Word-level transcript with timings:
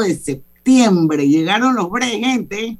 de 0.00 0.14
septiembre. 0.14 1.28
Llegaron 1.28 1.74
los 1.74 1.88
gente. 2.00 2.78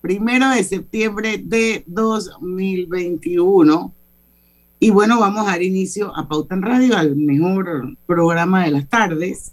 Primero 0.00 0.48
de 0.50 0.64
septiembre 0.64 1.42
de 1.44 1.84
2021. 1.86 3.94
Y 4.78 4.90
bueno, 4.90 5.20
vamos 5.20 5.46
a 5.46 5.50
dar 5.50 5.62
inicio 5.62 6.16
a 6.16 6.26
Pauta 6.26 6.54
en 6.54 6.62
Radio, 6.62 6.96
al 6.96 7.14
mejor 7.14 7.98
programa 8.06 8.64
de 8.64 8.70
las 8.70 8.88
tardes. 8.88 9.52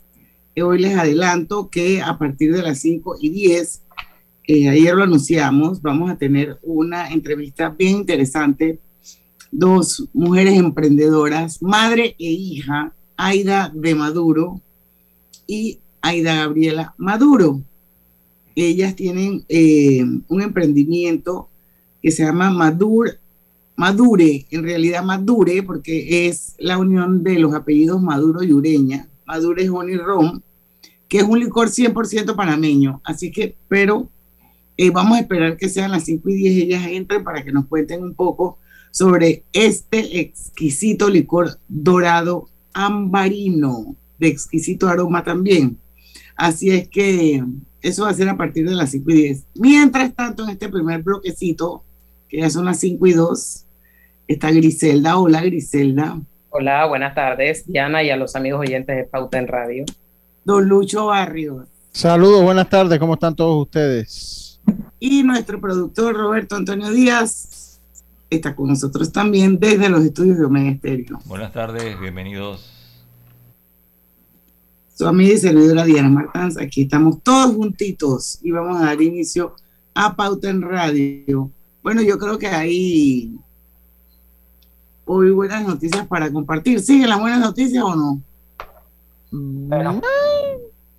Hoy 0.60 0.80
les 0.80 0.98
adelanto 0.98 1.70
que 1.70 2.02
a 2.02 2.18
partir 2.18 2.56
de 2.56 2.64
las 2.64 2.80
5 2.80 3.18
y 3.20 3.30
10, 3.30 3.84
eh, 4.48 4.70
ayer 4.70 4.96
lo 4.96 5.04
anunciamos, 5.04 5.82
vamos 5.82 6.10
a 6.10 6.18
tener 6.18 6.58
una 6.64 7.10
entrevista 7.10 7.70
bien 7.70 7.98
interesante. 7.98 8.80
Dos 9.52 10.08
mujeres 10.14 10.58
emprendedoras, 10.58 11.62
madre 11.62 12.16
e 12.18 12.32
hija, 12.32 12.94
Aida 13.18 13.72
de 13.74 13.96
Maduro 13.96 14.62
y 15.46 15.80
Aida 16.02 16.36
Gabriela 16.36 16.94
Maduro. 16.98 17.62
Ellas 18.56 18.96
tienen 18.96 19.46
eh, 19.50 20.04
un 20.28 20.42
emprendimiento 20.42 21.50
que 22.02 22.12
se 22.12 22.24
llama 22.24 22.50
Madur, 22.50 23.20
Madure, 23.76 24.48
en 24.50 24.64
realidad 24.64 25.04
Madure, 25.04 25.62
porque 25.62 26.28
es 26.28 26.56
la 26.58 26.78
unión 26.78 27.24
de 27.24 27.38
los 27.38 27.54
apellidos 27.54 28.02
Maduro 28.02 28.42
y 28.44 28.54
Ureña. 28.54 29.08
Madure 29.26 29.64
es 29.64 29.70
Honey 29.70 29.98
Rom, 29.98 30.42
que 31.08 31.20
es 31.20 31.24
un 31.24 31.40
licor 31.40 31.70
100% 31.70 32.36
panameño. 32.36 33.02
Así 33.04 33.32
que, 33.32 33.56
pero 33.68 34.10
eh, 34.78 34.90
vamos 34.90 35.18
a 35.18 35.22
esperar 35.22 35.58
que 35.58 35.70
sean 35.70 35.92
las 35.92 36.06
5 36.06 36.30
y 36.30 36.36
10 36.36 36.64
ellas 36.64 36.88
entren 36.88 37.24
para 37.24 37.44
que 37.44 37.52
nos 37.52 37.66
cuenten 37.68 38.04
un 38.04 38.14
poco 38.14 38.58
sobre 38.92 39.44
este 39.54 40.20
exquisito 40.20 41.10
licor 41.10 41.60
dorado 41.68 42.50
ambarino, 42.74 43.96
de 44.20 44.28
exquisito 44.28 44.88
aroma 44.88 45.24
también. 45.24 45.78
Así 46.38 46.70
es 46.70 46.88
que 46.88 47.44
eso 47.82 48.04
va 48.04 48.12
a 48.12 48.14
ser 48.14 48.30
a 48.30 48.38
partir 48.38 48.70
de 48.70 48.76
las 48.76 48.92
5 48.92 49.10
y 49.10 49.14
10. 49.14 49.46
Mientras 49.56 50.14
tanto, 50.14 50.44
en 50.44 50.52
este 50.52 50.70
primer 50.70 51.02
bloquecito, 51.02 51.84
que 52.30 52.38
ya 52.38 52.50
son 52.50 52.66
las 52.66 52.80
5 52.80 53.08
y 53.08 53.14
2, 53.14 53.66
está 54.28 54.52
Griselda. 54.52 55.18
Hola, 55.18 55.42
Griselda. 55.42 56.22
Hola, 56.50 56.86
buenas 56.86 57.16
tardes, 57.16 57.66
Diana, 57.66 58.04
y 58.04 58.12
a 58.12 58.18
los 58.18 58.36
amigos 58.36 58.62
oyentes 58.62 58.96
de 58.96 59.04
Pauta 59.04 59.40
en 59.40 59.48
Radio. 59.48 59.86
Don 60.46 60.68
Lucho 60.68 61.08
Barrios. 61.08 61.68
Saludos, 61.92 62.44
buenas 62.44 62.70
tardes, 62.70 63.00
¿cómo 63.00 63.16
están 63.16 63.36
todos 63.36 63.64
ustedes? 63.64 64.62
Y 65.00 65.24
nuestro 65.24 65.60
productor 65.60 66.16
Roberto 66.16 66.56
Antonio 66.56 66.92
Díaz 66.92 67.80
está 68.30 68.56
con 68.56 68.68
nosotros 68.68 69.12
también 69.12 69.60
desde 69.60 69.90
los 69.90 70.04
estudios 70.04 70.38
de 70.38 70.46
Omega 70.46 70.70
Estéreo. 70.70 71.20
Buenas 71.26 71.52
tardes, 71.52 72.00
bienvenidos. 72.00 72.77
Su 74.98 75.08
amiga 75.08 75.36
y 75.36 75.38
servidora 75.38 75.84
Diana 75.84 76.10
Martans, 76.10 76.58
aquí 76.58 76.82
estamos 76.82 77.22
todos 77.22 77.56
juntitos 77.56 78.40
y 78.42 78.50
vamos 78.50 78.82
a 78.82 78.86
dar 78.86 79.00
inicio 79.00 79.54
a 79.94 80.16
Pauta 80.16 80.50
en 80.50 80.64
Radio. 80.64 81.52
Bueno, 81.84 82.02
yo 82.02 82.18
creo 82.18 82.40
que 82.40 82.48
hay 82.48 83.32
hoy 85.06 85.30
buenas 85.30 85.68
noticias 85.68 86.08
para 86.08 86.32
compartir. 86.32 86.80
¿Siguen 86.80 87.10
las 87.10 87.20
buenas 87.20 87.40
noticias 87.40 87.84
o 87.84 87.96
no? 87.96 88.22
Bueno, 89.30 90.02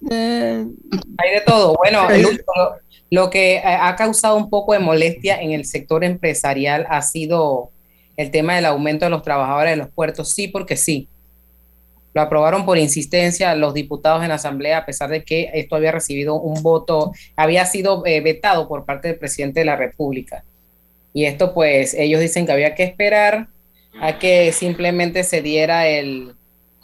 hay 0.08 1.34
de 1.34 1.42
todo. 1.44 1.74
Bueno, 1.74 2.02
lo 3.10 3.30
que 3.30 3.60
ha 3.64 3.96
causado 3.96 4.36
un 4.36 4.48
poco 4.48 4.74
de 4.74 4.78
molestia 4.78 5.42
en 5.42 5.50
el 5.50 5.64
sector 5.64 6.04
empresarial 6.04 6.86
ha 6.88 7.02
sido 7.02 7.72
el 8.16 8.30
tema 8.30 8.54
del 8.54 8.66
aumento 8.66 9.06
de 9.06 9.10
los 9.10 9.22
trabajadores 9.22 9.72
de 9.72 9.76
los 9.78 9.88
puertos. 9.88 10.30
Sí, 10.30 10.46
porque 10.46 10.76
sí. 10.76 11.08
Lo 12.18 12.22
aprobaron 12.22 12.64
por 12.64 12.78
insistencia 12.78 13.54
los 13.54 13.74
diputados 13.74 14.24
en 14.24 14.30
la 14.30 14.34
Asamblea, 14.34 14.78
a 14.78 14.84
pesar 14.84 15.08
de 15.08 15.22
que 15.22 15.52
esto 15.54 15.76
había 15.76 15.92
recibido 15.92 16.34
un 16.34 16.64
voto, 16.64 17.12
había 17.36 17.64
sido 17.64 18.04
eh, 18.06 18.20
vetado 18.20 18.66
por 18.66 18.84
parte 18.84 19.06
del 19.06 19.18
presidente 19.18 19.60
de 19.60 19.66
la 19.66 19.76
República. 19.76 20.42
Y 21.14 21.26
esto, 21.26 21.54
pues, 21.54 21.94
ellos 21.94 22.20
dicen 22.20 22.44
que 22.44 22.50
había 22.50 22.74
que 22.74 22.82
esperar 22.82 23.46
a 24.00 24.18
que 24.18 24.50
simplemente 24.50 25.22
se 25.22 25.42
diera 25.42 25.86
el, 25.86 26.34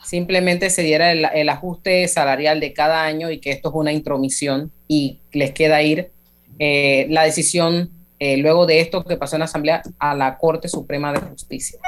simplemente 0.04 0.70
se 0.70 0.82
diera 0.82 1.10
el, 1.10 1.48
ajuste 1.48 2.06
salarial 2.06 2.60
de 2.60 2.72
cada 2.72 3.02
año 3.02 3.28
y 3.32 3.40
que 3.40 3.50
esto 3.50 3.70
es 3.70 3.74
una 3.74 3.92
intromisión 3.92 4.70
y 4.86 5.18
les 5.32 5.50
queda 5.50 5.82
ir 5.82 6.12
eh, 6.60 7.08
la 7.10 7.24
decisión 7.24 7.90
eh, 8.20 8.36
luego 8.36 8.66
de 8.66 8.78
esto 8.78 9.02
que 9.02 9.16
pasó 9.16 9.34
en 9.34 9.40
la 9.40 9.46
Asamblea 9.46 9.82
a 9.98 10.14
la 10.14 10.38
Corte 10.38 10.68
Suprema 10.68 11.12
de 11.12 11.18
Justicia. 11.18 11.80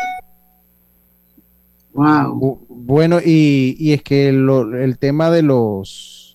Wow. 1.97 2.67
Bueno, 2.69 3.19
y, 3.25 3.93
es 3.93 4.03
que 4.03 4.29
el 4.29 4.99
tema 4.99 5.31
de 5.31 5.43
los 5.43 6.27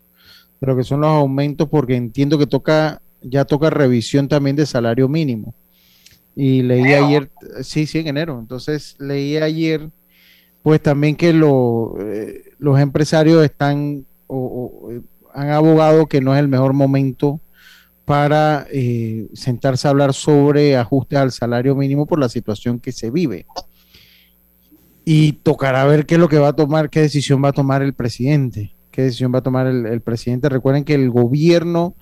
de 0.61 0.67
lo 0.67 0.77
que 0.77 0.83
son 0.83 1.01
los 1.01 1.09
aumentos, 1.09 1.67
porque 1.67 1.95
entiendo 1.95 2.37
que 2.37 2.45
toca, 2.45 3.01
ya 3.21 3.45
toca 3.45 3.71
revisión 3.71 4.27
también 4.27 4.55
de 4.55 4.67
salario 4.67 5.09
mínimo. 5.09 5.55
Y 6.35 6.61
leí 6.61 6.93
ayer, 6.93 7.31
sí, 7.63 7.87
sí, 7.87 7.99
en 7.99 8.07
enero. 8.07 8.39
Entonces 8.39 8.95
leí 8.99 9.37
ayer, 9.37 9.89
pues 10.61 10.81
también 10.81 11.15
que 11.15 11.29
eh, 11.29 12.43
los 12.59 12.79
empresarios 12.79 13.43
están 13.43 14.05
o, 14.27 14.91
han 15.33 15.49
abogado 15.49 16.07
que 16.07 16.21
no 16.21 16.33
es 16.35 16.39
el 16.39 16.47
mejor 16.47 16.73
momento 16.73 17.41
para 18.05 18.67
eh, 18.71 19.29
sentarse 19.33 19.87
a 19.87 19.91
hablar 19.91 20.13
sobre 20.13 20.77
ajustes 20.77 21.17
al 21.17 21.31
salario 21.31 21.75
mínimo 21.75 22.05
por 22.05 22.19
la 22.19 22.29
situación 22.29 22.79
que 22.79 22.91
se 22.91 23.09
vive. 23.09 23.45
Y 25.03 25.33
tocará 25.33 25.83
ver 25.85 26.05
qué 26.05 26.15
es 26.15 26.21
lo 26.21 26.29
que 26.29 26.37
va 26.37 26.49
a 26.49 26.55
tomar, 26.55 26.89
qué 26.89 27.01
decisión 27.01 27.43
va 27.43 27.49
a 27.49 27.53
tomar 27.53 27.81
el 27.81 27.93
presidente, 27.93 28.75
qué 28.91 29.03
decisión 29.03 29.33
va 29.33 29.39
a 29.39 29.43
tomar 29.43 29.67
el, 29.67 29.85
el 29.85 30.01
presidente. 30.01 30.49
Recuerden 30.49 30.83
que 30.83 30.93
el 30.93 31.09
gobierno 31.09 31.95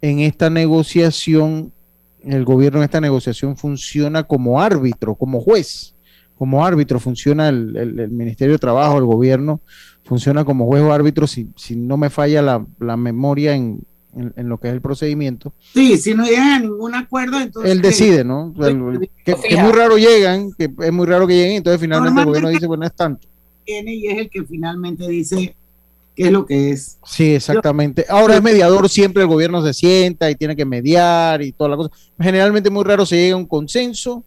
en 0.00 0.20
esta 0.20 0.50
negociación 0.50 1.72
el 2.26 2.44
gobierno 2.44 2.78
en 2.78 2.84
esta 2.84 3.00
negociación 3.00 3.56
funciona 3.56 4.24
como 4.24 4.60
árbitro, 4.60 5.14
como 5.14 5.40
juez, 5.40 5.94
como 6.36 6.64
árbitro 6.64 6.98
funciona 6.98 7.48
el, 7.48 8.10
Ministerio 8.10 8.54
de 8.54 8.58
Trabajo, 8.58 8.98
el 8.98 9.04
gobierno 9.04 9.60
funciona 10.04 10.44
como 10.44 10.66
juez 10.66 10.82
o 10.82 10.92
árbitro, 10.92 11.26
si, 11.26 11.50
si 11.56 11.76
no 11.76 11.96
me 11.96 12.10
falla 12.10 12.42
la, 12.78 12.96
memoria 12.96 13.54
en, 13.54 13.82
lo 14.14 14.58
que 14.58 14.68
es 14.68 14.74
el 14.74 14.80
procedimiento. 14.80 15.52
Sí, 15.72 15.96
si 15.98 16.14
no 16.14 16.24
llegan 16.24 16.48
a 16.50 16.58
ningún 16.60 16.94
acuerdo, 16.94 17.40
entonces... 17.40 17.72
Él 17.72 17.82
decide, 17.82 18.24
¿no? 18.24 18.54
que, 19.24 19.32
es 19.32 19.62
muy 19.62 19.72
raro 19.72 19.96
llegan, 19.96 20.52
que 20.52 20.70
es 20.78 20.92
muy 20.92 21.06
raro 21.06 21.26
que 21.26 21.34
lleguen, 21.34 21.56
entonces 21.56 21.80
finalmente 21.80 22.20
el 22.20 22.26
gobierno 22.26 22.48
dice, 22.48 22.66
bueno, 22.66 22.86
es 22.86 22.94
tanto. 22.94 23.26
y 23.66 24.06
es 24.06 24.18
el 24.18 24.30
que 24.30 24.44
finalmente 24.44 25.08
dice 25.08 25.56
qué 26.14 26.22
es 26.24 26.32
lo 26.32 26.46
que 26.46 26.70
es. 26.70 26.98
Sí, 27.04 27.34
exactamente. 27.34 28.06
Ahora 28.08 28.36
es 28.36 28.42
mediador, 28.42 28.88
siempre 28.88 29.22
el 29.22 29.28
gobierno 29.28 29.64
se 29.64 29.74
sienta 29.74 30.30
y 30.30 30.36
tiene 30.36 30.56
que 30.56 30.64
mediar 30.64 31.42
y 31.42 31.52
toda 31.52 31.70
la 31.70 31.76
cosa. 31.76 31.90
Generalmente 32.18 32.70
muy 32.70 32.84
raro 32.84 33.04
se 33.04 33.16
llega 33.16 33.34
a 33.34 33.38
un 33.38 33.46
consenso 33.46 34.24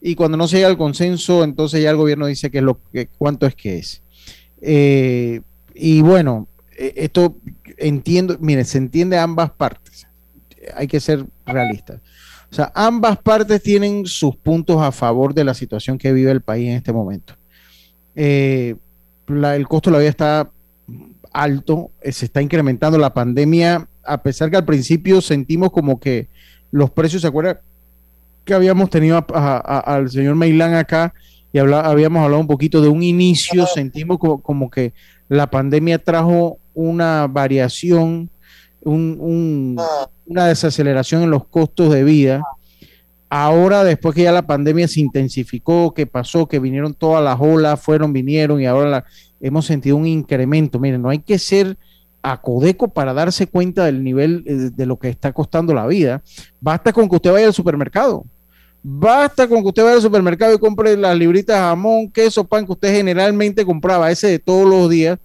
y 0.00 0.14
cuando 0.14 0.36
no 0.36 0.48
se 0.48 0.56
llega 0.56 0.68
al 0.68 0.78
consenso, 0.78 1.44
entonces 1.44 1.82
ya 1.82 1.90
el 1.90 1.96
gobierno 1.96 2.26
dice 2.26 2.50
que 2.50 2.58
es 2.58 2.64
lo 2.64 2.80
que 2.92 3.06
cuánto 3.06 3.46
es 3.46 3.54
que 3.54 3.78
es. 3.78 4.02
Eh, 4.60 5.40
y 5.74 6.00
bueno, 6.00 6.48
e, 6.76 6.94
esto 6.96 7.36
entiendo, 7.80 8.36
mire, 8.40 8.64
se 8.64 8.78
entiende 8.78 9.18
ambas 9.18 9.50
partes. 9.50 10.06
Hay 10.74 10.86
que 10.86 11.00
ser 11.00 11.24
realistas. 11.46 12.00
O 12.50 12.54
sea, 12.54 12.72
ambas 12.74 13.18
partes 13.18 13.62
tienen 13.62 14.06
sus 14.06 14.36
puntos 14.36 14.80
a 14.82 14.92
favor 14.92 15.34
de 15.34 15.44
la 15.44 15.54
situación 15.54 15.98
que 15.98 16.12
vive 16.12 16.30
el 16.30 16.40
país 16.40 16.68
en 16.68 16.74
este 16.76 16.92
momento. 16.92 17.34
Eh, 18.14 18.76
el 19.28 19.68
costo 19.68 19.90
de 19.90 19.94
la 19.94 20.00
vida 20.00 20.10
está 20.10 20.50
alto, 21.32 21.90
eh, 22.00 22.12
se 22.12 22.24
está 22.24 22.42
incrementando 22.42 22.98
la 22.98 23.14
pandemia, 23.14 23.88
a 24.04 24.22
pesar 24.22 24.50
que 24.50 24.56
al 24.56 24.64
principio 24.64 25.20
sentimos 25.20 25.70
como 25.70 26.00
que 26.00 26.28
los 26.72 26.90
precios, 26.90 27.22
¿se 27.22 27.28
acuerdan? 27.28 27.60
Que 28.44 28.54
habíamos 28.54 28.90
tenido 28.90 29.24
al 29.34 30.10
señor 30.10 30.34
Meilán 30.34 30.74
acá 30.74 31.14
y 31.52 31.58
habíamos 31.58 32.22
hablado 32.22 32.40
un 32.40 32.46
poquito 32.46 32.80
de 32.80 32.88
un 32.88 33.02
inicio, 33.02 33.66
sentimos 33.66 34.18
como, 34.18 34.70
que 34.70 34.92
la 35.28 35.50
pandemia 35.50 35.98
trajo 35.98 36.58
una 36.74 37.26
variación, 37.26 38.30
una 38.82 40.46
desaceleración 40.46 41.22
en 41.22 41.30
los 41.30 41.46
costos 41.46 41.92
de 41.92 42.04
vida. 42.04 42.42
Ahora, 43.28 43.84
después 43.84 44.14
que 44.14 44.24
ya 44.24 44.32
la 44.32 44.46
pandemia 44.46 44.88
se 44.88 45.00
intensificó, 45.00 45.94
que 45.94 46.06
pasó, 46.06 46.48
que 46.48 46.58
vinieron 46.58 46.94
todas 46.94 47.22
las 47.22 47.38
olas, 47.40 47.80
fueron, 47.80 48.12
vinieron 48.12 48.60
y 48.60 48.66
ahora 48.66 48.90
la, 48.90 49.04
hemos 49.40 49.66
sentido 49.66 49.96
un 49.96 50.06
incremento. 50.06 50.80
Miren, 50.80 51.02
no 51.02 51.10
hay 51.10 51.20
que 51.20 51.38
ser 51.38 51.76
acodeco 52.22 52.88
para 52.88 53.14
darse 53.14 53.46
cuenta 53.46 53.84
del 53.84 54.02
nivel 54.04 54.44
eh, 54.46 54.52
de 54.74 54.86
lo 54.86 54.98
que 54.98 55.08
está 55.08 55.32
costando 55.32 55.72
la 55.72 55.86
vida. 55.86 56.22
Basta 56.60 56.92
con 56.92 57.08
que 57.08 57.16
usted 57.16 57.32
vaya 57.32 57.46
al 57.46 57.54
supermercado. 57.54 58.24
Basta 58.82 59.46
con 59.46 59.62
que 59.62 59.68
usted 59.68 59.82
vaya 59.82 59.96
al 59.96 60.02
supermercado 60.02 60.54
y 60.54 60.58
compre 60.58 60.96
las 60.96 61.16
libritas 61.16 61.56
de 61.56 61.62
jamón, 61.62 62.10
queso, 62.10 62.44
pan 62.44 62.64
que 62.64 62.72
usted 62.72 62.94
generalmente 62.94 63.64
compraba, 63.64 64.10
ese 64.10 64.28
de 64.28 64.38
todos 64.38 64.68
los 64.68 64.88
días, 64.88 65.18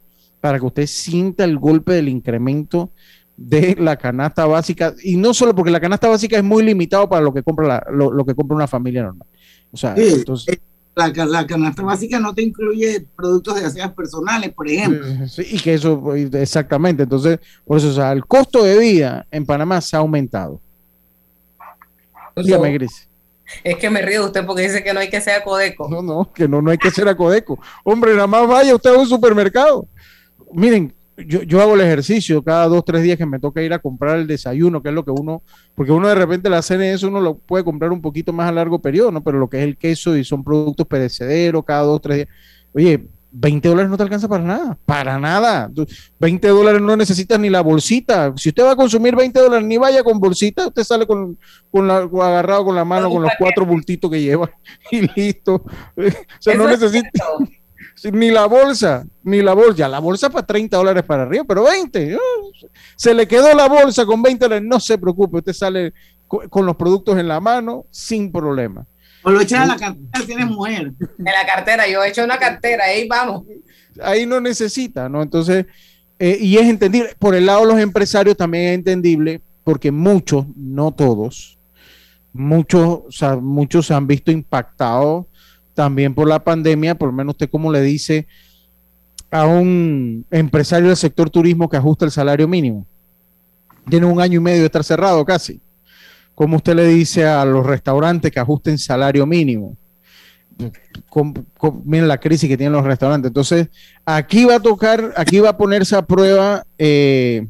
para 0.45 0.59
que 0.59 0.65
usted 0.67 0.85
sienta 0.85 1.43
el 1.43 1.57
golpe 1.57 1.93
del 1.93 2.07
incremento 2.07 2.91
de 3.35 3.75
la 3.79 3.97
canasta 3.97 4.45
básica. 4.45 4.93
Y 5.01 5.17
no 5.17 5.33
solo 5.33 5.55
porque 5.55 5.71
la 5.71 5.79
canasta 5.79 6.07
básica 6.07 6.37
es 6.37 6.43
muy 6.43 6.61
limitado 6.61 7.09
para 7.09 7.23
lo 7.23 7.33
que 7.33 7.41
compra, 7.41 7.83
lo, 7.91 8.23
que 8.23 8.35
compra 8.35 8.55
una 8.55 8.67
familia 8.67 9.01
normal. 9.01 9.27
O 9.71 9.75
sea, 9.75 9.95
entonces 9.97 10.59
la, 10.93 11.07
la, 11.07 11.47
canasta 11.47 11.81
básica 11.81 12.19
no 12.19 12.35
te 12.35 12.43
incluye 12.43 13.07
productos 13.15 13.55
de 13.55 13.65
aseas 13.65 13.91
personales, 13.93 14.53
por 14.53 14.69
ejemplo. 14.69 15.27
Sí, 15.27 15.47
y 15.49 15.59
que 15.59 15.73
eso, 15.73 16.13
exactamente. 16.13 17.01
Entonces, 17.01 17.39
por 17.65 17.79
eso, 17.79 17.89
o 17.89 17.93
sea, 17.93 18.11
el 18.11 18.23
costo 18.27 18.63
de 18.63 18.77
vida 18.77 19.25
en 19.31 19.47
Panamá 19.47 19.81
se 19.81 19.95
ha 19.95 19.99
aumentado. 19.99 20.61
Dígame, 22.35 22.71
Gris. 22.71 23.09
Es 23.63 23.77
que 23.77 23.89
me 23.89 24.01
río 24.01 24.21
de 24.21 24.25
usted 24.27 24.45
porque 24.45 24.63
dice 24.63 24.83
que 24.83 24.93
no 24.93 24.99
hay 24.99 25.09
que 25.09 25.21
ser 25.21 25.43
Codeco. 25.43 25.87
No, 25.89 26.01
no, 26.01 26.31
que 26.31 26.47
no, 26.47 26.61
no 26.61 26.71
hay 26.71 26.77
que 26.77 26.91
ser 26.91 27.07
a 27.07 27.15
Codeco. 27.15 27.59
Hombre, 27.83 28.13
nada 28.13 28.27
más 28.27 28.47
vaya 28.47 28.75
usted 28.75 28.91
a 28.91 28.97
un 28.97 29.07
supermercado. 29.07 29.87
Miren, 30.55 30.93
yo, 31.17 31.43
yo, 31.43 31.61
hago 31.61 31.75
el 31.75 31.81
ejercicio 31.81 32.43
cada 32.43 32.67
dos, 32.67 32.83
tres 32.83 33.03
días 33.03 33.17
que 33.17 33.25
me 33.25 33.39
toca 33.39 33.61
ir 33.61 33.73
a 33.73 33.79
comprar 33.79 34.17
el 34.17 34.27
desayuno, 34.27 34.81
que 34.81 34.89
es 34.89 34.95
lo 34.95 35.05
que 35.05 35.11
uno, 35.11 35.43
porque 35.73 35.91
uno 35.91 36.07
de 36.07 36.15
repente 36.15 36.49
la 36.49 36.61
cena 36.61 36.87
eso 36.87 37.07
uno 37.07 37.21
lo 37.21 37.37
puede 37.37 37.63
comprar 37.63 37.91
un 37.91 38.01
poquito 38.01 38.33
más 38.33 38.49
a 38.49 38.51
largo 38.51 38.79
periodo, 38.79 39.11
¿no? 39.11 39.23
Pero 39.23 39.39
lo 39.39 39.49
que 39.49 39.59
es 39.59 39.63
el 39.63 39.77
queso 39.77 40.15
y 40.17 40.23
son 40.23 40.43
productos 40.43 40.87
perecederos 40.87 41.63
cada 41.63 41.83
dos, 41.83 42.01
tres 42.01 42.17
días. 42.17 42.27
Oye, 42.73 43.07
20 43.37 43.67
dólares 43.67 43.91
no 43.91 43.97
te 43.97 44.03
alcanza 44.03 44.29
para 44.29 44.43
nada, 44.43 44.77
para 44.85 45.19
nada. 45.19 45.69
20 46.19 46.47
dólares 46.47 46.81
no 46.81 46.95
necesitas 46.95 47.37
ni 47.37 47.49
la 47.49 47.61
bolsita. 47.61 48.33
Si 48.37 48.49
usted 48.49 48.63
va 48.63 48.71
a 48.71 48.75
consumir 48.77 49.13
20 49.13 49.37
dólares, 49.37 49.67
ni 49.67 49.77
vaya 49.77 50.03
con 50.03 50.19
bolsita, 50.19 50.67
usted 50.67 50.83
sale 50.83 51.05
con, 51.05 51.37
con 51.69 51.85
la, 51.85 51.97
agarrado 51.97 52.63
con 52.63 52.75
la 52.75 52.85
mano, 52.85 53.09
con 53.09 53.21
los 53.21 53.31
cuatro 53.37 53.65
bultitos 53.65 54.09
que 54.09 54.21
lleva 54.21 54.49
y 54.91 55.01
listo. 55.15 55.63
O 55.97 56.41
sea, 56.41 56.55
no 56.55 56.67
necesita 56.67 57.09
ni 58.11 58.29
la 58.29 58.45
bolsa, 58.45 59.05
ni 59.23 59.41
la 59.41 59.53
bolsa. 59.53 59.87
La 59.87 59.99
bolsa 59.99 60.29
para 60.29 60.45
30 60.45 60.77
dólares 60.77 61.03
para 61.03 61.23
arriba, 61.23 61.43
pero 61.47 61.63
20. 61.63 62.17
Se 62.95 63.13
le 63.13 63.27
quedó 63.27 63.53
la 63.53 63.67
bolsa 63.67 64.05
con 64.05 64.21
20 64.21 64.45
dólares, 64.45 64.67
no 64.67 64.79
se 64.79 64.97
preocupe, 64.97 65.37
usted 65.37 65.53
sale 65.53 65.93
con 66.27 66.65
los 66.65 66.75
productos 66.75 67.17
en 67.17 67.27
la 67.27 67.39
mano 67.39 67.85
sin 67.91 68.31
problema. 68.31 68.85
O 69.23 69.31
lo 69.31 69.41
echan 69.41 69.63
en 69.63 69.69
la 69.69 69.77
cartera, 69.77 70.25
tienes 70.25 70.45
mujer. 70.47 70.93
En 70.99 71.25
la 71.25 71.45
cartera, 71.45 71.87
yo 71.87 72.03
he 72.03 72.09
hecho 72.09 72.23
una 72.23 72.37
cartera, 72.37 72.85
ahí 72.85 73.07
vamos. 73.07 73.43
Ahí 74.01 74.25
no 74.25 74.39
necesita, 74.39 75.09
¿no? 75.09 75.21
Entonces, 75.23 75.65
eh, 76.19 76.37
y 76.39 76.57
es 76.57 76.67
entendible. 76.67 77.15
Por 77.17 77.33
el 77.33 77.45
lado 77.45 77.61
de 77.61 77.73
los 77.73 77.79
empresarios 77.79 78.37
también 78.37 78.65
es 78.65 78.73
entendible, 78.75 79.41
porque 79.63 79.91
muchos, 79.91 80.45
no 80.55 80.91
todos, 80.91 81.57
muchos, 82.33 82.99
o 83.07 83.11
sea, 83.11 83.37
muchos 83.37 83.87
se 83.87 83.93
han 83.93 84.05
visto 84.05 84.31
impactados 84.31 85.25
también 85.75 86.15
por 86.15 86.27
la 86.27 86.43
pandemia, 86.43 86.95
por 86.95 87.09
lo 87.09 87.13
menos 87.13 87.33
usted 87.33 87.49
como 87.49 87.71
le 87.71 87.81
dice 87.81 88.27
a 89.29 89.45
un 89.45 90.25
empresario 90.31 90.87
del 90.87 90.97
sector 90.97 91.29
turismo 91.29 91.69
que 91.69 91.77
ajusta 91.77 92.05
el 92.05 92.11
salario 92.11 92.47
mínimo. 92.47 92.85
Tiene 93.89 94.05
un 94.07 94.19
año 94.19 94.39
y 94.39 94.43
medio 94.43 94.61
de 94.61 94.65
estar 94.65 94.83
cerrado 94.83 95.23
casi. 95.25 95.61
¿Cómo 96.33 96.57
usted 96.57 96.75
le 96.75 96.87
dice 96.87 97.25
a 97.25 97.45
los 97.45 97.65
restaurantes 97.65 98.31
que 98.31 98.39
ajusten 98.39 98.77
salario 98.77 99.25
mínimo? 99.25 99.77
miren 101.83 102.07
la 102.07 102.17
crisis 102.17 102.49
que 102.49 102.57
tienen 102.57 102.73
los 102.73 102.85
restaurantes. 102.85 103.29
Entonces, 103.29 103.69
aquí 104.05 104.45
va 104.45 104.55
a 104.55 104.59
tocar, 104.59 105.13
aquí 105.17 105.39
va 105.39 105.49
a 105.49 105.57
ponerse 105.57 105.95
a 105.95 106.01
prueba 106.01 106.65
eh, 106.77 107.47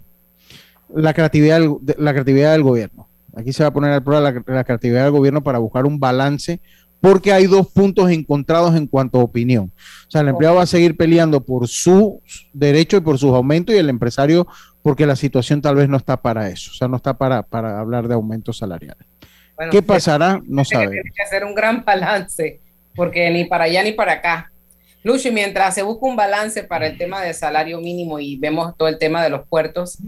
la, 0.94 1.13
creatividad 1.13 1.60
del, 1.60 1.75
la 1.98 2.13
creatividad 2.13 2.54
del 2.54 2.63
gobierno. 2.63 3.07
Aquí 3.36 3.54
se 3.54 3.63
va 3.63 3.69
a 3.69 3.74
poner 3.74 3.92
a 3.92 4.01
prueba 4.01 4.31
la, 4.31 4.44
la, 4.45 4.63
creatividad 4.63 5.04
del 5.04 5.12
gobierno 5.12 5.44
para 5.44 5.60
buscar 5.60 5.86
un 5.86 6.00
balance, 6.00 6.62
porque 7.05 7.31
hay 7.31 7.45
dos 7.45 7.67
puntos 7.67 8.09
encontrados 8.09 8.75
en 8.75 8.87
cuanto 8.87 9.19
a 9.19 9.23
opinión. 9.23 9.71
O 10.07 10.09
sea, 10.09 10.21
el 10.21 10.29
empleado 10.29 10.55
va 10.55 10.63
a 10.63 10.65
seguir 10.65 10.97
peleando 10.97 11.39
por 11.39 11.67
sus 11.67 12.15
derechos 12.51 12.99
y 12.99 13.03
por 13.03 13.19
sus 13.19 13.31
aumentos 13.31 13.75
y 13.75 13.77
el 13.77 13.89
empresario 13.89 14.47
porque 14.81 15.05
la 15.05 15.15
situación 15.15 15.61
tal 15.61 15.75
vez 15.75 15.87
no 15.87 15.97
está 15.97 16.19
para 16.19 16.49
eso, 16.49 16.71
o 16.71 16.73
sea, 16.73 16.87
no 16.87 16.97
está 16.97 17.15
para, 17.15 17.43
para 17.43 17.79
hablar 17.79 18.07
de 18.07 18.15
aumentos 18.15 18.57
salariales. 18.57 19.05
¿Qué 19.69 19.83
pasará? 19.83 20.41
No 20.47 20.65
sabemos. 20.65 20.93
Tiene 20.93 21.11
que 21.15 21.21
hacer 21.21 21.43
un 21.43 21.53
gran 21.53 21.85
balance, 21.85 22.59
porque 22.95 23.29
ni 23.29 23.45
para 23.45 23.65
allá 23.65 23.83
ni 23.83 23.91
para 23.91 24.13
acá. 24.13 24.51
Lucho, 25.03 25.31
mientras 25.31 25.75
se 25.75 25.83
busca 25.83 26.07
un 26.07 26.15
balance 26.15 26.63
para 26.63 26.87
el 26.87 26.97
tema 26.97 27.21
del 27.21 27.35
salario 27.35 27.79
mínimo 27.81 28.19
y 28.19 28.37
vemos 28.37 28.75
todo 28.75 28.87
el 28.87 28.97
tema 28.97 29.23
de 29.23 29.29
los 29.29 29.47
puertos, 29.47 29.99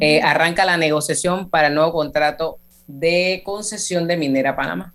eh, 0.00 0.22
arranca 0.22 0.64
la 0.64 0.78
negociación 0.78 1.50
para 1.50 1.68
el 1.68 1.74
nuevo 1.74 1.92
contrato 1.92 2.60
de 2.86 3.42
concesión 3.44 4.08
de 4.08 4.16
Minera 4.16 4.56
Panamá. 4.56 4.94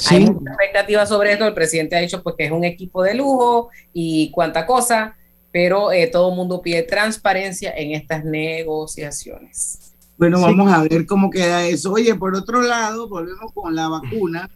Sí. 0.00 0.14
Hay 0.16 0.26
mucha 0.26 0.50
expectativa 0.50 1.06
sobre 1.06 1.32
esto. 1.32 1.46
El 1.46 1.54
presidente 1.54 1.96
ha 1.96 2.00
dicho 2.00 2.22
pues, 2.22 2.34
que 2.36 2.46
es 2.46 2.50
un 2.50 2.64
equipo 2.64 3.02
de 3.02 3.14
lujo 3.14 3.70
y 3.92 4.30
cuánta 4.30 4.66
cosa 4.66 5.16
pero 5.52 5.90
eh, 5.92 6.06
todo 6.06 6.30
el 6.30 6.36
mundo 6.36 6.62
pide 6.62 6.82
transparencia 6.82 7.72
en 7.76 7.92
estas 7.92 8.24
negociaciones. 8.24 9.92
Bueno, 10.16 10.40
vamos 10.40 10.70
a 10.72 10.82
ver 10.82 11.06
cómo 11.06 11.30
queda 11.30 11.66
eso. 11.66 11.92
Oye, 11.92 12.14
por 12.14 12.34
otro 12.34 12.62
lado, 12.62 13.08
volvemos 13.08 13.52
con 13.52 13.74
la 13.74 13.88
vacuna 13.88 14.50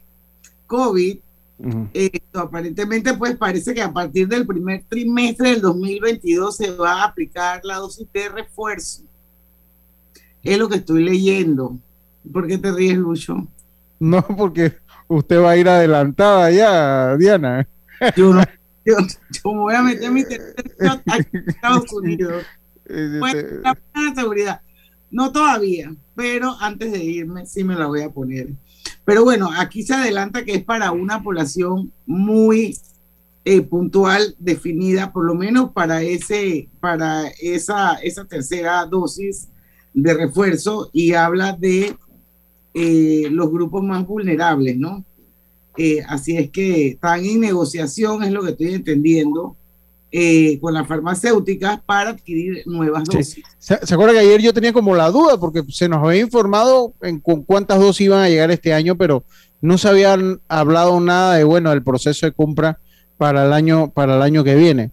COVID. 0.67 1.19
aparentemente, 2.35 3.14
pues 3.14 3.37
parece 3.37 3.73
que 3.73 3.82
a 3.82 3.93
partir 3.93 4.29
del 4.29 4.46
primer 4.46 4.85
trimestre 4.85 5.50
del 5.50 5.62
2022 5.62 6.56
se 6.56 6.70
va 6.73 7.02
a 7.02 7.05
aplicar 7.06 7.61
la 7.64 7.76
dosis 7.76 8.06
de 8.12 8.29
refuerzo. 8.29 9.05
Es 10.43 10.58
lo 10.58 10.69
que 10.69 10.76
estoy 10.76 11.02
leyendo. 11.02 11.79
¿Por 12.31 12.46
qué 12.46 12.58
te 12.58 12.70
ríes, 12.70 12.99
Lucho? 12.99 13.46
No, 13.99 14.23
porque 14.37 14.76
usted 15.09 15.41
va 15.41 15.51
a 15.51 15.56
ir 15.56 15.69
adelantada 15.69 16.51
ya, 16.51 17.17
Diana. 17.17 17.67
Yo 18.17 18.35
no 18.35 18.43
yo, 18.85 18.97
me 19.53 19.59
voy 19.61 19.75
a 19.75 19.83
meter 19.83 20.11
mi 20.11 20.25
teléfono 20.25 21.03
a 21.06 21.17
Estados 21.47 21.93
Unidos. 21.93 22.45
Bueno, 22.87 23.61
la 23.62 24.15
seguridad. 24.15 24.61
No 25.11 25.33
todavía, 25.33 25.95
pero 26.15 26.56
antes 26.61 26.93
de 26.93 27.03
irme 27.03 27.47
sí 27.47 27.65
me 27.65 27.77
la 27.77 27.87
voy 27.87 28.03
a 28.03 28.11
poner. 28.11 28.49
Pero 29.05 29.25
bueno, 29.25 29.51
aquí 29.56 29.83
se 29.83 29.95
adelanta 29.95 30.45
que 30.45 30.55
es 30.55 30.65
para 30.65 30.91
una 30.93 31.23
población 31.23 31.93
muy 32.05 32.77
eh, 33.45 33.62
puntual, 33.62 34.35
definida, 34.39 35.12
por 35.12 35.25
lo 35.25 35.35
menos 35.35 35.73
para 35.73 36.03
ese, 36.03 36.69
para 36.81 37.29
esa, 37.41 37.95
esa 37.97 38.25
tercera 38.25 38.85
dosis 38.87 39.49
de 39.93 40.15
refuerzo, 40.15 40.91
y 40.93 41.12
habla 41.12 41.53
de 41.53 41.97
eh, 42.75 43.29
los 43.31 43.50
grupos 43.50 43.85
más 43.85 44.06
vulnerables, 44.06 44.76
¿no? 44.76 45.05
Eh, 45.76 46.03
así 46.09 46.37
es 46.37 46.50
que 46.50 46.88
están 46.88 47.25
en 47.25 47.41
negociación, 47.41 48.23
es 48.25 48.32
lo 48.32 48.43
que 48.43 48.50
estoy 48.50 48.75
entendiendo, 48.75 49.56
eh, 50.17 50.61
con 50.61 50.75
las 50.75 50.87
farmacéuticas 50.87 51.81
para 51.81 52.11
adquirir 52.11 52.62
nuevas 52.67 53.03
dosis. 53.05 53.44
¿Se, 53.59 53.75
acuerda 53.75 54.12
que 54.12 54.21
ayer 54.21 54.41
yo 54.41 54.55
tenía 54.55 54.73
como 54.73 54.94
la 54.94 55.11
duda, 55.11 55.38
porque 55.41 55.65
se 55.69 55.88
nos 55.88 56.05
había 56.05 56.21
informado 56.21 56.94
en 57.03 57.19
con 57.19 57.43
cuántas 57.43 57.81
dosis 57.81 58.06
iban 58.06 58.23
a 58.23 58.29
llegar 58.29 58.53
este 58.53 58.73
año, 58.73 58.97
pero 58.97 59.25
no 59.61 59.77
se 59.77 59.88
habían 59.88 60.41
hablado 60.47 61.00
nada 61.00 61.35
de, 61.35 61.43
bueno, 61.43 61.70
del 61.70 61.82
proceso 61.82 62.27
de 62.27 62.32
compra 62.32 62.79
para 63.17 63.44
el 63.44 63.53
año, 63.53 63.91
para 63.91 64.15
el 64.15 64.23
año 64.23 64.44
que 64.44 64.55
viene. 64.55 64.93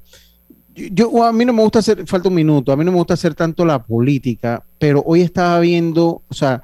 Yo, 0.74 1.24
a 1.24 1.31
mí 1.31 1.45
no 1.45 1.54
me 1.54 1.62
gusta 1.62 1.80
hacer, 1.80 2.07
falta 2.07 2.30
un 2.30 2.36
minuto, 2.36 2.72
a 2.72 2.75
mí 2.75 2.84
no 2.84 2.92
me 2.92 2.98
gusta 2.98 3.13
hacer 3.13 3.36
tanto 3.36 3.63
la 3.66 3.84
política, 3.84 4.63
pero 4.80 5.04
hoy 5.06 5.22
estaba 5.22 5.60
viendo, 5.60 6.24
o 6.27 6.34
sea, 6.34 6.63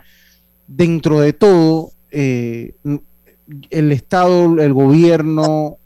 dentro 0.67 1.19
de 1.19 1.33
todo, 1.33 1.91
eh, 2.11 2.73
el 3.69 3.91
Estado, 3.91 4.61
el 4.61 4.73
gobierno, 4.73 5.77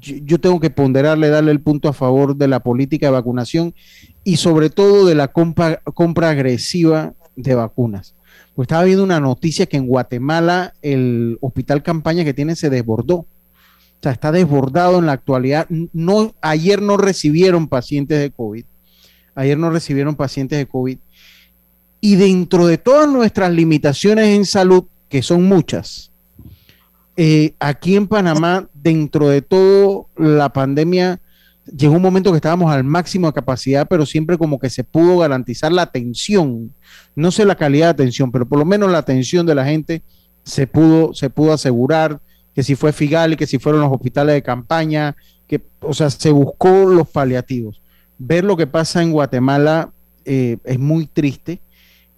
yo, 0.00 0.40
tengo 0.40 0.60
que 0.60 0.70
ponderarle, 0.70 1.28
darle 1.28 1.52
el 1.52 1.60
punto 1.60 1.88
a 1.88 1.92
favor 1.92 2.36
de 2.36 2.48
la 2.48 2.60
política 2.60 3.06
de 3.06 3.12
vacunación 3.12 3.74
y 4.24 4.36
sobre 4.36 4.70
todo 4.70 5.06
de 5.06 5.14
la 5.14 5.28
compra, 5.28 5.80
agresiva 6.28 7.14
de 7.36 7.54
vacunas. 7.54 8.14
Pues 8.54 8.66
estaba 8.66 8.84
viendo 8.84 9.04
una 9.04 9.20
noticia 9.20 9.66
que 9.66 9.76
en 9.76 9.86
Guatemala 9.86 10.74
el 10.82 11.38
hospital 11.40 11.82
campaña 11.82 12.24
que 12.24 12.34
tiene 12.34 12.56
se 12.56 12.70
desbordó. 12.70 13.14
O 13.16 13.26
sea, 14.02 14.12
está 14.12 14.32
desbordado 14.32 14.98
en 14.98 15.06
la 15.06 15.12
actualidad. 15.12 15.68
No, 15.68 16.34
ayer 16.40 16.82
no 16.82 16.96
recibieron 16.96 17.68
pacientes 17.68 18.18
de 18.20 18.30
COVID. 18.30 18.64
Ayer 19.34 19.56
no 19.56 19.70
recibieron 19.70 20.16
pacientes 20.16 20.58
de 20.58 20.66
COVID. 20.66 20.98
Y 22.00 22.16
dentro 22.16 22.66
de 22.66 22.78
todas 22.78 23.08
nuestras 23.08 23.52
limitaciones 23.52 24.28
en 24.28 24.44
salud, 24.44 24.84
que 25.08 25.22
son 25.22 25.44
muchas, 25.44 26.12
eh, 27.16 27.54
aquí 27.58 27.96
en 27.96 28.06
Panamá, 28.06 28.68
dentro 28.74 29.28
de 29.28 29.42
todo 29.42 30.06
la 30.16 30.52
pandemia, 30.52 31.20
llegó 31.76 31.94
un 31.94 32.02
momento 32.02 32.30
que 32.30 32.36
estábamos 32.36 32.70
al 32.70 32.84
máximo 32.84 33.26
de 33.26 33.32
capacidad, 33.32 33.88
pero 33.88 34.06
siempre 34.06 34.38
como 34.38 34.58
que 34.58 34.70
se 34.70 34.84
pudo 34.84 35.18
garantizar 35.18 35.72
la 35.72 35.82
atención, 35.82 36.72
no 37.16 37.30
sé 37.30 37.44
la 37.44 37.56
calidad 37.56 37.86
de 37.86 37.90
atención, 37.90 38.30
pero 38.30 38.48
por 38.48 38.58
lo 38.58 38.64
menos 38.64 38.90
la 38.90 38.98
atención 38.98 39.46
de 39.46 39.54
la 39.54 39.64
gente 39.64 40.02
se 40.44 40.66
pudo, 40.66 41.12
se 41.14 41.28
pudo 41.28 41.52
asegurar, 41.52 42.20
que 42.54 42.62
si 42.62 42.74
fue 42.74 42.92
Figali, 42.92 43.36
que 43.36 43.46
si 43.46 43.58
fueron 43.58 43.80
los 43.80 43.92
hospitales 43.92 44.34
de 44.34 44.42
campaña, 44.42 45.16
que, 45.46 45.60
o 45.80 45.92
sea, 45.94 46.10
se 46.10 46.30
buscó 46.30 46.86
los 46.86 47.08
paliativos. 47.08 47.80
Ver 48.18 48.44
lo 48.44 48.56
que 48.56 48.66
pasa 48.66 49.02
en 49.02 49.12
Guatemala 49.12 49.92
eh, 50.24 50.58
es 50.64 50.78
muy 50.78 51.06
triste 51.06 51.60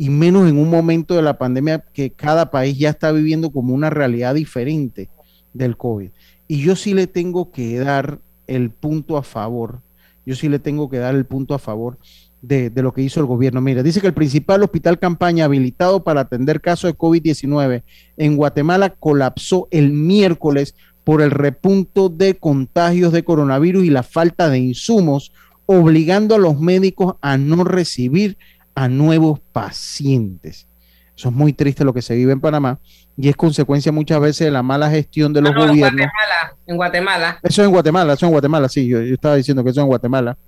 y 0.01 0.09
menos 0.09 0.49
en 0.49 0.57
un 0.57 0.71
momento 0.71 1.15
de 1.15 1.21
la 1.21 1.37
pandemia 1.37 1.85
que 1.93 2.11
cada 2.11 2.51
país 2.51 2.79
ya 2.79 2.89
está 2.89 3.13
viviendo 3.13 3.51
como 3.51 3.75
una 3.75 3.91
realidad 3.91 4.35
diferente 4.35 5.11
del 5.53 5.77
COVID. 5.77 6.09
Y 6.49 6.63
yo 6.63 6.75
sí 6.75 6.95
le 6.95 7.07
tengo 7.07 7.53
que 7.53 7.79
dar 7.79 8.19
el 8.47 8.71
punto 8.71 9.19
a 9.19 9.23
favor, 9.23 9.83
yo 10.25 10.35
sí 10.37 10.49
le 10.49 10.59
tengo 10.59 10.89
que 10.89 10.97
dar 10.97 11.15
el 11.15 11.27
punto 11.27 11.53
a 11.53 11.59
favor 11.59 11.99
de, 12.41 12.73
lo 12.77 12.95
que 12.95 13.03
hizo 13.03 13.21
el 13.21 13.27
gobierno. 13.27 13.61
Mira, 13.61 13.83
dice 13.83 14.01
que 14.01 14.07
el 14.07 14.15
principal 14.15 14.63
hospital 14.63 14.99
campaña 14.99 15.45
habilitado 15.45 16.03
para 16.03 16.23
atender 16.23 16.63
casos 16.63 16.91
de 16.91 16.97
COVID-19 16.97 17.83
en 18.17 18.37
Guatemala 18.39 18.95
colapsó 18.99 19.69
el 19.71 19.93
miércoles 19.93 20.77
por 21.05 21.21
el 21.21 21.31
repunto 21.31 22.09
de 22.09 22.39
contagios 22.39 23.13
de 23.13 23.23
coronavirus 23.23 23.85
y 23.85 23.91
la 23.91 24.03
falta 24.03 24.49
de 24.49 24.61
insumos, 24.61 25.31
obligando 25.67 26.37
a 26.37 26.39
los 26.39 26.59
médicos 26.59 27.17
a 27.21 27.37
no 27.37 27.65
recibir 27.65 28.39
a 28.81 28.89
nuevos 28.89 29.41
pacientes. 29.53 30.67
Eso 31.15 31.29
es 31.29 31.35
muy 31.35 31.53
triste 31.53 31.85
lo 31.85 31.93
que 31.93 32.01
se 32.01 32.15
vive 32.15 32.33
en 32.33 32.41
Panamá 32.41 32.81
y 33.15 33.29
es 33.29 33.37
consecuencia 33.37 33.93
muchas 33.93 34.23
veces 34.23 34.47
de 34.47 34.51
la 34.51 34.63
mala 34.63 34.89
gestión 34.89 35.35
de 35.35 35.43
los 35.43 35.51
Ah, 35.51 35.55
no, 35.55 35.67
gobiernos. 35.67 36.01
En 36.01 36.09
Guatemala, 36.09 36.57
en 36.67 36.77
Guatemala. 36.77 37.39
Eso 37.43 37.63
en 37.63 37.71
Guatemala, 37.71 38.13
eso 38.15 38.25
en 38.25 38.33
Guatemala, 38.33 38.69
sí, 38.71 38.87
yo, 38.89 39.03
yo 39.03 39.13
estaba 39.13 39.35
diciendo 39.35 39.63
que 39.63 39.69
eso 39.69 39.83
en 39.83 39.87
Guatemala. 39.87 40.39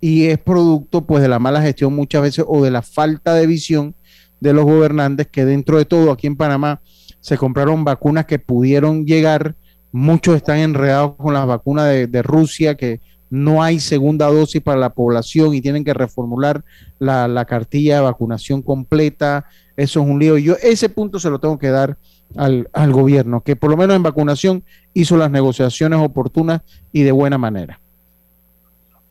Y 0.00 0.26
es 0.26 0.38
producto 0.38 1.04
pues 1.04 1.20
de 1.20 1.28
la 1.28 1.40
mala 1.40 1.60
gestión 1.60 1.92
muchas 1.92 2.22
veces 2.22 2.44
o 2.46 2.62
de 2.62 2.70
la 2.70 2.82
falta 2.82 3.34
de 3.34 3.48
visión 3.48 3.96
de 4.38 4.52
los 4.52 4.64
gobernantes 4.66 5.26
que 5.26 5.44
dentro 5.44 5.76
de 5.76 5.84
todo 5.84 6.12
aquí 6.12 6.28
en 6.28 6.36
Panamá 6.36 6.80
se 7.18 7.36
compraron 7.36 7.82
vacunas 7.82 8.24
que 8.24 8.38
pudieron 8.38 9.04
llegar, 9.04 9.56
muchos 9.90 10.36
están 10.36 10.58
enredados 10.58 11.16
con 11.16 11.34
las 11.34 11.44
vacunas 11.44 11.88
de, 11.88 12.06
de 12.06 12.22
Rusia 12.22 12.76
que 12.76 13.00
no 13.30 13.62
hay 13.62 13.78
segunda 13.80 14.26
dosis 14.26 14.60
para 14.60 14.78
la 14.78 14.92
población 14.92 15.54
y 15.54 15.60
tienen 15.60 15.84
que 15.84 15.94
reformular 15.94 16.64
la, 16.98 17.28
la 17.28 17.44
cartilla 17.44 17.96
de 17.96 18.02
vacunación 18.02 18.60
completa. 18.60 19.46
Eso 19.76 20.00
es 20.00 20.06
un 20.06 20.18
lío. 20.18 20.36
Y 20.36 20.42
yo 20.42 20.56
ese 20.60 20.88
punto 20.88 21.18
se 21.20 21.30
lo 21.30 21.38
tengo 21.38 21.58
que 21.58 21.68
dar 21.68 21.96
al, 22.36 22.68
al 22.72 22.92
gobierno, 22.92 23.40
que 23.40 23.56
por 23.56 23.70
lo 23.70 23.76
menos 23.76 23.96
en 23.96 24.02
vacunación 24.02 24.64
hizo 24.92 25.16
las 25.16 25.30
negociaciones 25.30 26.00
oportunas 26.00 26.62
y 26.92 27.02
de 27.02 27.12
buena 27.12 27.38
manera. 27.38 27.80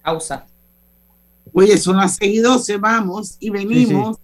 Causa. 0.04 0.46
Oye, 1.54 1.78
son 1.78 1.98
las 1.98 2.18
6 2.18 2.36
y 2.36 2.40
12, 2.40 2.78
vamos 2.78 3.38
y 3.40 3.50
venimos. 3.50 4.18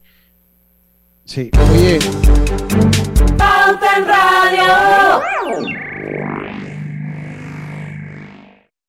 Sí, 1.23 1.49
oye, 1.71 1.99
Pauta 3.37 3.97
en 3.97 4.05
Radio. 4.05 5.75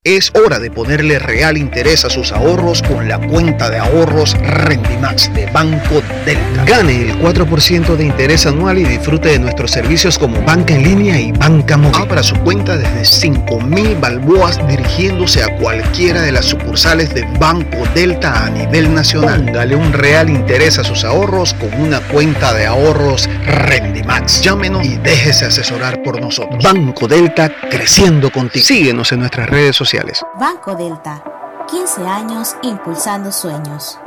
Es 0.06 0.30
hora 0.34 0.60
de 0.60 0.70
ponerle 0.70 1.18
real 1.18 1.58
interés 1.58 2.04
a 2.04 2.10
sus 2.10 2.30
ahorros 2.30 2.80
con 2.80 3.08
la 3.08 3.18
cuenta 3.18 3.68
de 3.70 3.78
ahorros 3.78 4.36
Rendimax 4.40 5.34
de 5.34 5.46
Banco 5.46 6.00
Delta. 6.25 6.64
Gane 6.64 7.10
el 7.10 7.18
4% 7.18 7.96
de 7.96 8.04
interés 8.04 8.46
anual 8.46 8.78
y 8.78 8.84
disfrute 8.84 9.30
de 9.30 9.40
nuestros 9.40 9.72
servicios 9.72 10.16
como 10.16 10.40
banca 10.42 10.76
en 10.76 10.84
línea 10.84 11.20
y 11.20 11.32
banca 11.32 11.76
móvil. 11.76 12.00
Abra 12.00 12.22
su 12.22 12.36
cuenta 12.36 12.76
desde 12.76 13.04
5 13.04 13.60
mil 13.62 13.96
balboas 13.96 14.64
dirigiéndose 14.68 15.42
a 15.42 15.48
cualquiera 15.56 16.22
de 16.22 16.30
las 16.30 16.44
sucursales 16.44 17.12
de 17.12 17.25
Banco 17.40 17.78
Delta 17.92 18.46
a 18.46 18.50
nivel 18.50 18.94
nacional. 18.94 19.44
Póngale 19.44 19.75
un 19.75 19.92
real 19.92 20.30
interés 20.30 20.78
a 20.78 20.84
sus 20.84 21.02
ahorros 21.02 21.52
con 21.54 21.80
una 21.80 21.98
cuenta 21.98 22.54
de 22.54 22.64
ahorros 22.64 23.28
Rendimax. 23.44 24.40
Llámenos 24.40 24.86
y 24.86 24.98
déjese 24.98 25.46
asesorar 25.46 26.00
por 26.04 26.20
nosotros. 26.20 26.62
Banco 26.62 27.08
Delta 27.08 27.50
creciendo 27.68 28.30
contigo. 28.30 28.64
Síguenos 28.64 29.10
en 29.10 29.18
nuestras 29.18 29.50
redes 29.50 29.75
sociales. 29.75 29.95
Banco 30.38 30.74
Delta, 30.74 31.24
15 31.68 32.06
años 32.06 32.54
impulsando 32.62 33.32
sueños. 33.32 33.98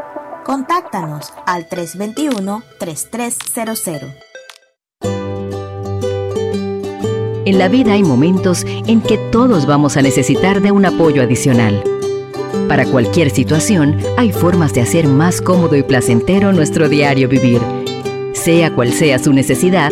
Contáctanos 0.46 1.34
al 1.46 1.68
321-3300. 1.68 4.16
En 7.46 7.58
la 7.58 7.70
vida 7.70 7.94
hay 7.94 8.04
momentos 8.04 8.66
en 8.66 9.02
que 9.02 9.18
todos 9.32 9.66
vamos 9.66 9.98
a 9.98 10.04
necesitar 10.04 10.62
de 10.62 10.72
un 10.72 10.86
apoyo 10.86 11.24
adicional. 11.24 11.84
Para 12.68 12.86
cualquier 12.86 13.32
situación, 13.32 14.00
hay 14.18 14.32
formas 14.32 14.74
de 14.74 14.82
hacer 14.82 15.08
más 15.08 15.42
cómodo 15.42 15.76
y 15.76 15.82
placentero 15.82 16.54
nuestro 16.54 16.88
diario 16.88 17.28
vivir. 17.28 17.60
Sea 18.34 18.76
cual 18.76 18.94
sea 18.94 19.18
su 19.18 19.34
necesidad, 19.34 19.92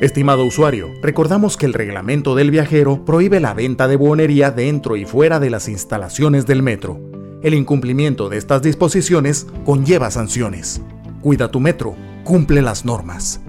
Estimado 0.00 0.44
usuario, 0.44 0.90
recordamos 1.00 1.56
que 1.56 1.64
el 1.64 1.72
reglamento 1.72 2.34
del 2.34 2.50
viajero 2.50 3.06
prohíbe 3.06 3.40
la 3.40 3.54
venta 3.54 3.88
de 3.88 3.96
buonería 3.96 4.50
dentro 4.50 4.96
y 4.96 5.06
fuera 5.06 5.40
de 5.40 5.48
las 5.48 5.70
instalaciones 5.70 6.44
del 6.44 6.62
metro. 6.62 7.00
El 7.42 7.54
incumplimiento 7.54 8.28
de 8.28 8.36
estas 8.36 8.60
disposiciones 8.60 9.46
conlleva 9.64 10.10
sanciones. 10.10 10.82
Cuida 11.22 11.50
tu 11.50 11.60
metro, 11.60 11.94
cumple 12.24 12.60
las 12.60 12.84
normas. 12.84 13.40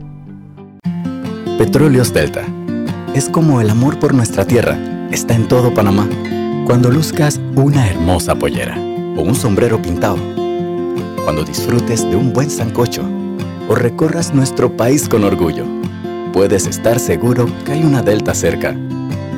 Petróleos 1.58 2.14
Delta. 2.14 2.46
Es 3.14 3.28
como 3.28 3.60
el 3.60 3.70
amor 3.70 4.00
por 4.00 4.14
nuestra 4.14 4.46
tierra. 4.46 5.10
Está 5.12 5.36
en 5.36 5.50
todo 5.50 5.74
Panamá. 5.74 6.08
Cuando 6.66 6.90
luzcas 6.90 7.42
una 7.56 7.90
hermosa 7.90 8.36
pollera 8.36 8.78
o 9.18 9.22
un 9.22 9.36
sombrero 9.36 9.82
pintado. 9.82 10.18
Cuando 11.26 11.44
disfrutes 11.44 12.10
de 12.10 12.16
un 12.16 12.32
buen 12.32 12.50
sancocho 12.50 13.04
o 13.68 13.76
recorras 13.76 14.34
nuestro 14.34 14.78
país 14.78 15.10
con 15.10 15.26
orgullo. 15.26 15.66
Puedes 16.38 16.68
estar 16.68 17.00
seguro 17.00 17.48
que 17.66 17.72
hay 17.72 17.84
una 17.84 18.04
Delta 18.04 18.36
cerca, 18.36 18.78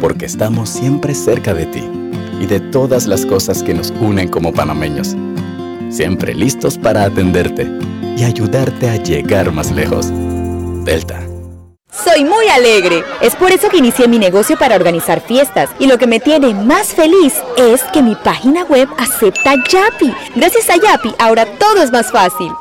porque 0.02 0.26
estamos 0.26 0.68
siempre 0.68 1.16
cerca 1.16 1.54
de 1.54 1.66
ti 1.66 1.90
y 2.42 2.46
de 2.46 2.60
todas 2.60 3.08
las 3.08 3.26
cosas 3.26 3.64
que 3.64 3.74
nos 3.74 3.92
unen 4.02 4.28
como 4.28 4.52
panameños. 4.52 5.16
Siempre 5.90 6.34
listos 6.34 6.78
para 6.78 7.06
atenderte 7.06 7.70
y 8.18 8.26
ayudarte 8.26 8.90
a 8.90 8.98
llegar 8.98 9.50
más 9.54 9.72
lejos. 9.72 10.08
Delta. 10.84 11.26
Soy 11.90 12.26
muy 12.26 12.50
alegre. 12.50 13.06
Es 13.22 13.34
por 13.34 13.52
eso 13.52 13.70
que 13.70 13.78
inicié 13.78 14.10
mi 14.10 14.20
negocio 14.20 14.58
para 14.58 14.76
organizar 14.76 15.22
fiestas. 15.22 15.70
Y 15.80 15.88
lo 15.88 15.98
que 15.98 16.06
me 16.06 16.20
tiene 16.20 16.54
más 16.54 16.88
feliz 16.88 17.34
es 17.56 17.82
que 17.94 18.04
mi 18.04 18.16
página 18.16 18.66
web 18.66 18.90
acepta 18.98 19.56
Yapi. 19.56 20.14
Gracias 20.36 20.70
a 20.70 20.76
Yapi, 20.76 21.16
ahora 21.18 21.46
todo 21.46 21.82
es 21.82 21.94
más 21.94 22.12
fácil. 22.12 22.52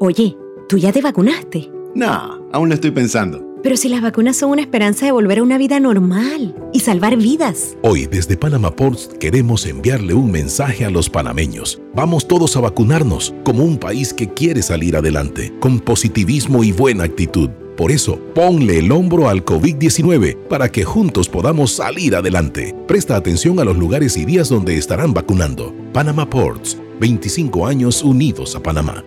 Oye, 0.00 0.36
¿tú 0.68 0.78
ya 0.78 0.90
te 0.90 1.00
vacunaste? 1.00 1.70
No, 1.94 2.45
aún 2.56 2.70
lo 2.70 2.74
estoy 2.74 2.90
pensando. 2.90 3.44
Pero 3.62 3.76
si 3.76 3.88
las 3.88 4.00
vacunas 4.00 4.36
son 4.36 4.50
una 4.50 4.62
esperanza 4.62 5.06
de 5.06 5.12
volver 5.12 5.38
a 5.38 5.42
una 5.42 5.58
vida 5.58 5.78
normal 5.80 6.54
y 6.72 6.80
salvar 6.80 7.16
vidas. 7.16 7.76
Hoy 7.82 8.06
desde 8.06 8.36
Panama 8.36 8.74
Ports 8.74 9.10
queremos 9.20 9.66
enviarle 9.66 10.14
un 10.14 10.30
mensaje 10.30 10.84
a 10.84 10.90
los 10.90 11.10
panameños. 11.10 11.80
Vamos 11.94 12.28
todos 12.28 12.56
a 12.56 12.60
vacunarnos 12.60 13.34
como 13.44 13.64
un 13.64 13.76
país 13.76 14.14
que 14.14 14.32
quiere 14.32 14.62
salir 14.62 14.96
adelante, 14.96 15.52
con 15.60 15.80
positivismo 15.80 16.64
y 16.64 16.72
buena 16.72 17.04
actitud. 17.04 17.50
Por 17.76 17.92
eso, 17.92 18.18
ponle 18.34 18.78
el 18.78 18.90
hombro 18.90 19.28
al 19.28 19.44
COVID-19 19.44 20.48
para 20.48 20.70
que 20.72 20.84
juntos 20.84 21.28
podamos 21.28 21.72
salir 21.72 22.16
adelante. 22.16 22.74
Presta 22.88 23.16
atención 23.16 23.60
a 23.60 23.64
los 23.64 23.76
lugares 23.76 24.16
y 24.16 24.24
días 24.24 24.48
donde 24.48 24.78
estarán 24.78 25.12
vacunando. 25.12 25.74
Panama 25.92 26.30
Ports, 26.30 26.78
25 27.00 27.66
años 27.66 28.02
unidos 28.02 28.56
a 28.56 28.62
Panamá. 28.62 29.04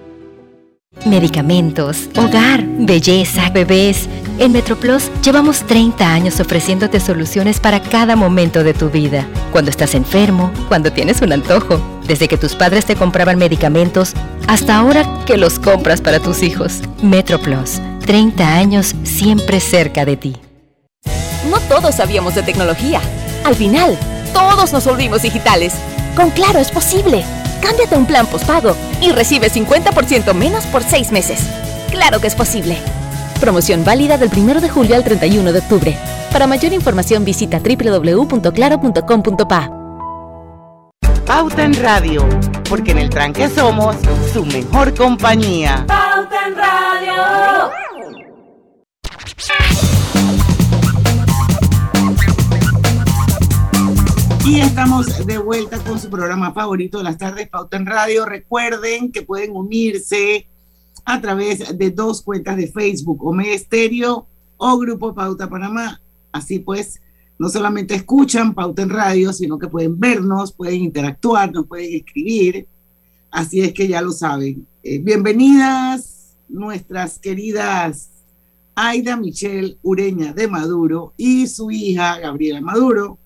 Medicamentos, 1.06 2.10
hogar, 2.18 2.64
belleza, 2.66 3.50
bebés. 3.52 4.10
En 4.40 4.52
MetroPlus 4.52 5.12
llevamos 5.22 5.66
30 5.68 6.12
años 6.12 6.40
ofreciéndote 6.40 7.00
soluciones 7.00 7.60
para 7.60 7.80
cada 7.80 8.16
momento 8.16 8.64
de 8.64 8.74
tu 8.74 8.90
vida. 8.90 9.28
Cuando 9.52 9.70
estás 9.70 9.94
enfermo, 9.94 10.52
cuando 10.68 10.92
tienes 10.92 11.22
un 11.22 11.32
antojo, 11.32 11.80
desde 12.08 12.28
que 12.28 12.38
tus 12.38 12.56
padres 12.56 12.86
te 12.86 12.96
compraban 12.96 13.38
medicamentos 13.38 14.14
hasta 14.48 14.78
ahora 14.78 15.06
que 15.26 15.38
los 15.38 15.60
compras 15.60 16.02
para 16.02 16.20
tus 16.20 16.42
hijos. 16.42 16.82
MetroPlus, 17.04 17.80
30 18.06 18.56
años 18.56 18.96
siempre 19.04 19.60
cerca 19.60 20.06
de 20.06 20.18
ti. 20.18 20.38
No 21.50 21.60
todos 21.62 21.96
sabíamos 21.96 22.34
de 22.34 22.44
tecnología. 22.44 23.00
Al 23.46 23.56
final, 23.56 23.98
todos 24.34 24.74
nos 24.74 24.86
volvimos 24.86 25.22
digitales. 25.22 25.74
Con 26.16 26.32
Claro 26.32 26.60
es 26.60 26.72
posible. 26.72 27.24
Cámbiate 27.62 27.96
a 27.96 27.98
un 27.98 28.06
plan 28.06 28.28
postpago 28.28 28.76
y 29.02 29.12
recibe 29.12 29.50
50% 29.50 30.34
menos 30.34 30.66
por 30.66 30.84
6 30.84 31.12
meses. 31.12 31.42
Claro 31.92 32.20
que 32.20 32.28
es 32.28 32.36
posible. 32.36 32.78
Promoción 33.40 33.84
válida 33.84 34.18
del 34.18 34.30
1 34.36 34.62
de 34.62 34.70
julio 34.70 34.96
al 34.96 35.04
31 35.04 35.54
de 35.54 35.60
octubre. 35.60 35.98
Para 36.32 36.48
mayor 36.48 36.74
información 36.74 37.24
visita 37.26 37.60
www.claro.com.pa. 37.60 39.72
Pauta 41.26 41.64
en 41.64 41.74
Radio, 41.76 42.28
porque 42.68 42.92
en 42.92 42.98
el 42.98 43.10
tranque 43.10 43.48
somos 43.50 43.96
su 44.34 44.44
mejor 44.46 44.94
compañía. 44.96 45.86
Pauta 45.88 46.48
en 46.48 46.56
Radio. 46.56 47.70
Y 54.46 54.60
estamos 54.62 55.26
de 55.26 55.38
vuelta 55.38 55.78
con 55.84 56.00
su 56.00 56.10
programa 56.10 56.54
favorito 56.54 56.98
de 56.98 57.04
las 57.04 57.18
tardes, 57.18 57.50
Pauta 57.50 57.78
en 57.78 57.86
Radio. 57.86 58.26
Recuerden 58.26 59.12
que 59.12 59.22
pueden 59.22 59.56
unirse 59.56 60.48
a 61.06 61.22
través 61.22 61.78
de 61.78 61.92
dos 61.92 62.22
cuentas 62.22 62.58
de 62.58 62.68
Facebook, 62.68 63.24
Omega 63.26 63.54
Estéreo 63.54 64.28
o 64.58 64.78
Grupo 64.78 65.14
Pauta 65.14 65.50
Panamá. 65.50 66.02
Así 66.32 66.60
pues, 66.60 67.02
no 67.38 67.50
solamente 67.50 67.96
escuchan 67.96 68.54
Pauta 68.54 68.82
en 68.82 68.90
Radio, 68.90 69.34
sino 69.34 69.60
que 69.60 69.68
pueden 69.68 70.00
vernos, 70.00 70.52
pueden 70.52 70.82
interactuar, 70.82 71.52
nos 71.52 71.68
pueden 71.68 71.96
escribir. 71.96 72.68
Así 73.32 73.62
es 73.62 73.74
que 73.74 73.88
ya 73.88 74.02
lo 74.02 74.12
saben. 74.12 74.66
Eh, 74.84 75.00
bienvenidas 75.00 76.36
nuestras 76.48 77.20
queridas 77.20 78.10
Aida 78.76 79.18
Michelle 79.18 79.78
Ureña 79.84 80.34
de 80.34 80.48
Maduro 80.48 81.14
y 81.18 81.48
su 81.48 81.70
hija 81.70 82.18
Gabriela 82.20 82.62
Maduro. 82.62 83.18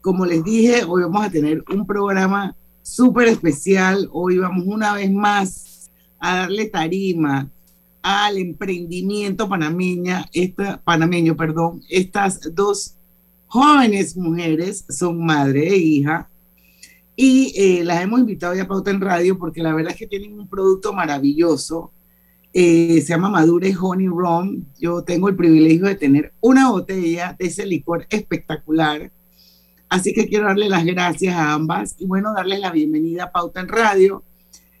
Como 0.00 0.24
les 0.26 0.44
dije, 0.44 0.84
hoy 0.84 1.02
vamos 1.02 1.26
a 1.26 1.30
tener 1.30 1.64
un 1.72 1.86
programa 1.86 2.54
súper 2.82 3.28
especial. 3.28 4.08
Hoy 4.12 4.38
vamos 4.38 4.64
una 4.66 4.94
vez 4.94 5.10
más 5.10 5.90
a 6.18 6.36
darle 6.36 6.66
tarima 6.66 7.50
al 8.02 8.38
emprendimiento 8.38 9.48
panameña, 9.48 10.28
esta, 10.32 10.80
panameño, 10.82 11.36
perdón, 11.36 11.82
estas 11.90 12.54
dos 12.54 12.94
jóvenes 13.46 14.16
mujeres 14.16 14.84
son 14.88 15.24
madre 15.24 15.68
e 15.68 15.76
hija 15.76 16.30
y 17.20 17.52
eh, 17.56 17.84
las 17.84 18.00
hemos 18.00 18.20
invitado 18.20 18.54
ya 18.54 18.62
a 18.62 18.68
Pauta 18.68 18.92
en 18.92 19.00
Radio 19.00 19.36
porque 19.36 19.60
la 19.60 19.74
verdad 19.74 19.92
es 19.92 19.98
que 19.98 20.06
tienen 20.06 20.38
un 20.38 20.48
producto 20.48 20.92
maravilloso. 20.92 21.90
Eh, 22.52 23.00
se 23.00 23.08
llama 23.08 23.28
Madure 23.28 23.74
Honey 23.76 24.06
Rum. 24.06 24.64
Yo 24.78 25.02
tengo 25.02 25.28
el 25.28 25.34
privilegio 25.34 25.86
de 25.86 25.96
tener 25.96 26.32
una 26.40 26.70
botella 26.70 27.34
de 27.36 27.46
ese 27.46 27.66
licor 27.66 28.06
espectacular. 28.08 29.10
Así 29.88 30.12
que 30.12 30.28
quiero 30.28 30.46
darle 30.46 30.68
las 30.68 30.84
gracias 30.84 31.34
a 31.34 31.52
ambas 31.52 31.94
y 31.98 32.06
bueno, 32.06 32.34
darles 32.34 32.60
la 32.60 32.70
bienvenida 32.70 33.24
a 33.24 33.32
Pauta 33.32 33.60
en 33.60 33.68
Radio 33.68 34.22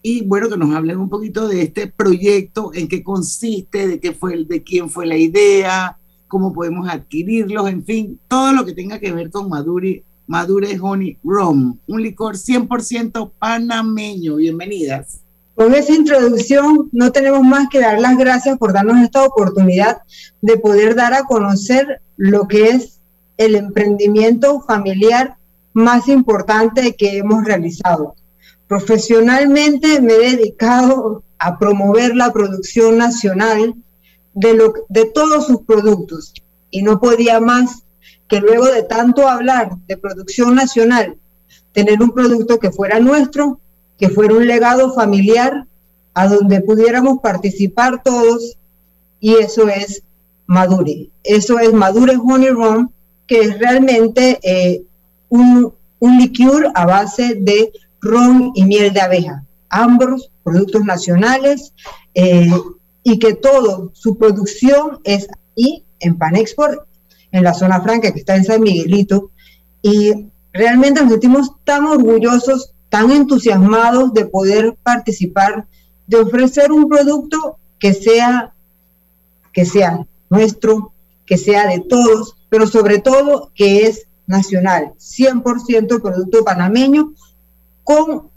y 0.02 0.22
bueno, 0.22 0.48
que 0.48 0.56
nos 0.56 0.74
hablen 0.74 0.98
un 0.98 1.08
poquito 1.08 1.48
de 1.48 1.62
este 1.62 1.86
proyecto, 1.88 2.70
en 2.74 2.88
qué 2.88 3.02
consiste, 3.02 3.88
de 3.88 4.00
qué 4.00 4.12
fue, 4.12 4.44
de 4.44 4.62
quién 4.62 4.90
fue 4.90 5.06
la 5.06 5.16
idea, 5.16 5.98
cómo 6.28 6.52
podemos 6.52 6.88
adquirirlos, 6.88 7.68
en 7.68 7.84
fin, 7.84 8.20
todo 8.28 8.52
lo 8.52 8.64
que 8.64 8.74
tenga 8.74 8.98
que 9.00 9.12
ver 9.12 9.30
con 9.30 9.48
Madure, 9.48 10.04
Madure 10.26 10.78
Honey 10.80 11.18
Rum, 11.24 11.78
un 11.86 12.02
licor 12.02 12.36
100% 12.36 13.32
panameño. 13.38 14.36
Bienvenidas. 14.36 15.22
Con 15.54 15.74
esa 15.74 15.92
introducción 15.92 16.88
no 16.92 17.10
tenemos 17.10 17.42
más 17.42 17.68
que 17.68 17.80
dar 17.80 18.00
las 18.00 18.16
gracias 18.16 18.56
por 18.58 18.72
darnos 18.72 19.02
esta 19.02 19.24
oportunidad 19.24 19.98
de 20.40 20.56
poder 20.56 20.94
dar 20.94 21.14
a 21.14 21.24
conocer 21.24 22.00
lo 22.16 22.46
que 22.46 22.68
es 22.68 22.97
el 23.38 23.54
emprendimiento 23.54 24.60
familiar 24.60 25.36
más 25.72 26.08
importante 26.08 26.94
que 26.94 27.18
hemos 27.18 27.44
realizado. 27.44 28.14
Profesionalmente 28.66 30.00
me 30.02 30.14
he 30.14 30.36
dedicado 30.36 31.22
a 31.38 31.58
promover 31.58 32.14
la 32.14 32.32
producción 32.32 32.98
nacional 32.98 33.74
de, 34.34 34.54
lo, 34.54 34.74
de 34.88 35.06
todos 35.06 35.46
sus 35.46 35.62
productos 35.62 36.34
y 36.70 36.82
no 36.82 37.00
podía 37.00 37.40
más 37.40 37.84
que 38.28 38.40
luego 38.40 38.66
de 38.66 38.82
tanto 38.82 39.26
hablar 39.26 39.70
de 39.86 39.96
producción 39.96 40.54
nacional, 40.54 41.16
tener 41.72 42.02
un 42.02 42.10
producto 42.10 42.58
que 42.58 42.70
fuera 42.70 43.00
nuestro, 43.00 43.60
que 43.98 44.10
fuera 44.10 44.34
un 44.34 44.46
legado 44.46 44.92
familiar 44.94 45.66
a 46.12 46.28
donde 46.28 46.60
pudiéramos 46.60 47.20
participar 47.20 48.02
todos 48.02 48.58
y 49.20 49.34
eso 49.36 49.68
es 49.68 50.02
Madure. 50.46 51.10
Eso 51.22 51.58
es 51.58 51.72
Madure 51.72 52.16
Honey 52.16 52.50
Rum, 52.50 52.90
que 53.28 53.40
es 53.40 53.58
realmente 53.58 54.40
eh, 54.42 54.82
un, 55.28 55.72
un 56.00 56.18
liqueur 56.18 56.72
a 56.74 56.86
base 56.86 57.36
de 57.36 57.72
ron 58.00 58.52
y 58.54 58.64
miel 58.64 58.92
de 58.92 59.00
abeja, 59.00 59.44
ambos 59.68 60.32
productos 60.42 60.84
nacionales 60.84 61.72
eh, 62.14 62.50
y 63.02 63.18
que 63.18 63.34
todo 63.34 63.90
su 63.92 64.16
producción 64.16 64.98
es 65.04 65.28
ahí 65.56 65.84
en 66.00 66.16
Panexport, 66.16 66.86
en 67.30 67.44
la 67.44 67.54
zona 67.54 67.80
franca 67.82 68.12
que 68.12 68.18
está 68.18 68.34
en 68.34 68.44
San 68.44 68.62
Miguelito 68.62 69.30
y 69.82 70.30
realmente 70.52 71.02
nos 71.02 71.10
sentimos 71.10 71.52
tan 71.64 71.84
orgullosos, 71.84 72.74
tan 72.88 73.10
entusiasmados 73.10 74.14
de 74.14 74.26
poder 74.26 74.76
participar, 74.82 75.66
de 76.06 76.16
ofrecer 76.16 76.72
un 76.72 76.88
producto 76.88 77.58
que 77.78 77.92
sea 77.92 78.54
que 79.52 79.64
sea 79.64 80.06
nuestro, 80.30 80.92
que 81.26 81.36
sea 81.36 81.66
de 81.66 81.80
todos, 81.80 82.36
pero 82.48 82.66
sobre 82.66 82.98
todo 82.98 83.50
que 83.54 83.86
es 83.86 84.06
nacional, 84.26 84.92
100% 84.98 86.02
producto 86.02 86.44
panameño, 86.44 87.14
con 87.82 88.28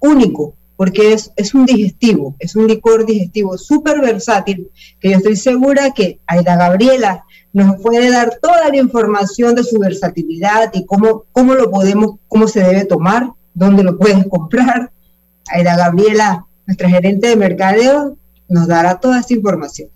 único, 0.00 0.54
porque 0.76 1.12
es, 1.12 1.32
es 1.36 1.54
un 1.54 1.66
digestivo, 1.66 2.34
es 2.38 2.56
un 2.56 2.66
licor 2.66 3.06
digestivo 3.06 3.56
súper 3.56 4.00
versátil, 4.00 4.70
que 5.00 5.10
yo 5.10 5.16
estoy 5.16 5.36
segura 5.36 5.92
que 5.92 6.20
Aida 6.26 6.56
Gabriela 6.56 7.24
nos 7.52 7.80
puede 7.80 8.10
dar 8.10 8.38
toda 8.40 8.68
la 8.68 8.76
información 8.76 9.54
de 9.54 9.64
su 9.64 9.78
versatilidad 9.78 10.70
y 10.74 10.84
cómo, 10.86 11.24
cómo 11.32 11.54
lo 11.54 11.70
podemos, 11.70 12.16
cómo 12.28 12.46
se 12.46 12.60
debe 12.60 12.84
tomar, 12.84 13.32
dónde 13.54 13.82
lo 13.82 13.98
puedes 13.98 14.26
comprar. 14.28 14.92
Aida 15.50 15.76
Gabriela, 15.76 16.46
nuestra 16.66 16.88
gerente 16.88 17.28
de 17.28 17.36
mercadeo, 17.36 18.16
nos 18.48 18.66
dará 18.66 18.98
toda 19.00 19.20
esta 19.20 19.34
información. 19.34 19.88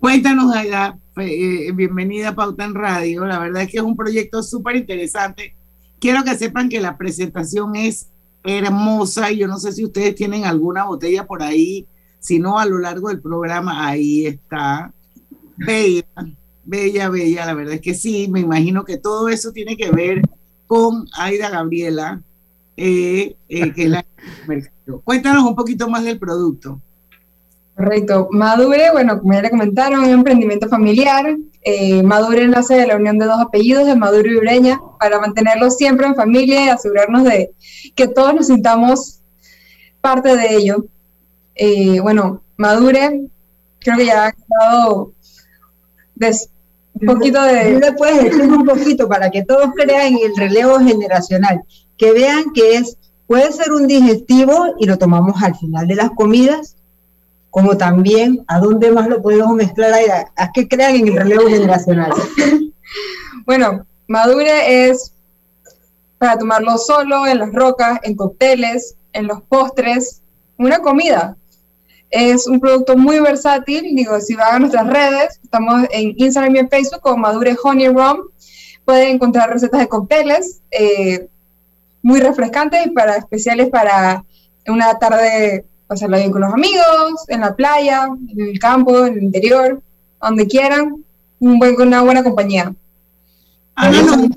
Cuéntanos, 0.00 0.54
Aida, 0.54 0.98
eh, 1.16 1.72
bienvenida 1.72 2.30
a 2.30 2.34
Pauta 2.34 2.64
en 2.64 2.74
Radio. 2.74 3.24
La 3.24 3.38
verdad 3.38 3.62
es 3.62 3.70
que 3.70 3.78
es 3.78 3.82
un 3.82 3.96
proyecto 3.96 4.42
súper 4.42 4.76
interesante. 4.76 5.54
Quiero 5.98 6.22
que 6.24 6.36
sepan 6.36 6.68
que 6.68 6.80
la 6.80 6.98
presentación 6.98 7.74
es 7.74 8.08
hermosa 8.44 9.30
y 9.30 9.38
yo 9.38 9.48
no 9.48 9.58
sé 9.58 9.72
si 9.72 9.84
ustedes 9.84 10.14
tienen 10.14 10.44
alguna 10.44 10.84
botella 10.84 11.26
por 11.26 11.42
ahí, 11.42 11.86
si 12.20 12.38
no 12.38 12.58
a 12.58 12.66
lo 12.66 12.78
largo 12.78 13.08
del 13.08 13.20
programa, 13.20 13.86
ahí 13.86 14.26
está. 14.26 14.92
Bella, 15.56 16.04
bella, 16.64 17.08
bella, 17.08 17.46
la 17.46 17.54
verdad 17.54 17.74
es 17.74 17.80
que 17.80 17.94
sí, 17.94 18.28
me 18.30 18.40
imagino 18.40 18.84
que 18.84 18.98
todo 18.98 19.28
eso 19.28 19.52
tiene 19.52 19.76
que 19.76 19.90
ver 19.90 20.20
con 20.66 21.06
Aida 21.16 21.48
Gabriela, 21.48 22.22
eh, 22.76 23.36
eh, 23.48 23.72
que 23.72 23.84
es 23.84 23.90
la... 23.90 24.04
Cuéntanos 25.02 25.44
un 25.44 25.56
poquito 25.56 25.88
más 25.88 26.04
del 26.04 26.18
producto. 26.18 26.82
Correcto. 27.76 28.28
Madure, 28.30 28.90
bueno, 28.90 29.20
como 29.20 29.34
ya 29.34 29.42
le 29.42 29.50
comentaron, 29.50 30.02
es 30.02 30.08
un 30.08 30.14
emprendimiento 30.14 30.66
familiar. 30.66 31.36
Eh, 31.62 32.02
Madure 32.02 32.48
nace 32.48 32.74
de 32.74 32.86
la 32.86 32.96
unión 32.96 33.18
de 33.18 33.26
dos 33.26 33.38
apellidos, 33.38 33.86
de 33.86 33.94
Maduro 33.94 34.30
y 34.30 34.36
Ureña, 34.36 34.80
para 34.98 35.20
mantenerlo 35.20 35.70
siempre 35.70 36.06
en 36.06 36.14
familia 36.14 36.64
y 36.64 36.68
asegurarnos 36.70 37.24
de 37.24 37.52
que 37.94 38.08
todos 38.08 38.34
nos 38.34 38.46
sintamos 38.46 39.20
parte 40.00 40.34
de 40.36 40.56
ello. 40.56 40.86
Eh, 41.54 42.00
bueno, 42.00 42.40
Madure, 42.56 43.28
creo 43.80 43.96
que 43.98 44.06
ya 44.06 44.26
ha 44.26 44.32
quedado 44.32 45.12
un 46.94 47.06
poquito 47.06 47.42
de... 47.42 47.78
¿Le 47.78 47.92
puedes 47.92 48.24
decir 48.24 48.42
un 48.42 48.64
poquito 48.64 49.06
para 49.06 49.30
que 49.30 49.44
todos 49.44 49.68
crean 49.74 50.14
en 50.14 50.18
el 50.30 50.36
relevo 50.36 50.78
generacional? 50.78 51.62
Que 51.98 52.12
vean 52.12 52.52
que 52.54 52.76
es, 52.76 52.96
puede 53.26 53.52
ser 53.52 53.72
un 53.72 53.86
digestivo 53.86 54.76
y 54.78 54.86
lo 54.86 54.96
tomamos 54.96 55.42
al 55.42 55.54
final 55.56 55.86
de 55.86 55.94
las 55.96 56.10
comidas, 56.12 56.75
como 57.50 57.76
también 57.76 58.44
a 58.48 58.58
dónde 58.58 58.90
más 58.90 59.08
lo 59.08 59.22
podemos 59.22 59.54
mezclar 59.54 59.92
a, 59.92 60.42
a 60.42 60.52
que 60.52 60.68
crean 60.68 60.96
en 60.96 61.08
el 61.08 61.16
relevo 61.16 61.48
generacional. 61.48 62.12
bueno, 63.46 63.86
Madure 64.08 64.88
es 64.88 65.12
para 66.18 66.38
tomarlo 66.38 66.78
solo, 66.78 67.26
en 67.26 67.38
las 67.38 67.52
rocas, 67.52 67.98
en 68.02 68.16
cócteles, 68.16 68.96
en 69.12 69.26
los 69.26 69.42
postres, 69.42 70.22
una 70.56 70.78
comida. 70.80 71.36
Es 72.10 72.46
un 72.46 72.60
producto 72.60 72.96
muy 72.96 73.20
versátil, 73.20 73.94
digo, 73.94 74.20
si 74.20 74.34
van 74.34 74.54
a 74.54 74.58
nuestras 74.60 74.86
redes, 74.86 75.40
estamos 75.42 75.82
en 75.90 76.14
Instagram 76.16 76.56
y 76.56 76.58
en 76.60 76.68
Facebook 76.70 77.00
con 77.00 77.20
Madure 77.20 77.56
Honey 77.62 77.88
Rum, 77.88 78.28
pueden 78.84 79.16
encontrar 79.16 79.50
recetas 79.50 79.80
de 79.80 79.88
cócteles 79.88 80.62
eh, 80.70 81.28
muy 82.02 82.20
refrescantes 82.20 82.86
y 82.86 82.90
para 82.90 83.16
especiales 83.16 83.68
para 83.68 84.24
una 84.68 84.96
tarde 84.98 85.66
pasarla 85.86 86.18
bien 86.18 86.30
con 86.30 86.40
los 86.40 86.52
amigos, 86.52 87.24
en 87.28 87.40
la 87.40 87.54
playa, 87.54 88.08
en 88.28 88.40
el 88.40 88.58
campo, 88.58 89.06
en 89.06 89.14
el 89.14 89.22
interior, 89.22 89.82
donde 90.20 90.46
quieran, 90.46 91.04
un 91.38 91.58
buen, 91.58 91.80
una 91.80 92.02
buena 92.02 92.22
compañía. 92.22 92.74
Ah, 93.74 93.90
no, 93.90 94.28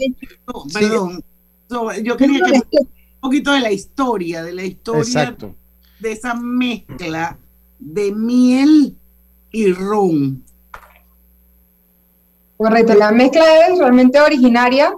perdón. 0.74 1.24
yo 2.04 2.18
quería 2.18 2.44
que 2.44 2.80
un 2.82 3.22
poquito 3.22 3.52
de 3.54 3.60
la 3.60 3.72
historia, 3.72 4.44
de 4.44 4.54
la 4.54 4.64
historia 4.64 5.36
de 6.00 6.12
esa 6.12 6.34
mezcla 6.34 7.38
de 7.78 8.12
miel 8.12 8.96
y 9.52 9.74
ron. 9.74 10.44
Correcto, 12.58 12.94
la 12.94 13.12
mezcla 13.12 13.44
es 13.68 13.78
realmente 13.78 14.20
originaria 14.20 14.94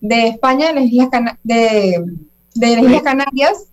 de 0.00 0.28
España, 0.28 0.68
de 0.68 0.74
las 0.74 0.84
Islas, 0.84 1.10
de, 1.42 2.04
de 2.54 2.76
las 2.76 2.84
Islas 2.84 3.02
Canarias, 3.02 3.67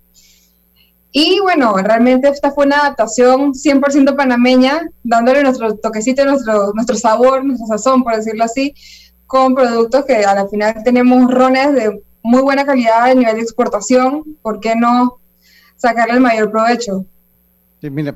y 1.18 1.40
bueno, 1.40 1.74
realmente 1.78 2.28
esta 2.28 2.52
fue 2.52 2.66
una 2.66 2.80
adaptación 2.80 3.54
100% 3.54 4.18
panameña, 4.18 4.82
dándole 5.02 5.44
nuestro 5.44 5.78
toquecito, 5.78 6.26
nuestro, 6.26 6.74
nuestro 6.74 6.98
sabor, 6.98 7.46
nuestra 7.46 7.68
sazón, 7.68 8.04
por 8.04 8.18
decirlo 8.18 8.44
así, 8.44 8.76
con 9.26 9.56
productos 9.56 10.04
que 10.04 10.26
a 10.26 10.36
la 10.36 10.46
final 10.50 10.76
tenemos 10.84 11.34
rones 11.34 11.74
de 11.74 12.04
muy 12.22 12.42
buena 12.42 12.66
calidad 12.66 13.04
a 13.04 13.16
nivel 13.16 13.38
de 13.38 13.44
exportación. 13.44 14.26
¿Por 14.42 14.60
qué 14.60 14.76
no 14.76 15.22
sacarle 15.78 16.16
el 16.16 16.20
mayor 16.20 16.52
provecho? 16.52 17.06
Sí, 17.80 17.90
mira, 17.90 18.14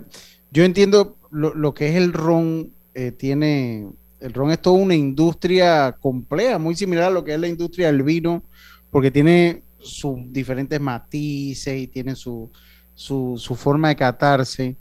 yo 0.52 0.66
entiendo 0.66 1.16
lo, 1.32 1.74
que 1.74 1.88
es 1.88 1.96
el 1.96 2.12
ron, 2.12 2.74
eh, 2.96 3.14
tiene 3.14 3.88
el 4.20 4.34
ron 4.34 4.52
es 4.52 4.62
toda 4.62 4.78
una 4.78 4.96
industria 4.96 5.96
compleja, 6.02 6.58
muy 6.58 6.76
similar 6.76 7.06
a 7.06 7.12
lo 7.12 7.24
que 7.24 7.34
es 7.34 7.40
la 7.40 7.48
industria 7.48 7.88
del 7.88 8.04
vino, 8.04 8.44
porque 8.92 9.10
tiene 9.10 9.64
sus 9.78 10.18
diferentes 10.34 10.82
matices 10.82 11.80
y 11.80 11.88
tiene 11.88 12.14
su, 12.18 12.52
su, 13.00 13.36
su 13.38 13.56
forma 13.56 13.88
de 13.88 13.96
catarse. 13.96 14.76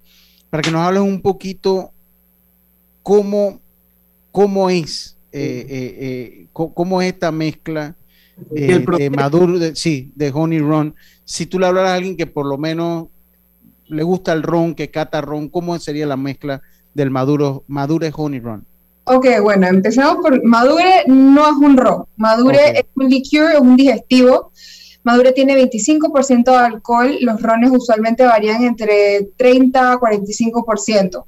Para 0.50 0.60
que 0.62 0.72
nos 0.72 0.80
hables 0.80 1.02
un 1.02 1.20
poquito 1.22 1.92
cómo, 3.04 3.60
cómo 4.32 4.68
es, 4.70 5.16
eh, 5.30 5.66
eh, 5.68 5.96
eh, 6.00 6.46
cómo 6.52 7.00
es 7.00 7.12
esta 7.12 7.30
mezcla 7.30 7.94
Y 8.54 8.64
el 8.64 8.82
eh, 8.82 8.86
de 8.98 9.10
Maduro, 9.10 9.58
de- 9.60 9.76
sí, 9.76 10.10
de 10.16 10.32
Honey 10.34 10.58
Ron. 10.58 10.94
Si 11.24 11.46
tú 11.46 11.60
le 11.60 11.66
hablaras 11.66 11.90
a 11.92 11.94
alguien 11.94 12.16
que 12.16 12.26
por 12.26 12.46
lo 12.46 12.58
menos 12.58 13.06
le 13.86 14.02
gusta 14.02 14.32
el 14.32 14.42
ron, 14.42 14.74
que 14.74 14.90
cata 14.90 15.20
ron, 15.20 15.48
¿cómo 15.48 15.78
sería 15.78 16.06
la 16.06 16.16
mezcla 16.16 16.60
del 16.94 17.10
Maduro, 17.10 17.62
Madure 17.68 18.10
Honey 18.14 18.40
Ron? 18.40 18.64
Ok, 19.04 19.26
bueno, 19.42 19.68
empezamos 19.68 20.16
por 20.22 20.42
Madure 20.44 21.04
no 21.06 21.46
es 21.46 21.56
un 21.56 21.76
ron. 21.76 22.04
Madure 22.16 22.78
es 22.80 22.84
un 22.96 23.08
liqueur, 23.08 23.52
es 23.52 23.60
un 23.60 23.76
digestivo. 23.76 24.50
Madure 25.08 25.32
tiene 25.32 25.56
25% 25.56 26.44
de 26.44 26.56
alcohol. 26.56 27.16
Los 27.20 27.40
rones 27.42 27.70
usualmente 27.72 28.24
varían 28.24 28.62
entre 28.64 29.28
30 29.36 29.92
a 29.92 29.98
45%. 29.98 31.24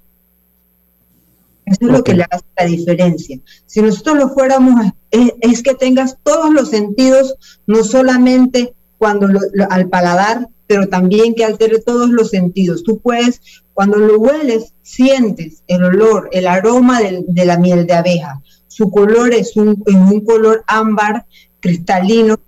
Eso 1.67 1.79
es 1.87 1.89
lo 1.93 2.03
que 2.03 2.15
le 2.15 2.25
hace 2.31 2.45
la 2.59 2.67
diferencia. 2.67 3.39
Si 3.67 3.81
nosotros 3.81 4.17
lo 4.17 4.29
fuéramos, 4.31 4.75
es, 5.11 5.33
es 5.41 5.63
que 5.63 5.75
tengas 5.75 6.17
todos 6.23 6.51
los 6.53 6.71
sentidos, 6.71 7.37
no 7.67 7.85
solamente 7.85 8.75
cuando 8.99 9.29
lo- 9.29 9.41
lo- 9.53 9.71
al 9.71 9.89
paladar, 9.89 10.49
pero 10.67 10.89
también 10.89 11.35
que 11.35 11.45
altere 11.45 11.79
todos 11.81 12.11
los 12.11 12.31
sentidos. 12.31 12.83
Tú 12.83 12.99
puedes, 12.99 13.41
cuando 13.75 13.99
lo 13.99 14.19
hueles, 14.19 14.75
sientes 14.83 15.63
el 15.69 15.85
olor, 15.85 16.29
el 16.33 16.47
aroma 16.47 17.01
del- 17.01 17.25
de 17.29 17.45
la 17.45 17.57
miel 17.59 17.87
de 17.87 17.95
abeja. 17.95 18.41
Su 18.67 18.91
color 18.91 19.33
es 19.33 19.57
un, 19.57 19.83
es 19.87 19.95
un 19.95 20.25
color 20.25 20.63
ámbar 20.67 21.27
cristalino. 21.61 22.39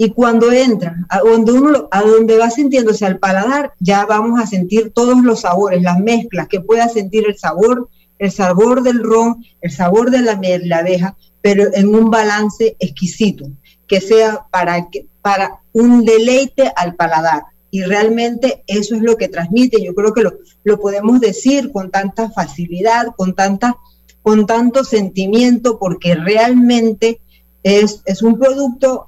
Y 0.00 0.10
cuando 0.10 0.52
entra, 0.52 0.94
a 1.08 1.18
donde 1.18 1.52
uno 1.52 1.88
a 1.90 2.02
donde 2.02 2.38
va 2.38 2.50
sintiéndose 2.50 3.04
al 3.04 3.18
paladar, 3.18 3.72
ya 3.80 4.06
vamos 4.06 4.40
a 4.40 4.46
sentir 4.46 4.92
todos 4.94 5.24
los 5.24 5.40
sabores, 5.40 5.82
las 5.82 5.98
mezclas, 5.98 6.46
que 6.46 6.60
pueda 6.60 6.88
sentir 6.88 7.24
el 7.26 7.36
sabor, 7.36 7.88
el 8.20 8.30
sabor 8.30 8.84
del 8.84 9.02
ron, 9.02 9.44
el 9.60 9.72
sabor 9.72 10.12
de 10.12 10.22
la 10.22 10.36
de 10.36 10.72
abeja, 10.72 11.16
pero 11.42 11.64
en 11.74 11.92
un 11.92 12.10
balance 12.10 12.76
exquisito, 12.78 13.50
que 13.88 14.00
sea 14.00 14.46
para, 14.52 14.88
que, 14.88 15.06
para 15.20 15.62
un 15.72 16.04
deleite 16.04 16.72
al 16.76 16.94
paladar. 16.94 17.42
Y 17.72 17.82
realmente 17.82 18.62
eso 18.68 18.94
es 18.94 19.02
lo 19.02 19.16
que 19.16 19.28
transmite. 19.28 19.82
Yo 19.82 19.96
creo 19.96 20.14
que 20.14 20.22
lo, 20.22 20.34
lo 20.62 20.78
podemos 20.78 21.20
decir 21.20 21.72
con 21.72 21.90
tanta 21.90 22.30
facilidad, 22.30 23.08
con, 23.16 23.34
tanta, 23.34 23.76
con 24.22 24.46
tanto 24.46 24.84
sentimiento, 24.84 25.78
porque 25.80 26.14
realmente 26.14 27.20
es, 27.64 28.00
es 28.06 28.22
un 28.22 28.38
producto 28.38 29.07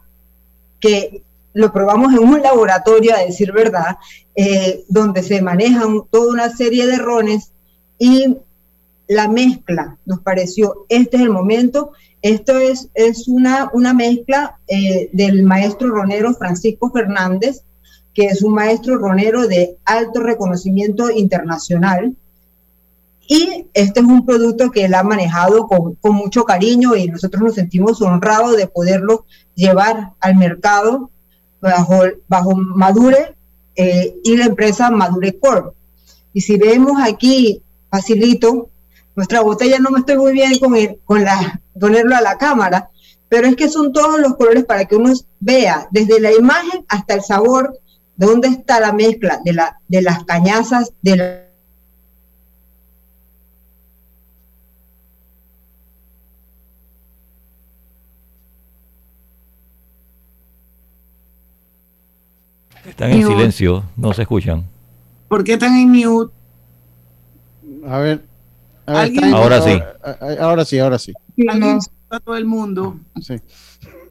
que 0.80 1.22
lo 1.52 1.72
probamos 1.72 2.12
en 2.12 2.20
un 2.20 2.42
laboratorio, 2.42 3.14
a 3.14 3.20
decir 3.20 3.52
verdad, 3.52 3.96
eh, 4.34 4.84
donde 4.88 5.22
se 5.22 5.42
manejan 5.42 6.02
toda 6.10 6.32
una 6.32 6.50
serie 6.50 6.86
de 6.86 6.96
rones 6.96 7.52
y 7.98 8.36
la 9.08 9.28
mezcla 9.28 9.98
nos 10.06 10.20
pareció, 10.20 10.86
este 10.88 11.16
es 11.16 11.24
el 11.24 11.30
momento, 11.30 11.92
esto 12.22 12.58
es, 12.58 12.88
es 12.94 13.26
una, 13.26 13.70
una 13.72 13.92
mezcla 13.92 14.58
eh, 14.68 15.10
del 15.12 15.42
maestro 15.42 15.88
ronero 15.88 16.32
Francisco 16.34 16.90
Fernández, 16.90 17.64
que 18.14 18.26
es 18.26 18.42
un 18.42 18.54
maestro 18.54 18.98
ronero 18.98 19.48
de 19.48 19.76
alto 19.84 20.20
reconocimiento 20.20 21.10
internacional. 21.10 22.14
Y 23.32 23.68
este 23.74 24.00
es 24.00 24.06
un 24.06 24.26
producto 24.26 24.72
que 24.72 24.86
él 24.86 24.94
ha 24.94 25.04
manejado 25.04 25.68
con, 25.68 25.94
con 25.94 26.16
mucho 26.16 26.42
cariño 26.42 26.96
y 26.96 27.06
nosotros 27.06 27.40
nos 27.40 27.54
sentimos 27.54 28.02
honrados 28.02 28.56
de 28.56 28.66
poderlo 28.66 29.24
llevar 29.54 30.14
al 30.18 30.34
mercado 30.34 31.12
bajo, 31.60 32.02
bajo 32.26 32.56
Madure 32.56 33.36
eh, 33.76 34.16
y 34.24 34.36
la 34.36 34.46
empresa 34.46 34.90
Madure 34.90 35.38
Corp. 35.38 35.76
Y 36.32 36.40
si 36.40 36.56
vemos 36.56 36.94
aquí, 37.00 37.62
facilito, 37.88 38.68
nuestra 39.14 39.42
botella 39.42 39.78
no 39.78 39.90
me 39.90 40.00
estoy 40.00 40.16
muy 40.16 40.32
bien 40.32 40.58
con, 40.58 40.74
el, 40.74 40.98
con 41.04 41.22
la, 41.22 41.60
ponerlo 41.78 42.16
a 42.16 42.22
la 42.22 42.36
cámara, 42.36 42.90
pero 43.28 43.46
es 43.46 43.54
que 43.54 43.68
son 43.68 43.92
todos 43.92 44.18
los 44.18 44.34
colores 44.34 44.64
para 44.64 44.86
que 44.86 44.96
uno 44.96 45.12
vea 45.38 45.86
desde 45.92 46.18
la 46.18 46.32
imagen 46.32 46.84
hasta 46.88 47.14
el 47.14 47.22
sabor, 47.22 47.78
de 48.16 48.26
dónde 48.26 48.48
está 48.48 48.80
la 48.80 48.92
mezcla 48.92 49.40
de, 49.44 49.52
la, 49.52 49.78
de 49.86 50.02
las 50.02 50.24
cañazas, 50.24 50.92
de 51.00 51.16
la 51.16 51.49
Están 62.86 63.10
en 63.10 63.26
silencio, 63.26 63.84
no 63.96 64.12
se 64.12 64.22
escuchan. 64.22 64.66
¿Por 65.28 65.44
qué 65.44 65.54
están 65.54 65.76
en 65.76 65.90
mute? 65.90 66.32
A 67.86 67.98
ver. 67.98 68.24
a 68.86 68.92
ver, 68.92 69.00
¿Alguien- 69.02 69.24
está- 69.24 69.36
Ahora 69.36 69.62
sí. 69.62 69.70
Ahora, 70.02 70.42
ahora 70.44 70.64
sí, 70.64 70.78
ahora 70.78 70.98
sí. 70.98 71.12
Alguien 71.48 71.78
a 72.10 72.20
todo 72.20 72.36
el 72.36 72.44
mundo. 72.44 72.98
Sí. 73.20 73.36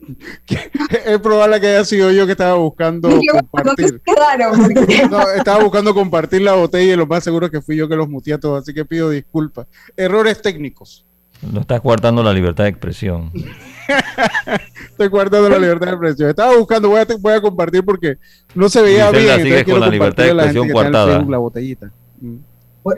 es 1.06 1.20
probable 1.20 1.60
que 1.60 1.68
haya 1.68 1.86
sido 1.86 2.12
yo 2.12 2.26
que 2.26 2.32
estaba 2.32 2.56
buscando 2.56 3.10
Yo, 3.10 3.18
¿dónde 3.54 4.00
compartir. 4.02 4.02
No, 5.12 5.22
estaba 5.32 5.64
buscando 5.64 5.94
compartir 5.94 6.42
la 6.42 6.54
botella 6.54 6.94
y 6.94 6.96
lo 6.96 7.06
más 7.06 7.24
seguro 7.24 7.46
es 7.48 7.52
que 7.52 7.62
fui 7.62 7.76
yo 7.76 7.88
que 7.88 7.96
los 7.96 8.10
muteé 8.10 8.34
a 8.36 8.40
todos, 8.40 8.64
así 8.64 8.74
que 8.74 8.86
pido 8.86 9.10
disculpas. 9.10 9.68
Errores 9.96 10.42
técnicos. 10.42 11.06
No 11.42 11.62
estás 11.62 11.82
guardando 11.82 12.24
la 12.24 12.34
libertad 12.34 12.66
de 12.66 12.70
expresión. 12.72 13.32
Estoy 14.90 15.08
guardando 15.08 15.50
la 15.50 15.58
libertad 15.58 15.88
de 15.88 15.94
expresión. 15.94 16.30
Estaba 16.30 16.56
buscando, 16.58 16.90
voy 16.90 17.00
a, 17.00 17.08
voy 17.20 17.34
a 17.34 17.42
compartir 17.42 17.84
porque 17.84 18.18
no 18.54 18.70
se 18.70 18.82
veía 18.82 19.10
Griselda, 19.10 19.36
bien. 19.36 19.46
sigues 19.46 19.60
entonces 19.60 19.74
con 19.74 19.82
la 19.82 19.88
libertad 19.88 20.24
de 20.24 20.30
expresión 20.30 20.70
coartada. 20.70 21.26
La 21.28 21.38
botellita. 21.38 21.92
Mm. 22.20 22.38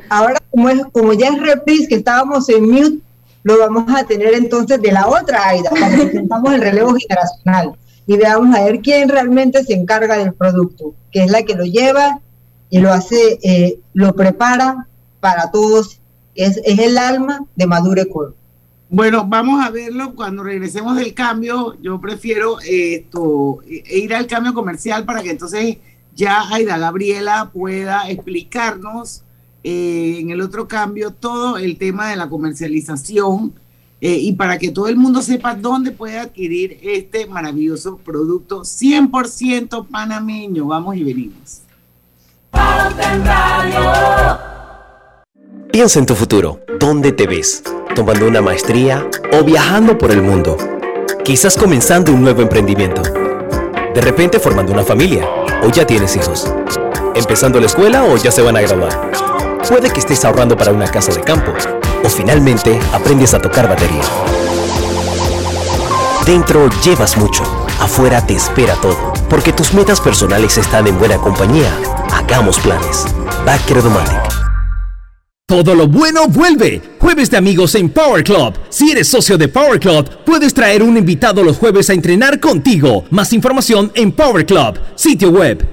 Ahora, 0.10 0.40
como, 0.50 0.70
es, 0.70 0.82
como 0.92 1.14
ya 1.14 1.28
es 1.30 1.42
reprise, 1.42 1.88
que 1.88 1.96
estábamos 1.96 2.48
en 2.50 2.70
mute, 2.70 3.00
lo 3.44 3.58
vamos 3.60 3.86
a 3.94 4.04
tener 4.06 4.34
entonces 4.34 4.82
de 4.82 4.92
la 4.92 5.08
otra 5.08 5.48
Aida, 5.50 5.70
para 5.70 5.96
que 5.96 6.12
sentamos 6.12 6.54
el 6.54 6.62
relevo 6.62 6.96
generacional 6.96 7.76
y 8.06 8.18
veamos 8.18 8.56
a 8.56 8.66
ver 8.66 8.82
quién 8.82 9.10
realmente 9.10 9.64
se 9.64 9.74
encarga 9.74 10.18
del 10.18 10.34
producto, 10.34 10.94
que 11.12 11.24
es 11.24 11.32
la 11.32 11.44
que 11.44 11.56
lo 11.56 11.64
lleva 11.64 12.20
y 12.70 12.80
lo 12.80 12.92
hace, 12.92 13.40
eh, 13.44 13.80
lo 13.94 14.14
prepara 14.16 14.88
para 15.20 15.52
todos. 15.52 16.01
Es, 16.36 16.58
es 16.64 16.80
el 16.80 16.98
alma 16.98 17.46
de 17.56 17.68
Madure 17.68 18.08
Corp. 18.08 18.36
Bueno, 18.90 19.26
vamos 19.26 19.66
a 19.66 19.70
verlo 19.70 20.14
cuando 20.16 20.44
regresemos 20.44 20.98
del 20.98 21.14
cambio. 21.14 21.78
Yo 21.82 22.02
prefiero 22.02 22.58
esto, 22.60 23.60
e- 23.66 24.00
ir 24.00 24.14
al 24.14 24.28
cambio 24.28 24.54
comercial 24.54 25.06
para 25.06 25.22
que 25.24 25.32
entonces 25.32 25.78
ya 26.14 26.50
Aida 26.54 26.78
Gabriela 26.78 27.52
pueda 27.54 28.10
explicarnos 28.10 29.24
eh, 29.64 30.18
en 30.20 30.32
el 30.32 30.42
otro 30.42 30.68
cambio 30.68 31.12
todo 31.12 31.58
el 31.58 31.78
tema 31.78 32.10
de 32.10 32.18
la 32.18 32.28
comercialización 32.28 33.54
eh, 34.02 34.18
y 34.18 34.34
para 34.34 34.58
que 34.58 34.72
todo 34.72 34.88
el 34.88 34.98
mundo 34.98 35.22
sepa 35.22 35.56
dónde 35.56 35.92
puede 35.92 36.18
adquirir 36.18 36.80
este 36.82 37.28
maravilloso 37.28 37.98
producto 37.98 38.62
100% 38.62 39.88
panameño. 39.88 40.66
Vamos 40.66 40.98
y 40.98 41.04
venimos. 41.04 41.62
Piensa 45.72 46.00
en 46.00 46.06
tu 46.06 46.16
futuro. 46.16 46.60
¿Dónde 46.80 47.14
te 47.14 47.28
ves? 47.28 47.64
¿Tomando 47.96 48.28
una 48.28 48.42
maestría 48.42 49.08
o 49.32 49.42
viajando 49.46 49.98
por 49.98 50.12
el 50.12 50.22
mundo? 50.22 50.58
Quizás 51.24 51.56
comenzando 51.56 52.12
un 52.12 52.22
nuevo 52.22 52.42
emprendimiento. 52.42 53.02
De 53.02 54.02
repente 54.02 54.38
formando 54.38 54.74
una 54.74 54.84
familia 54.84 55.26
o 55.64 55.70
ya 55.70 55.88
tienes 55.88 56.14
hijos. 56.18 56.54
Empezando 57.16 57.58
la 57.62 57.68
escuela 57.68 58.04
o 58.04 58.18
ya 58.18 58.32
se 58.32 58.42
van 58.42 58.58
a 58.58 58.62
graduar. 58.62 59.12
Puede 59.70 59.90
que 59.90 60.02
estés 60.02 60.26
ahorrando 60.26 60.58
para 60.58 60.74
una 60.74 60.88
casa 60.88 61.14
de 61.14 61.22
campo 61.22 61.54
o 62.04 62.10
finalmente 62.10 62.78
aprendes 62.92 63.34
a 63.34 63.40
tocar 63.40 63.70
batería. 63.70 64.04
Dentro 66.26 66.70
llevas 66.84 67.16
mucho, 67.16 67.44
afuera 67.80 68.26
te 68.28 68.34
espera 68.34 68.76
todo, 68.76 69.14
porque 69.30 69.54
tus 69.54 69.74
metas 69.74 70.02
personales 70.02 70.58
están 70.58 70.86
en 70.88 71.00
buena 71.00 71.16
compañía. 71.16 71.72
Hagamos 72.12 72.60
planes. 72.60 73.06
Backer 73.46 73.82
Domatic. 73.82 74.41
Todo 75.52 75.76
lo 75.76 75.86
bueno 75.86 76.30
vuelve. 76.30 76.82
Jueves 76.98 77.30
de 77.30 77.36
amigos 77.36 77.76
en 77.76 77.90
Power 77.90 78.24
Club. 78.24 78.54
Si 78.70 78.90
eres 78.90 79.10
socio 79.10 79.38
de 79.38 79.50
Power 79.50 79.82
Club, 79.82 80.10
puedes 80.26 80.54
traer 80.54 80.82
un 80.82 80.96
invitado 80.96 81.44
los 81.44 81.58
jueves 81.58 81.90
a 81.90 81.94
entrenar 81.94 82.40
contigo. 82.40 83.04
Más 83.10 83.34
información 83.34 83.92
en 83.94 84.14
Power 84.14 84.46
Club, 84.46 84.80
sitio 84.96 85.30
web. 85.30 85.68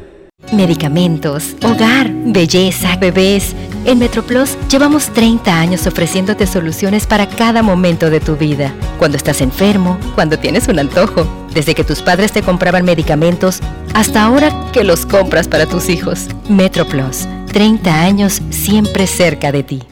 Medicamentos, 0.50 1.54
hogar, 1.62 2.10
belleza, 2.10 2.96
bebés. 2.96 3.54
En 3.84 4.00
MetroPlus 4.00 4.56
llevamos 4.68 5.12
30 5.12 5.60
años 5.60 5.86
ofreciéndote 5.86 6.48
soluciones 6.48 7.06
para 7.06 7.28
cada 7.28 7.62
momento 7.62 8.10
de 8.10 8.18
tu 8.18 8.36
vida. 8.36 8.74
Cuando 8.98 9.16
estás 9.16 9.40
enfermo, 9.40 9.96
cuando 10.16 10.40
tienes 10.40 10.66
un 10.66 10.80
antojo, 10.80 11.24
desde 11.54 11.76
que 11.76 11.84
tus 11.84 12.02
padres 12.02 12.32
te 12.32 12.42
compraban 12.42 12.84
medicamentos 12.84 13.60
hasta 13.94 14.24
ahora 14.24 14.52
que 14.72 14.82
los 14.82 15.06
compras 15.06 15.46
para 15.46 15.66
tus 15.66 15.88
hijos. 15.88 16.26
MetroPlus, 16.48 17.28
30 17.48 18.02
años 18.02 18.40
siempre 18.50 19.06
cerca 19.06 19.50
de 19.52 19.62
ti. 19.62 19.82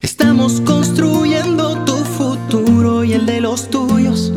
Estamos 0.00 0.60
construyendo 0.60 1.84
tu 1.84 1.96
futuro 1.96 3.04
y 3.04 3.14
el 3.14 3.26
de 3.26 3.40
los 3.40 3.68
tuyos. 3.68 4.32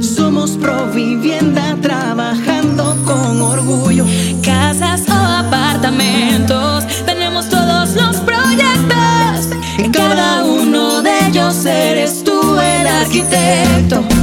Somos 0.00 0.52
Provivienda 0.52 1.76
trabajando 1.80 2.96
con 3.04 3.40
orgullo. 3.40 4.04
Casas 4.42 5.02
o 5.08 5.12
apartamentos, 5.12 6.84
tenemos 7.04 7.48
todos 7.48 7.94
los 7.94 8.16
proyectos. 8.16 9.50
En 9.78 9.92
cada 9.92 10.44
uno 10.44 11.02
de 11.02 11.26
ellos 11.28 11.64
eres 11.66 12.24
tú 12.24 12.58
el 12.58 12.86
arquitecto. 12.86 14.15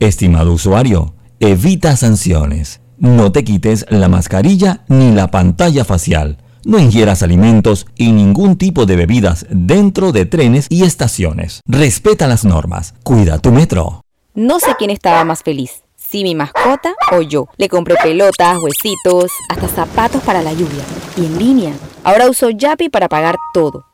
Estimado 0.00 0.52
usuario, 0.52 1.14
evita 1.40 1.96
sanciones. 1.96 2.80
No 2.98 3.32
te 3.32 3.42
quites 3.42 3.84
la 3.88 4.08
mascarilla 4.08 4.84
ni 4.86 5.10
la 5.10 5.32
pantalla 5.32 5.84
facial. 5.84 6.38
No 6.64 6.78
ingieras 6.78 7.24
alimentos 7.24 7.84
y 7.96 8.12
ningún 8.12 8.56
tipo 8.56 8.86
de 8.86 8.94
bebidas 8.94 9.46
dentro 9.50 10.12
de 10.12 10.24
trenes 10.24 10.68
y 10.70 10.84
estaciones. 10.84 11.62
Respeta 11.66 12.28
las 12.28 12.44
normas. 12.44 12.94
Cuida 13.02 13.38
tu 13.38 13.50
metro. 13.50 14.02
No 14.34 14.60
sé 14.60 14.76
quién 14.78 14.90
estaba 14.90 15.24
más 15.24 15.42
feliz, 15.42 15.82
si 15.96 16.22
mi 16.22 16.36
mascota 16.36 16.94
o 17.10 17.22
yo. 17.22 17.48
Le 17.56 17.68
compré 17.68 17.96
pelotas, 18.00 18.56
huesitos, 18.62 19.32
hasta 19.48 19.66
zapatos 19.66 20.22
para 20.22 20.42
la 20.42 20.52
lluvia. 20.52 20.84
Y 21.16 21.26
en 21.26 21.38
línea. 21.40 21.72
Ahora 22.04 22.30
uso 22.30 22.50
Yapi 22.50 22.88
para 22.88 23.08
pagar 23.08 23.36
todo. 23.52 23.87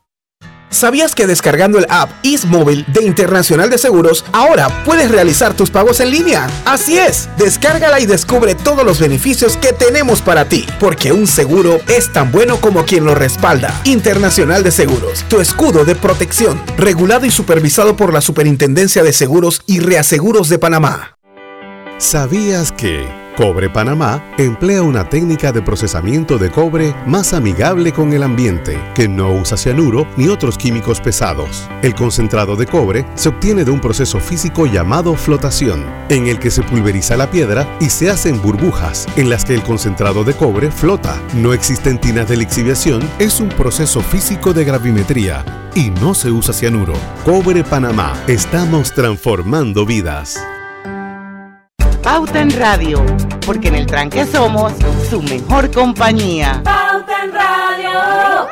¿Sabías 0.75 1.15
que 1.15 1.29
descargando 1.29 1.79
el 1.79 1.87
app 1.89 2.11
Móvil 2.49 2.85
de 2.89 3.05
Internacional 3.05 3.71
de 3.71 3.79
Seguros, 3.79 4.25
ahora 4.33 4.83
puedes 4.85 5.09
realizar 5.09 5.55
tus 5.55 5.71
pagos 5.71 6.01
en 6.01 6.11
línea? 6.11 6.49
Así 6.65 6.99
es, 6.99 7.29
descárgala 7.39 8.01
y 8.01 8.07
descubre 8.07 8.57
todos 8.57 8.85
los 8.85 8.99
beneficios 8.99 9.57
que 9.57 9.73
tenemos 9.73 10.21
para 10.21 10.49
ti, 10.49 10.67
porque 10.81 11.13
un 11.13 11.29
seguro 11.29 11.79
es 11.87 12.13
tan 12.13 12.33
bueno 12.33 12.61
como 12.61 12.85
quien 12.85 13.05
lo 13.05 13.15
respalda. 13.15 13.73
Internacional 13.85 14.65
de 14.65 14.73
Seguros, 14.73 15.25
tu 15.29 15.41
escudo 15.41 15.85
de 15.85 15.95
protección, 15.95 16.61
regulado 16.77 17.25
y 17.25 17.31
supervisado 17.31 17.97
por 17.97 18.13
la 18.13 18.21
Superintendencia 18.21 19.05
de 19.05 19.13
Seguros 19.13 19.63
y 19.67 19.79
Reaseguros 19.79 20.49
de 20.49 20.59
Panamá. 20.59 21.17
¿Sabías 21.99 22.73
que... 22.73 23.24
Cobre 23.37 23.69
Panamá 23.69 24.23
emplea 24.39 24.83
una 24.83 25.09
técnica 25.09 25.51
de 25.51 25.61
procesamiento 25.61 26.39
de 26.39 26.51
cobre 26.51 26.95
más 27.05 27.33
amigable 27.33 27.91
con 27.91 28.13
el 28.13 28.23
ambiente, 28.23 28.79
que 28.95 29.09
no 29.09 29.33
usa 29.33 29.57
cianuro 29.57 30.07
ni 30.17 30.29
otros 30.29 30.57
químicos 30.57 31.01
pesados. 31.01 31.69
El 31.83 31.97
concentrado 31.97 32.55
de 32.55 32.67
cobre 32.67 33.05
se 33.17 33.31
obtiene 33.31 33.65
de 33.65 33.73
un 33.73 33.81
proceso 33.81 34.21
físico 34.21 34.67
llamado 34.67 35.17
flotación, 35.17 35.85
en 36.11 36.29
el 36.29 36.39
que 36.39 36.53
se 36.53 36.63
pulveriza 36.63 37.17
la 37.17 37.29
piedra 37.29 37.67
y 37.81 37.91
se 37.91 38.09
hacen 38.09 38.41
burbujas 38.41 39.09
en 39.17 39.29
las 39.29 39.45
que 39.45 39.55
el 39.55 39.65
concentrado 39.65 40.23
de 40.23 40.35
cobre 40.35 40.71
flota. 40.71 41.21
No 41.35 41.53
existen 41.53 42.01
tinas 42.01 42.29
de 42.29 42.37
lixiviación, 42.37 43.03
es 43.19 43.41
un 43.41 43.49
proceso 43.49 44.01
físico 44.01 44.53
de 44.53 44.65
gravimetría 44.65 45.45
y 45.75 45.91
no 45.91 46.15
se 46.15 46.31
usa 46.31 46.55
cianuro. 46.55 46.95
Cobre 47.25 47.65
Panamá, 47.65 48.13
estamos 48.29 48.93
transformando 48.93 49.85
vidas. 49.85 50.39
Pauta 52.05 52.43
en 52.43 52.51
Radio, 52.51 53.03
porque 53.47 53.69
en 53.69 53.77
el 53.77 53.87
tranque 53.87 54.27
somos 54.27 54.75
su 55.09 55.23
mejor 55.23 55.71
compañía. 55.71 56.61
Pauta 56.63 57.25
en 57.25 57.33
Radio. 57.33 58.47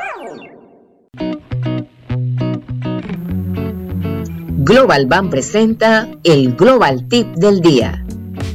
Global 4.64 5.04
Bank 5.04 5.28
presenta 5.28 6.08
el 6.24 6.56
Global 6.56 7.06
Tip 7.08 7.26
del 7.34 7.60
Día. 7.60 8.06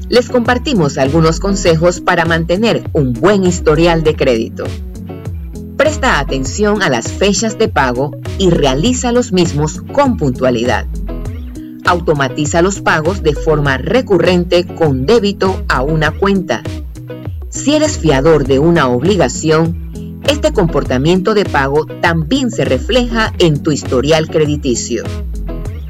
Les 0.09 0.29
compartimos 0.29 0.97
algunos 0.97 1.39
consejos 1.39 2.01
para 2.01 2.25
mantener 2.25 2.89
un 2.93 3.13
buen 3.13 3.43
historial 3.43 4.01
de 4.01 4.15
crédito. 4.15 4.63
Presta 5.77 6.17
atención 6.17 6.81
a 6.81 6.89
las 6.89 7.11
fechas 7.11 7.59
de 7.59 7.67
pago 7.67 8.17
y 8.39 8.49
realiza 8.49 9.11
los 9.11 9.31
mismos 9.31 9.79
con 9.93 10.17
puntualidad 10.17 10.87
automatiza 11.87 12.61
los 12.61 12.81
pagos 12.81 13.23
de 13.23 13.33
forma 13.33 13.77
recurrente 13.77 14.65
con 14.65 15.05
débito 15.05 15.63
a 15.67 15.81
una 15.81 16.11
cuenta. 16.11 16.61
Si 17.49 17.73
eres 17.73 17.97
fiador 17.97 18.45
de 18.45 18.59
una 18.59 18.89
obligación, 18.89 20.21
este 20.27 20.51
comportamiento 20.51 21.33
de 21.33 21.45
pago 21.45 21.85
también 22.01 22.51
se 22.51 22.65
refleja 22.65 23.33
en 23.39 23.63
tu 23.63 23.71
historial 23.71 24.29
crediticio. 24.29 25.03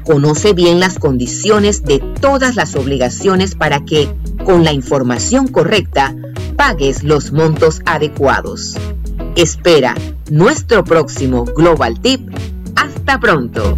Conoce 0.04 0.54
bien 0.54 0.80
las 0.80 0.98
condiciones 0.98 1.82
de 1.82 1.98
todas 1.98 2.56
las 2.56 2.76
obligaciones 2.76 3.54
para 3.56 3.84
que, 3.84 4.08
con 4.44 4.64
la 4.64 4.72
información 4.72 5.48
correcta, 5.48 6.14
pagues 6.56 7.02
los 7.02 7.32
montos 7.32 7.82
adecuados. 7.84 8.76
Espera 9.36 9.94
nuestro 10.30 10.84
próximo 10.84 11.44
Global 11.44 12.00
Tip. 12.00 12.30
Hasta 12.76 13.20
pronto. 13.20 13.76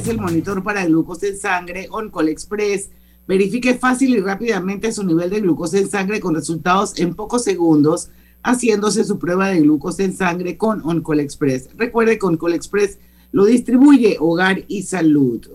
Ofrece 0.00 0.16
el 0.16 0.20
monitor 0.20 0.62
para 0.62 0.86
glucosa 0.86 1.26
en 1.26 1.36
sangre 1.36 1.86
OnCall 1.90 2.28
Express. 2.28 2.90
Verifique 3.28 3.74
fácil 3.74 4.16
y 4.16 4.20
rápidamente 4.20 4.92
su 4.92 5.04
nivel 5.04 5.28
de 5.28 5.40
glucosa 5.40 5.78
en 5.78 5.90
sangre 5.90 6.20
con 6.20 6.34
resultados 6.34 6.98
en 6.98 7.14
pocos 7.14 7.44
segundos, 7.44 8.08
haciéndose 8.42 9.04
su 9.04 9.18
prueba 9.18 9.48
de 9.48 9.60
glucosa 9.60 10.02
en 10.02 10.16
sangre 10.16 10.56
con 10.56 10.80
OnCall 10.82 11.20
Express. 11.20 11.68
Recuerde 11.76 12.18
que 12.18 12.26
OnCall 12.26 12.54
Express 12.54 12.98
lo 13.32 13.44
distribuye 13.44 14.16
Hogar 14.18 14.64
y 14.68 14.82
Salud. 14.82 15.46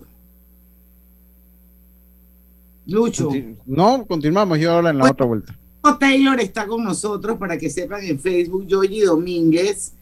Lucho. 2.85 3.31
No, 3.65 4.05
continuamos 4.05 4.59
yo 4.59 4.71
ahora 4.71 4.91
en 4.91 4.99
la 4.99 5.09
otra 5.09 5.25
vuelta. 5.25 5.57
Taylor 5.99 6.39
está 6.39 6.67
con 6.67 6.83
nosotros 6.83 7.37
para 7.37 7.57
que 7.57 7.69
sepan 7.69 8.03
en 8.03 8.19
Facebook, 8.19 8.67
Yoyi 8.67 9.01
Domínguez, 9.01 9.93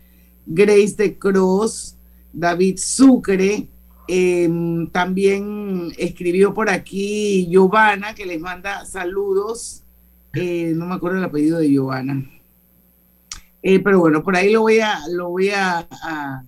Grace 0.46 0.96
de 0.98 1.18
Cross, 1.18 1.96
David 2.34 2.78
Sucre. 2.78 3.70
Em, 4.08 4.88
también 4.88 5.92
escribió 5.98 6.54
por 6.54 6.70
aquí 6.70 7.48
Giovanna, 7.50 8.14
que 8.14 8.26
les 8.26 8.40
manda 8.40 8.86
saludos. 8.86 9.84
Eh, 10.34 10.74
no 10.76 10.86
me 10.86 10.96
acuerdo 10.96 11.20
el 11.20 11.24
apellido 11.24 11.60
de 11.60 11.72
Giovanna. 11.72 12.30
Eh, 13.62 13.80
pero 13.80 14.00
bueno, 14.00 14.24
por 14.24 14.36
ahí 14.36 14.52
lo 14.52 14.62
voy, 14.62 14.80
a, 14.80 15.00
lo 15.10 15.30
voy 15.30 15.50
a, 15.50 15.88
a, 15.90 16.44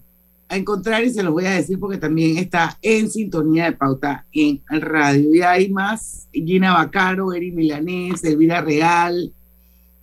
encontrar 0.49 1.03
y 1.03 1.09
se 1.09 1.23
los 1.23 1.33
voy 1.33 1.45
a 1.45 1.51
decir 1.51 1.79
porque 1.79 1.97
también 1.97 2.37
está 2.37 2.77
en 2.81 3.09
sintonía 3.09 3.65
de 3.65 3.71
pauta 3.71 4.25
en 4.33 4.61
radio. 4.67 5.33
Y 5.33 5.41
hay 5.41 5.69
más, 5.69 6.27
Gina 6.33 6.73
Bacaro, 6.73 7.33
Eri 7.33 7.51
Milanés, 7.51 8.23
Elvira 8.23 8.61
Real 8.61 9.33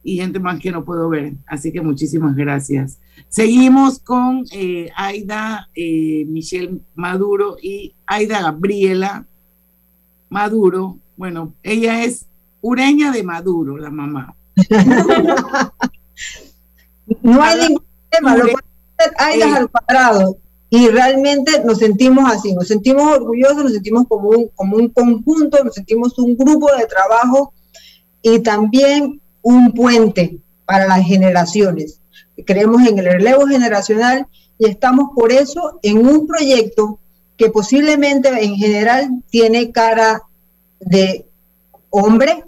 y 0.02 0.16
gente 0.16 0.38
más 0.40 0.58
que 0.58 0.72
no 0.72 0.84
puedo 0.84 1.08
ver. 1.10 1.34
Así 1.46 1.70
que 1.70 1.80
muchísimas 1.80 2.34
gracias. 2.34 2.98
Seguimos 3.28 3.98
con 3.98 4.44
eh, 4.52 4.90
Aida 4.96 5.68
eh, 5.74 6.24
Michelle 6.26 6.80
Maduro 6.94 7.56
y 7.60 7.94
Aida 8.06 8.42
Gabriela 8.42 9.26
Maduro. 10.28 10.98
Bueno, 11.16 11.54
ella 11.62 12.04
es 12.04 12.26
ureña 12.60 13.10
de 13.12 13.22
Maduro, 13.22 13.78
la 13.78 13.90
mamá. 13.90 14.34
no 17.22 17.42
hay 17.42 17.68
ningún 17.68 17.84
tema, 18.10 18.36
lo 18.36 18.46
Aida 19.18 19.56
al 19.56 19.70
cuadrado. 19.70 20.36
Y 20.70 20.88
realmente 20.88 21.62
nos 21.64 21.78
sentimos 21.78 22.30
así, 22.32 22.54
nos 22.54 22.68
sentimos 22.68 23.02
orgullosos, 23.16 23.64
nos 23.64 23.72
sentimos 23.72 24.06
como 24.08 24.30
un, 24.30 24.48
como 24.54 24.76
un 24.76 24.88
conjunto, 24.88 25.62
nos 25.62 25.74
sentimos 25.74 26.18
un 26.18 26.34
grupo 26.34 26.74
de 26.74 26.86
trabajo 26.86 27.52
y 28.22 28.38
también 28.38 29.20
un 29.42 29.72
puente 29.72 30.38
para 30.64 30.86
las 30.86 31.04
generaciones 31.04 32.01
creemos 32.44 32.86
en 32.86 32.98
el 32.98 33.04
relevo 33.04 33.46
generacional 33.46 34.26
y 34.58 34.66
estamos 34.66 35.10
por 35.14 35.32
eso 35.32 35.78
en 35.82 36.06
un 36.06 36.26
proyecto 36.26 36.98
que 37.36 37.50
posiblemente 37.50 38.28
en 38.28 38.54
general 38.56 39.22
tiene 39.30 39.72
cara 39.72 40.22
de 40.80 41.26
hombre, 41.90 42.44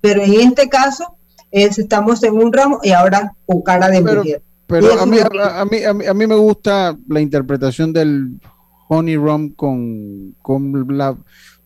pero 0.00 0.22
en 0.22 0.34
este 0.40 0.68
caso 0.68 1.16
es, 1.50 1.78
estamos 1.78 2.22
en 2.22 2.34
un 2.34 2.52
ramo 2.52 2.80
y 2.82 2.90
ahora 2.90 3.34
con 3.46 3.62
cara 3.62 3.88
de 3.88 4.00
mujer. 4.00 4.42
Pero 4.66 4.98
a 4.98 5.06
mí, 5.06 5.18
a, 5.20 5.64
mí, 5.64 5.84
a, 5.84 6.14
mí, 6.14 6.26
me 6.26 6.34
gusta 6.36 6.96
la 7.06 7.20
interpretación 7.20 7.92
del 7.92 8.40
Honey 8.88 9.16
Rum 9.16 9.50
con, 9.50 10.34
con, 10.40 10.86
la, 10.96 11.16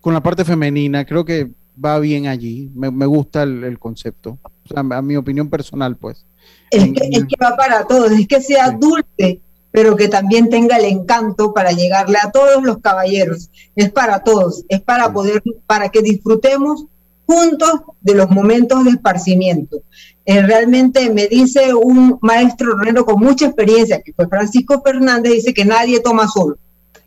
con 0.01 0.15
la 0.15 0.23
parte 0.23 0.45
femenina, 0.45 1.05
creo 1.05 1.25
que 1.25 1.51
va 1.83 2.01
bien 2.01 2.27
allí, 2.27 2.71
me, 2.75 2.91
me 2.91 3.07
gusta 3.07 3.45
el, 3.45 3.63
el 3.63 3.79
concepto, 3.79 4.39
a 4.75 5.03
mi 5.03 5.17
opinión 5.17 5.49
personal 5.49 5.97
pues. 5.97 6.27
Es 6.71 6.93
que, 6.93 7.37
va 7.43 7.57
para 7.57 7.87
todos, 7.87 8.13
es 8.13 8.27
que 8.27 8.41
sea 8.41 8.71
dulce, 8.71 9.41
pero 9.71 9.97
que 9.97 10.09
también 10.09 10.49
tenga 10.49 10.77
el 10.77 10.85
encanto 10.85 11.53
para 11.53 11.73
llegarle 11.73 12.19
a 12.23 12.31
todos 12.31 12.63
los 12.63 12.79
caballeros. 12.79 13.51
Es 13.77 13.91
para 13.91 14.23
todos, 14.23 14.65
es 14.69 14.81
para 14.81 15.13
poder, 15.13 15.43
para 15.67 15.89
que 15.89 16.03
disfrutemos 16.03 16.85
juntos 17.27 17.83
de 18.01 18.15
los 18.15 18.31
momentos 18.31 18.85
de 18.85 18.91
esparcimiento. 18.91 19.83
Eh, 20.25 20.43
realmente 20.43 21.11
me 21.11 21.27
dice 21.27 21.75
un 21.75 22.19
maestro 22.23 22.73
ronero 22.73 23.05
con 23.05 23.21
mucha 23.21 23.47
experiencia, 23.47 24.03
que 24.03 24.13
fue 24.13 24.29
Francisco 24.29 24.83
Fernández, 24.83 25.33
dice 25.33 25.55
que 25.55 25.65
nadie 25.65 26.01
toma 26.01 26.29
solo, 26.29 26.59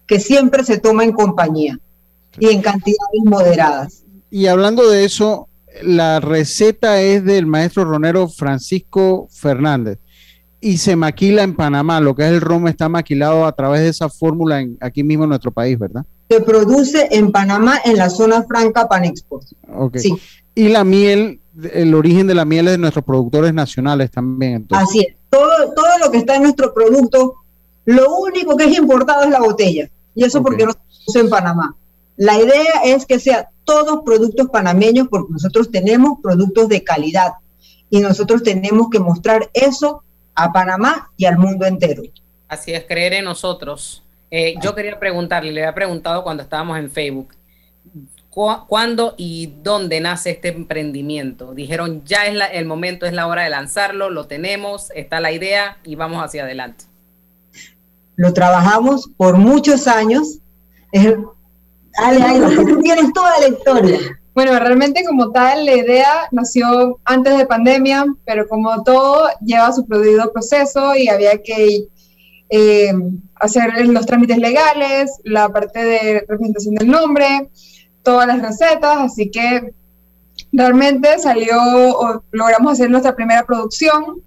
que 0.07 0.19
siempre 0.19 0.63
se 0.63 0.79
toma 0.79 1.03
en 1.03 1.11
compañía 1.11 1.79
y 2.39 2.49
en 2.49 2.61
cantidades 2.61 3.21
moderadas. 3.23 4.03
Y 4.29 4.47
hablando 4.47 4.89
de 4.89 5.05
eso, 5.05 5.47
la 5.83 6.19
receta 6.19 7.01
es 7.01 7.23
del 7.23 7.45
maestro 7.45 7.85
ronero 7.85 8.27
Francisco 8.27 9.27
Fernández. 9.31 9.99
y 10.63 10.77
se 10.77 10.95
maquila 10.95 11.41
en 11.41 11.55
Panamá. 11.55 11.99
Lo 11.99 12.15
que 12.15 12.23
es 12.23 12.29
el 12.29 12.41
ron 12.41 12.67
está 12.67 12.87
maquilado 12.87 13.45
a 13.45 13.51
través 13.53 13.81
de 13.81 13.89
esa 13.89 14.09
fórmula 14.09 14.61
en, 14.61 14.77
aquí 14.79 15.03
mismo 15.03 15.23
en 15.23 15.29
nuestro 15.29 15.51
país, 15.51 15.77
¿verdad? 15.79 16.05
Se 16.29 16.39
produce 16.41 17.07
en 17.11 17.31
Panamá 17.31 17.79
en 17.83 17.97
la 17.97 18.09
zona 18.09 18.43
franca 18.43 18.87
Panexport. 18.87 19.47
Ok. 19.73 19.97
Y 20.53 20.69
la 20.69 20.83
miel, 20.83 21.39
el 21.73 21.95
origen 21.95 22.27
de 22.27 22.35
la 22.35 22.45
miel 22.45 22.67
es 22.67 22.73
de 22.73 22.77
nuestros 22.77 23.03
productores 23.03 23.53
nacionales 23.53 24.11
también. 24.11 24.53
Entonces. 24.53 24.87
Así 24.87 24.99
es. 24.99 25.15
Todo, 25.29 25.73
todo 25.75 25.97
lo 26.03 26.11
que 26.11 26.19
está 26.19 26.35
en 26.35 26.43
nuestro 26.43 26.73
producto, 26.73 27.35
lo 27.85 28.17
único 28.17 28.55
que 28.55 28.65
es 28.65 28.77
importado 28.77 29.23
es 29.23 29.31
la 29.31 29.39
botella. 29.39 29.89
Y 30.13 30.23
eso 30.25 30.43
porque 30.43 30.65
no 30.65 30.73
se 30.73 30.77
produce 30.77 31.19
en 31.19 31.29
Panamá. 31.29 31.75
La 32.17 32.39
idea 32.39 32.83
es 32.85 33.05
que 33.05 33.19
sea 33.19 33.49
todos 33.63 34.01
productos 34.03 34.49
panameños 34.49 35.07
porque 35.09 35.33
nosotros 35.33 35.71
tenemos 35.71 36.19
productos 36.21 36.67
de 36.69 36.83
calidad 36.83 37.33
y 37.89 37.99
nosotros 37.99 38.43
tenemos 38.43 38.89
que 38.89 38.99
mostrar 38.99 39.49
eso 39.53 40.03
a 40.35 40.51
Panamá 40.51 41.11
y 41.17 41.25
al 41.25 41.37
mundo 41.37 41.65
entero. 41.65 42.03
Así 42.47 42.73
es, 42.73 42.85
creer 42.85 43.13
en 43.13 43.25
nosotros. 43.25 44.03
Eh, 44.29 44.55
yo 44.61 44.73
quería 44.75 44.99
preguntarle, 44.99 45.51
le 45.51 45.61
había 45.61 45.75
preguntado 45.75 46.23
cuando 46.23 46.43
estábamos 46.43 46.77
en 46.77 46.89
Facebook, 46.89 47.35
¿cuándo 48.29 49.13
y 49.17 49.53
dónde 49.61 49.99
nace 49.99 50.31
este 50.31 50.49
emprendimiento? 50.49 51.53
Dijeron, 51.53 52.03
ya 52.05 52.25
es 52.25 52.41
el 52.53 52.65
momento, 52.65 53.05
es 53.05 53.13
la 53.13 53.27
hora 53.27 53.43
de 53.43 53.49
lanzarlo, 53.49 54.09
lo 54.09 54.27
tenemos, 54.27 54.89
está 54.95 55.19
la 55.19 55.31
idea 55.33 55.77
y 55.83 55.95
vamos 55.95 56.23
hacia 56.23 56.43
adelante. 56.43 56.85
Lo 58.15 58.33
trabajamos 58.33 59.09
por 59.17 59.37
muchos 59.37 59.87
años. 59.87 60.39
Dale, 61.99 62.23
Ale, 62.23 62.55
tú 62.65 62.79
tienes 62.81 63.11
toda 63.13 63.39
la 63.39 63.47
historia. 63.47 63.99
Bueno, 64.33 64.57
realmente 64.59 65.03
como 65.03 65.31
tal, 65.31 65.65
la 65.65 65.75
idea 65.75 66.27
nació 66.31 66.99
antes 67.03 67.37
de 67.37 67.45
pandemia, 67.45 68.05
pero 68.25 68.47
como 68.47 68.81
todo 68.83 69.27
lleva 69.41 69.73
su 69.73 69.85
debido 69.85 70.31
proceso 70.31 70.95
y 70.95 71.09
había 71.09 71.41
que 71.41 71.87
eh, 72.49 72.93
hacer 73.35 73.87
los 73.87 74.05
trámites 74.05 74.37
legales, 74.37 75.11
la 75.25 75.49
parte 75.49 75.83
de 75.83 76.19
representación 76.21 76.75
del 76.75 76.87
nombre, 76.87 77.49
todas 78.03 78.25
las 78.25 78.41
recetas, 78.41 78.99
así 78.99 79.29
que 79.29 79.73
realmente 80.53 81.19
salió, 81.19 81.57
o 81.59 82.23
logramos 82.31 82.73
hacer 82.73 82.89
nuestra 82.89 83.15
primera 83.15 83.45
producción 83.45 84.21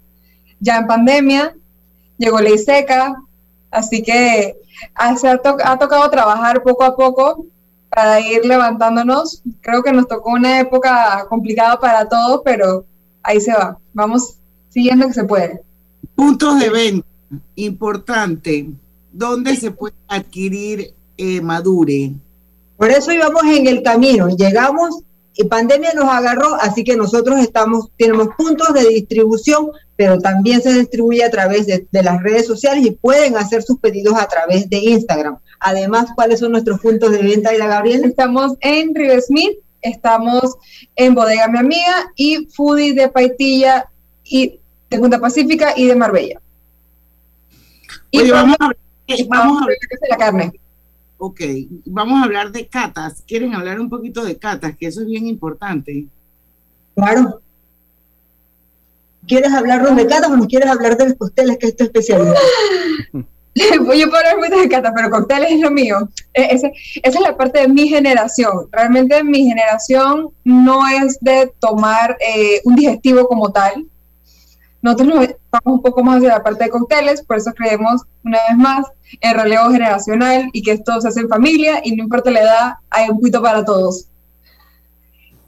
ya 0.59 0.77
en 0.77 0.87
pandemia, 0.87 1.55
llegó 2.17 2.39
ley 2.39 2.59
seca, 2.59 3.15
así 3.71 4.03
que 4.03 4.55
ha, 4.93 5.15
ha 5.63 5.79
tocado 5.79 6.09
trabajar 6.11 6.61
poco 6.61 6.83
a 6.83 6.95
poco 6.95 7.47
para 7.95 8.19
ir 8.19 8.45
levantándonos. 8.45 9.41
Creo 9.61 9.81
que 9.81 9.93
nos 9.93 10.07
tocó 10.07 10.31
una 10.31 10.59
época 10.59 11.25
complicada 11.29 11.79
para 11.79 12.07
todos, 12.09 12.41
pero 12.43 12.85
ahí 13.23 13.39
se 13.39 13.53
va. 13.53 13.79
Vamos 13.93 14.37
siguiendo 14.69 15.07
que 15.07 15.13
se 15.13 15.23
puede. 15.23 15.61
Puntos 16.13 16.59
de 16.59 16.69
venta, 16.69 17.07
importante. 17.55 18.69
¿Dónde 19.13 19.55
se 19.55 19.71
puede 19.71 19.95
adquirir 20.09 20.93
eh, 21.17 21.39
Madure? 21.39 22.11
Por 22.77 22.91
eso 22.91 23.13
íbamos 23.13 23.43
en 23.43 23.65
el 23.67 23.81
camino. 23.81 24.27
Llegamos 24.27 24.99
y 25.33 25.45
pandemia 25.45 25.93
nos 25.93 26.09
agarró, 26.09 26.55
así 26.55 26.83
que 26.83 26.97
nosotros 26.97 27.39
estamos, 27.39 27.89
tenemos 27.97 28.29
puntos 28.37 28.73
de 28.73 28.87
distribución, 28.89 29.71
pero 29.95 30.19
también 30.19 30.61
se 30.61 30.73
distribuye 30.73 31.23
a 31.23 31.31
través 31.31 31.65
de, 31.65 31.87
de 31.89 32.03
las 32.03 32.21
redes 32.21 32.45
sociales 32.45 32.85
y 32.85 32.91
pueden 32.91 33.37
hacer 33.37 33.63
sus 33.63 33.79
pedidos 33.79 34.17
a 34.17 34.27
través 34.27 34.69
de 34.69 34.77
Instagram. 34.77 35.37
Además, 35.67 36.09
¿cuáles 36.13 36.41
son 36.41 36.51
nuestros 36.51 36.79
puntos 36.79 37.11
de 37.11 37.23
venta, 37.23 37.51
la 37.53 37.65
Gabriela? 37.65 38.05
Estamos 38.05 38.53
en 38.61 38.93
River 38.93 39.19
Smith, 39.19 39.57
estamos 39.81 40.57
en 40.95 41.15
Bodega 41.15 41.47
Mi 41.47 41.57
Amiga 41.57 42.11
y 42.15 42.45
Foodie 42.53 42.93
de 42.93 43.09
Paitilla 43.09 43.89
y 44.23 44.59
de 44.91 44.97
Junta 44.99 45.19
Pacífica 45.19 45.73
y 45.75 45.87
de 45.87 45.95
Marbella. 45.95 46.39
y 48.11 48.29
vamos 48.29 48.55
a, 48.59 48.69
vamos 49.27 49.57
a 49.59 49.63
hablar 49.63 49.77
de 50.01 50.07
la 50.07 50.17
carne. 50.17 50.53
Ok, 51.17 51.41
vamos 51.85 52.21
a 52.21 52.25
hablar 52.25 52.51
de 52.51 52.67
catas. 52.67 53.23
¿Quieren 53.25 53.55
hablar 53.55 53.79
un 53.79 53.89
poquito 53.89 54.23
de 54.23 54.37
catas? 54.37 54.77
Que 54.77 54.85
eso 54.85 55.01
es 55.01 55.07
bien 55.07 55.25
importante. 55.25 56.05
Claro. 56.93 57.41
¿Quieres 59.27 59.51
hablar 59.51 59.95
de 59.95 60.05
catas 60.05 60.29
o 60.29 60.37
nos 60.37 60.45
quieres 60.45 60.69
hablar 60.69 60.95
de 60.95 61.05
los 61.05 61.17
costeles, 61.17 61.57
que 61.57 61.69
es 61.69 61.75
tu 61.75 61.85
especialidad? 61.85 62.35
yo 63.55 63.85
puedo 63.85 64.17
hablar 64.17 64.37
mucho 64.37 64.61
de 64.61 64.67
cata, 64.67 64.91
pero 64.93 65.09
cócteles 65.09 65.53
es 65.53 65.61
lo 65.61 65.71
mío. 65.71 66.09
E, 66.33 66.53
esa, 66.53 66.69
es 67.01 67.19
la 67.19 67.37
parte 67.37 67.61
de 67.61 67.67
mi 67.69 67.87
generación. 67.87 68.67
Realmente 68.71 69.23
mi 69.23 69.45
generación 69.45 70.29
no 70.43 70.87
es 70.87 71.17
de 71.21 71.53
tomar 71.59 72.17
eh, 72.19 72.61
un 72.65 72.75
digestivo 72.75 73.27
como 73.27 73.51
tal. 73.51 73.85
Nosotros 74.81 75.07
nos 75.07 75.27
vamos 75.51 75.77
un 75.77 75.81
poco 75.81 76.03
más 76.03 76.17
hacia 76.17 76.29
la 76.29 76.43
parte 76.43 76.65
de 76.65 76.69
cócteles, 76.69 77.23
por 77.23 77.37
eso 77.37 77.51
creemos 77.53 78.03
una 78.23 78.39
vez 78.49 78.57
más 78.57 78.85
el 79.21 79.33
relevo 79.33 79.71
generacional 79.71 80.49
y 80.51 80.61
que 80.61 80.73
esto 80.73 80.99
se 81.01 81.07
hace 81.07 81.21
en 81.21 81.29
familia 81.29 81.81
y 81.83 81.95
no 81.95 82.03
importa 82.03 82.29
la 82.29 82.41
edad, 82.41 82.73
hay 82.89 83.09
un 83.09 83.17
poquito 83.17 83.41
para 83.41 83.65
todos. 83.65 84.07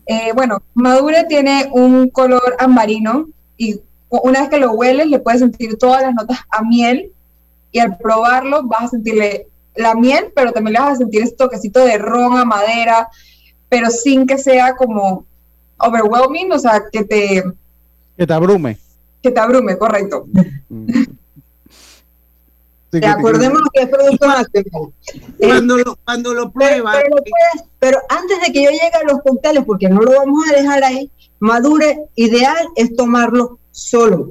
Eh, 0.07 0.31
bueno, 0.33 0.63
Madure 0.73 1.25
tiene 1.25 1.69
un 1.71 2.09
color 2.09 2.55
amarino 2.57 3.27
y 3.57 3.81
una 4.09 4.39
vez 4.39 4.49
que 4.49 4.57
lo 4.57 4.71
hueles 4.71 5.07
le 5.07 5.19
puedes 5.19 5.41
sentir 5.41 5.77
todas 5.77 6.01
las 6.01 6.15
notas 6.15 6.39
a 6.49 6.63
miel 6.63 7.11
y 7.71 7.80
al 7.80 7.97
probarlo 7.97 8.63
vas 8.63 8.84
a 8.84 8.88
sentirle 8.89 9.47
la 9.75 9.95
miel, 9.95 10.32
pero 10.36 10.51
también 10.51 10.73
le 10.73 10.80
vas 10.80 10.93
a 10.93 10.97
sentir 10.97 11.21
ese 11.21 11.36
toquecito 11.36 11.84
de 11.86 11.97
ron 11.97 12.38
a 12.38 12.45
madera, 12.45 13.08
pero 13.69 13.89
sin 13.89 14.25
que 14.25 14.38
sea 14.38 14.75
como 14.75 15.25
overwhelming, 15.77 16.51
o 16.51 16.60
sea, 16.60 16.84
que 16.91 17.03
te... 17.03 17.43
Que 18.17 18.25
te 18.25 18.34
abrume. 18.34 18.77
Que 19.21 19.32
te 19.32 19.39
abrume, 19.39 19.77
correcto. 19.77 20.25
Sí, 22.89 23.03
Acordemos 23.03 23.60
que 23.73 23.84
es 23.84 23.89
producto 23.89 24.25
nacional. 24.25 24.93
Cuando 25.38 25.77
lo, 25.77 25.97
cuando 26.06 26.34
lo 26.34 26.51
pruebas. 26.51 26.95
Pero, 26.95 27.15
pero, 27.17 27.69
pero, 27.80 27.99
antes 28.08 28.39
de 28.39 28.53
que 28.53 28.63
yo 28.63 28.69
llegue 28.69 28.91
a 28.93 29.03
los 29.03 29.21
cócteles, 29.21 29.65
porque 29.65 29.89
no 29.89 29.99
lo 29.99 30.12
vamos 30.12 30.45
a 30.49 30.56
dejar 30.56 30.86
ahí, 30.86 31.12
madure, 31.39 32.06
ideal 32.15 32.65
es 32.77 32.95
tomarlo 32.95 33.60
solo. 33.71 34.30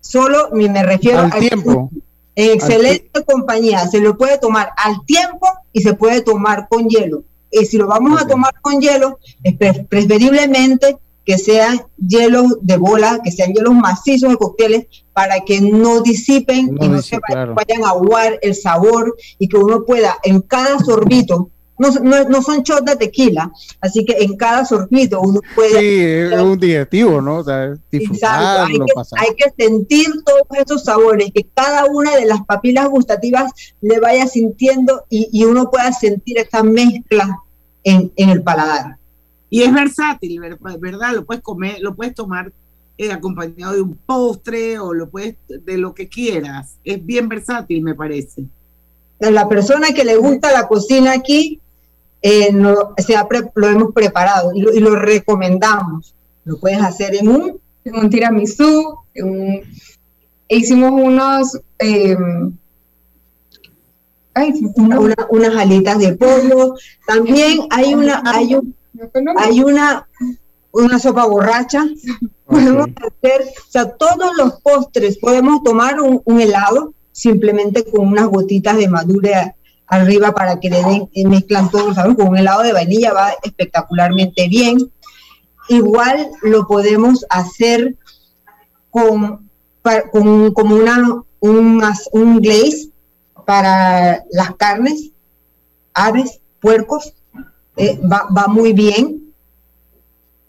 Solo, 0.00 0.48
me 0.52 0.82
refiero 0.82 1.20
al 1.20 1.32
tiempo. 1.32 1.90
En 2.36 2.50
excelente 2.52 3.24
compañía, 3.24 3.88
se 3.88 3.98
lo 3.98 4.16
puede 4.16 4.38
tomar 4.38 4.70
al 4.76 5.04
tiempo 5.06 5.48
y 5.72 5.80
se 5.80 5.94
puede 5.94 6.20
tomar 6.20 6.68
con 6.68 6.88
hielo. 6.88 7.24
Y 7.50 7.64
si 7.64 7.78
lo 7.78 7.86
vamos 7.86 8.20
a 8.20 8.28
tomar 8.28 8.60
con 8.60 8.80
hielo, 8.80 9.18
es 9.42 9.56
preferiblemente 9.88 10.98
que 11.24 11.38
sean 11.38 11.82
hielos 11.96 12.58
de 12.60 12.76
bola, 12.76 13.20
que 13.24 13.32
sean 13.32 13.52
hielos 13.52 13.74
macizos 13.74 14.30
de 14.30 14.36
cócteles, 14.36 14.86
para 15.12 15.40
que 15.40 15.60
no 15.60 16.02
disipen 16.02 16.74
No 16.74 16.84
y 16.84 16.88
no 16.88 17.02
se 17.02 17.18
claro. 17.20 17.54
vayan 17.54 17.84
a 17.84 17.88
aguar 17.88 18.38
el 18.42 18.54
sabor 18.54 19.16
y 19.38 19.48
que 19.48 19.56
uno 19.56 19.84
pueda 19.84 20.18
en 20.22 20.42
cada 20.42 20.78
sorbito, 20.78 21.50
no, 21.78 21.90
no, 22.02 22.28
no 22.28 22.42
son 22.42 22.62
shots 22.62 22.84
de 22.84 22.96
tequila, 22.96 23.50
así 23.80 24.04
que 24.04 24.16
en 24.20 24.36
cada 24.36 24.64
sorbito 24.64 25.20
uno 25.20 25.40
puede 25.54 25.78
Sí, 25.80 26.34
es 26.34 26.40
un 26.40 26.58
digestivo, 26.58 27.20
¿no? 27.20 27.38
O 27.38 27.44
sea, 27.44 27.74
Exacto, 27.92 28.64
hay 28.64 28.74
que, 28.78 28.94
pasar. 28.94 29.18
hay 29.20 29.34
que 29.36 29.64
sentir 29.64 30.06
todos 30.24 30.42
esos 30.64 30.84
sabores, 30.84 31.30
que 31.34 31.46
cada 31.54 31.86
una 31.86 32.16
de 32.16 32.26
las 32.26 32.44
papilas 32.46 32.88
gustativas 32.88 33.52
le 33.80 34.00
vaya 34.00 34.26
sintiendo 34.26 35.04
y, 35.10 35.28
y 35.32 35.44
uno 35.44 35.70
pueda 35.70 35.92
sentir 35.92 36.38
esta 36.38 36.62
mezcla 36.62 37.38
en, 37.84 38.12
en 38.16 38.30
el 38.30 38.42
paladar. 38.42 38.96
Y 39.48 39.62
es 39.62 39.72
versátil, 39.72 40.40
ver- 40.40 40.58
¿verdad? 40.80 41.12
Lo 41.14 41.24
puedes 41.24 41.42
comer, 41.42 41.76
lo 41.80 41.94
puedes 41.94 42.14
tomar 42.14 42.52
eh, 42.98 43.12
acompañado 43.12 43.74
de 43.74 43.82
un 43.82 43.94
postre 43.94 44.78
o 44.78 44.92
lo 44.92 45.08
puedes 45.08 45.36
de 45.48 45.78
lo 45.78 45.94
que 45.94 46.08
quieras. 46.08 46.78
Es 46.82 47.04
bien 47.04 47.28
versátil, 47.28 47.82
me 47.82 47.94
parece. 47.94 48.44
A 49.20 49.30
la 49.30 49.48
persona 49.48 49.88
que 49.94 50.04
le 50.04 50.16
gusta 50.16 50.52
la 50.52 50.66
cocina 50.66 51.12
aquí, 51.12 51.60
eh, 52.22 52.50
no- 52.52 52.94
se 52.98 53.16
ha 53.16 53.26
pre- 53.28 53.50
lo 53.54 53.68
hemos 53.68 53.92
preparado 53.92 54.52
y 54.54 54.60
lo, 54.62 54.72
y 54.72 54.80
lo 54.80 54.96
recomendamos. 54.96 56.14
Lo 56.44 56.58
puedes 56.58 56.80
hacer 56.82 57.14
en 57.16 57.28
un... 57.28 57.60
En 57.84 57.94
un 57.94 58.10
tiramisú, 58.10 58.96
en 59.14 59.30
un- 59.30 59.60
e 60.48 60.56
hicimos 60.56 60.90
unos... 60.90 61.60
eh, 61.78 62.16
ay, 64.34 64.52
una- 64.76 65.00
una- 65.00 65.26
unas 65.30 65.56
alitas 65.56 65.98
de 65.98 66.14
pollo. 66.14 66.74
También 67.06 67.60
hay 67.70 67.94
una, 67.94 68.22
hay 68.26 68.54
un, 68.54 68.74
hay 69.36 69.60
una, 69.62 70.06
una 70.72 70.98
sopa 70.98 71.26
borracha. 71.26 71.84
Podemos 72.44 72.88
hacer, 72.96 73.42
o 73.42 73.70
sea, 73.70 73.90
todos 73.90 74.36
los 74.36 74.60
postres, 74.60 75.18
podemos 75.18 75.62
tomar 75.62 76.00
un, 76.00 76.20
un 76.24 76.40
helado 76.40 76.92
simplemente 77.12 77.84
con 77.84 78.06
unas 78.08 78.26
gotitas 78.26 78.76
de 78.76 78.88
madure 78.88 79.34
a- 79.34 79.54
arriba 79.86 80.32
para 80.32 80.58
que 80.60 80.70
le 80.70 80.82
den, 80.82 81.08
eh, 81.14 81.26
mezclan 81.26 81.70
sabores. 81.70 82.16
Con 82.16 82.28
un 82.28 82.38
helado 82.38 82.62
de 82.62 82.72
vainilla 82.72 83.12
va 83.12 83.32
espectacularmente 83.42 84.48
bien. 84.48 84.92
Igual 85.68 86.28
lo 86.42 86.66
podemos 86.66 87.24
hacer 87.28 87.96
con, 88.90 89.48
con 90.12 90.52
como 90.52 90.76
una, 90.76 91.22
un 91.40 92.40
glaze 92.40 92.90
para 93.44 94.24
las 94.30 94.54
carnes, 94.56 95.10
aves, 95.94 96.40
puercos, 96.60 97.14
eh, 97.76 97.98
va, 98.00 98.28
va 98.36 98.46
muy 98.48 98.72
bien. 98.72 99.22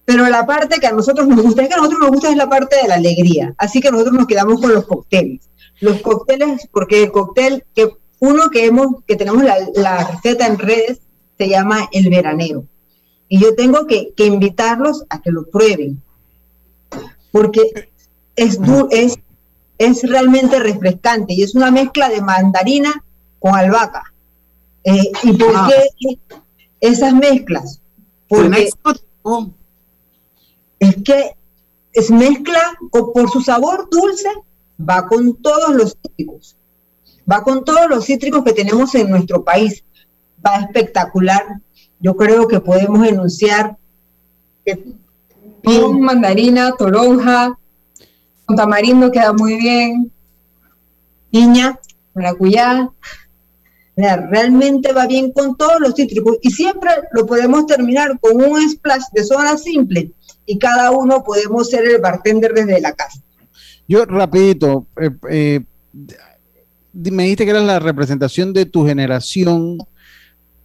Pero 0.05 0.27
la 0.29 0.45
parte 0.45 0.79
que 0.79 0.87
a 0.87 0.93
nosotros 0.93 1.27
nos 1.27 1.41
gusta, 1.41 1.61
es 1.61 1.67
que 1.67 1.73
a 1.73 1.77
nosotros 1.77 1.99
nos 1.99 2.11
gusta 2.11 2.29
es 2.29 2.37
la 2.37 2.49
parte 2.49 2.77
de 2.81 2.87
la 2.87 2.95
alegría. 2.95 3.53
Así 3.57 3.81
que 3.81 3.91
nosotros 3.91 4.15
nos 4.15 4.25
quedamos 4.25 4.61
con 4.61 4.73
los 4.73 4.85
cócteles. 4.87 5.49
Los 5.81 6.01
cócteles, 6.01 6.67
porque 6.71 7.03
el 7.03 7.11
cóctel, 7.11 7.65
que 7.75 7.91
uno 8.19 8.49
que 8.49 8.65
hemos, 8.65 9.03
que 9.05 9.15
tenemos 9.15 9.43
la, 9.43 9.55
la 9.75 10.07
receta 10.07 10.47
en 10.47 10.57
redes, 10.57 10.99
se 11.37 11.47
llama 11.49 11.87
el 11.91 12.09
veranero. 12.09 12.65
Y 13.29 13.39
yo 13.39 13.55
tengo 13.55 13.85
que, 13.87 14.13
que 14.15 14.25
invitarlos 14.25 15.05
a 15.09 15.21
que 15.21 15.31
lo 15.31 15.45
prueben. 15.49 16.01
Porque 17.31 17.89
es, 18.35 18.59
du- 18.59 18.87
es, 18.91 19.17
es 19.77 20.03
realmente 20.09 20.59
refrescante 20.59 21.33
y 21.33 21.43
es 21.43 21.53
una 21.53 21.69
mezcla 21.71 22.09
de 22.09 22.21
mandarina 22.21 23.03
con 23.39 23.53
albahaca. 23.55 24.13
Eh, 24.83 25.11
¿Y 25.23 25.33
por 25.33 25.51
Ah. 25.55 25.69
qué 25.99 26.17
esas 26.79 27.13
mezclas? 27.13 27.81
Porque 28.27 28.69
es 30.79 30.95
que 31.03 31.31
es 31.93 32.11
mezcla 32.11 32.61
co- 32.91 33.11
por 33.13 33.29
su 33.29 33.41
sabor 33.41 33.89
dulce, 33.89 34.29
va 34.79 35.07
con 35.07 35.35
todos 35.41 35.73
los 35.75 35.97
cítricos, 36.01 36.55
va 37.29 37.43
con 37.43 37.63
todos 37.63 37.89
los 37.89 38.05
cítricos 38.05 38.43
que 38.43 38.53
tenemos 38.53 38.93
en 38.95 39.09
nuestro 39.09 39.43
país, 39.43 39.83
va 40.45 40.57
espectacular. 40.57 41.43
Yo 41.99 42.15
creo 42.15 42.47
que 42.47 42.59
podemos 42.59 43.07
enunciar 43.07 43.77
que 44.65 44.95
mandarina, 45.99 46.73
toronja, 46.77 47.57
con 48.45 48.55
tamarindo 48.55 49.11
queda 49.11 49.33
muy 49.33 49.57
bien. 49.57 50.11
Piña. 51.31 51.79
Maracuyá. 52.13 52.89
Mira, 53.95 54.27
realmente 54.29 54.93
va 54.93 55.07
bien 55.07 55.31
con 55.31 55.57
todos 55.57 55.79
los 55.79 55.95
cítricos 55.95 56.37
y 56.41 56.51
siempre 56.51 56.89
lo 57.11 57.25
podemos 57.25 57.65
terminar 57.65 58.19
con 58.19 58.43
un 58.43 58.69
splash 58.69 59.03
de 59.11 59.23
soda 59.23 59.57
simple 59.57 60.11
y 60.45 60.57
cada 60.59 60.91
uno 60.91 61.23
podemos 61.23 61.69
ser 61.69 61.85
el 61.85 61.99
bartender 61.99 62.53
desde 62.53 62.79
la 62.79 62.93
casa. 62.93 63.21
Yo, 63.87 64.05
rapidito, 64.05 64.87
eh, 65.01 65.09
eh, 65.29 65.65
me 67.11 67.23
dijiste 67.23 67.45
que 67.45 67.51
eras 67.51 67.63
la 67.63 67.79
representación 67.79 68.53
de 68.53 68.65
tu 68.65 68.85
generación, 68.85 69.77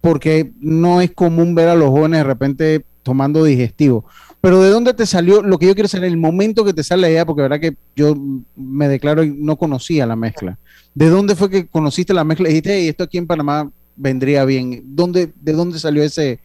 porque 0.01 0.51
no 0.59 1.01
es 1.01 1.11
común 1.11 1.55
ver 1.55 1.69
a 1.69 1.75
los 1.75 1.89
jóvenes 1.89 2.19
de 2.19 2.23
repente 2.23 2.85
tomando 3.03 3.43
digestivo. 3.43 4.05
Pero 4.41 4.61
¿de 4.61 4.69
dónde 4.69 4.93
te 4.93 5.05
salió? 5.05 5.41
Lo 5.41 5.57
que 5.57 5.67
yo 5.67 5.73
quiero 5.73 5.87
saber, 5.87 6.09
el 6.09 6.17
momento 6.17 6.65
que 6.65 6.73
te 6.73 6.83
sale 6.83 7.03
la 7.03 7.09
idea, 7.09 7.25
porque 7.25 7.43
verdad 7.43 7.59
que 7.59 7.77
yo 7.95 8.15
me 8.55 8.87
declaro 8.87 9.23
y 9.23 9.31
no 9.31 9.55
conocía 9.57 10.05
la 10.05 10.15
mezcla. 10.15 10.57
¿De 10.93 11.09
dónde 11.09 11.35
fue 11.35 11.49
que 11.49 11.67
conociste 11.67 12.13
la 12.13 12.23
mezcla? 12.23 12.49
Dijiste, 12.49 12.73
"Hey, 12.73 12.89
esto 12.89 13.05
aquí 13.05 13.17
en 13.17 13.27
Panamá 13.27 13.69
vendría 13.95 14.43
bien. 14.43 14.83
¿Dónde, 14.85 15.31
¿De 15.41 15.53
dónde 15.53 15.79
salió 15.79 16.03
ese, 16.03 16.39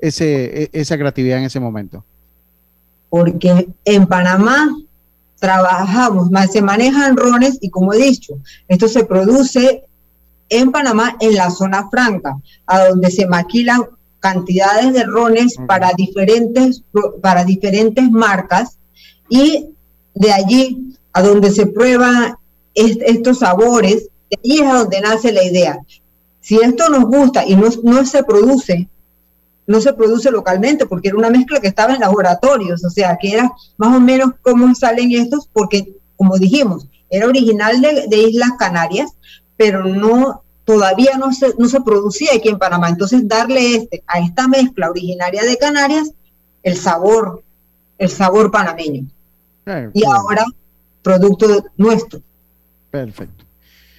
ese, 0.00 0.64
e- 0.64 0.70
esa 0.72 0.98
creatividad 0.98 1.38
en 1.38 1.44
ese 1.44 1.60
momento? 1.60 2.04
porque 3.14 3.68
en 3.84 4.06
Panamá 4.06 4.76
trabajamos, 5.44 6.30
más 6.30 6.50
se 6.52 6.62
manejan 6.62 7.16
rones 7.16 7.58
y 7.60 7.68
como 7.68 7.92
he 7.92 7.98
dicho, 7.98 8.32
esto 8.66 8.88
se 8.88 9.04
produce 9.04 9.84
en 10.48 10.72
Panamá 10.72 11.16
en 11.20 11.34
la 11.34 11.50
zona 11.50 11.88
franca, 11.90 12.36
a 12.66 12.86
donde 12.88 13.10
se 13.10 13.26
maquilan 13.26 13.82
cantidades 14.20 14.94
de 14.94 15.04
rones 15.04 15.54
para 15.66 15.92
diferentes 15.94 16.82
para 17.20 17.44
diferentes 17.44 18.10
marcas 18.10 18.78
y 19.28 19.66
de 20.14 20.32
allí 20.32 20.96
a 21.12 21.20
donde 21.22 21.50
se 21.50 21.66
prueban 21.66 22.36
est- 22.74 23.02
estos 23.04 23.40
sabores, 23.40 24.08
de 24.30 24.38
allí 24.42 24.54
es 24.62 24.66
a 24.70 24.78
donde 24.78 25.00
nace 25.02 25.30
la 25.30 25.44
idea. 25.44 25.78
Si 26.40 26.56
esto 26.56 26.88
nos 26.88 27.04
gusta 27.04 27.44
y 27.46 27.54
no, 27.56 27.68
no 27.82 28.04
se 28.06 28.22
produce 28.22 28.88
no 29.66 29.80
se 29.80 29.92
produce 29.92 30.30
localmente 30.30 30.86
porque 30.86 31.08
era 31.08 31.16
una 31.16 31.30
mezcla 31.30 31.60
que 31.60 31.68
estaba 31.68 31.94
en 31.94 32.00
laboratorios, 32.00 32.84
o 32.84 32.90
sea, 32.90 33.16
que 33.20 33.32
era 33.32 33.50
más 33.76 33.96
o 33.96 34.00
menos 34.00 34.32
cómo 34.42 34.74
salen 34.74 35.12
estos, 35.12 35.48
porque 35.52 35.96
como 36.16 36.36
dijimos, 36.38 36.86
era 37.10 37.26
original 37.26 37.80
de, 37.80 38.06
de 38.08 38.16
Islas 38.16 38.52
Canarias, 38.58 39.10
pero 39.56 39.84
no 39.84 40.44
todavía 40.64 41.16
no 41.18 41.32
se, 41.32 41.54
no 41.58 41.68
se 41.68 41.80
producía 41.80 42.30
aquí 42.34 42.48
en 42.48 42.58
Panamá. 42.58 42.88
Entonces, 42.88 43.26
darle 43.28 43.76
este, 43.76 44.02
a 44.06 44.20
esta 44.20 44.48
mezcla 44.48 44.90
originaria 44.90 45.42
de 45.44 45.56
Canarias 45.56 46.10
el 46.62 46.76
sabor, 46.76 47.42
el 47.98 48.08
sabor 48.08 48.50
panameño. 48.50 49.06
Y 49.92 50.04
ahora, 50.04 50.44
producto 51.02 51.64
nuestro. 51.76 52.20
Perfecto. 52.90 53.44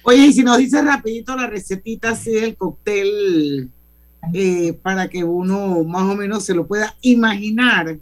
Oye, 0.02 0.26
y 0.26 0.32
si 0.32 0.42
nos 0.44 0.58
dice 0.58 0.82
rapidito 0.82 1.34
la 1.36 1.46
recetita 1.46 2.10
así 2.10 2.32
del 2.32 2.56
cóctel 2.56 3.70
eh, 4.32 4.72
para 4.82 5.08
que 5.08 5.24
uno 5.24 5.84
más 5.84 6.02
o 6.02 6.16
menos 6.16 6.44
se 6.44 6.54
lo 6.54 6.66
pueda 6.66 6.94
imaginar. 7.00 7.98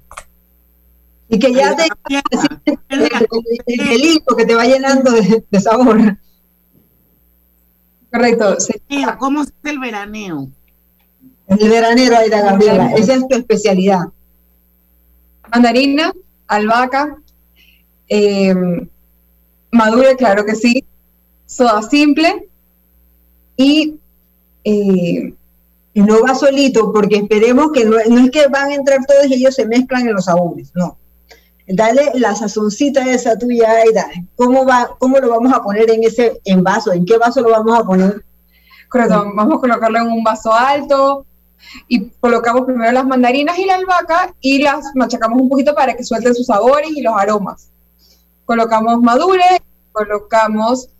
Y 1.28 1.38
que 1.38 1.52
ya 1.52 1.74
te 1.74 1.88
el, 2.88 3.08
el 3.68 4.22
que 4.36 4.46
te 4.46 4.54
va 4.54 4.64
llenando 4.64 5.10
de, 5.10 5.44
de 5.50 5.60
sabor. 5.60 6.18
Correcto. 8.12 8.56
¿Cómo 9.18 9.42
es 9.42 9.52
el 9.64 9.78
veraneo? 9.78 10.48
El 11.48 11.68
veranero, 11.68 12.16
Aida 12.16 12.42
Gabriela, 12.42 12.92
esa 12.92 13.14
es 13.14 13.28
tu 13.28 13.36
especialidad. 13.36 14.04
Mandarina, 15.52 16.12
albahaca, 16.46 17.18
eh, 18.08 18.54
madura, 19.70 20.14
claro 20.16 20.44
que 20.44 20.54
sí, 20.54 20.84
soda 21.44 21.82
simple 21.82 22.48
y 23.56 23.96
eh, 24.64 25.34
y 25.34 25.34
no 26.02 26.22
va 26.22 26.34
solito, 26.34 26.92
porque 26.92 27.16
esperemos 27.16 27.70
que 27.72 27.84
no, 27.84 27.96
no 28.08 28.24
es 28.24 28.30
que 28.30 28.48
van 28.48 28.70
a 28.70 28.74
entrar 28.74 29.00
todos 29.06 29.26
y 29.26 29.34
ellos 29.34 29.54
se 29.54 29.66
mezclan 29.66 30.06
en 30.06 30.14
los 30.14 30.24
sabores, 30.24 30.72
no. 30.74 30.98
Dale 31.66 32.10
la 32.14 32.34
sazoncita 32.34 33.10
esa 33.10 33.38
tuya, 33.38 33.70
Aida. 33.70 34.06
¿Cómo, 34.36 34.66
va, 34.66 34.96
¿Cómo 34.98 35.18
lo 35.18 35.30
vamos 35.30 35.52
a 35.52 35.62
poner 35.62 35.90
en 35.90 36.04
ese 36.04 36.40
en 36.44 36.62
vaso? 36.62 36.92
¿En 36.92 37.06
qué 37.06 37.16
vaso 37.16 37.40
lo 37.40 37.50
vamos 37.50 37.78
a 37.78 37.84
poner? 37.84 38.22
Correcto, 38.88 39.32
vamos 39.34 39.56
a 39.56 39.60
colocarlo 39.60 39.98
en 39.98 40.08
un 40.08 40.22
vaso 40.22 40.52
alto 40.52 41.24
y 41.88 42.10
colocamos 42.20 42.64
primero 42.66 42.92
las 42.92 43.06
mandarinas 43.06 43.58
y 43.58 43.64
la 43.64 43.76
albahaca 43.76 44.34
y 44.40 44.58
las 44.58 44.94
machacamos 44.94 45.40
un 45.40 45.48
poquito 45.48 45.74
para 45.74 45.94
que 45.94 46.04
suelten 46.04 46.34
sus 46.34 46.46
sabores 46.46 46.90
y 46.94 47.00
los 47.00 47.14
aromas. 47.16 47.70
Colocamos 48.44 49.00
madure, 49.00 49.62
colocamos 49.92 50.90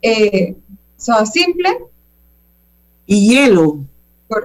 eh, 0.00 0.56
soda 0.96 1.26
simple. 1.26 1.68
Y 3.06 3.28
hielo. 3.28 3.78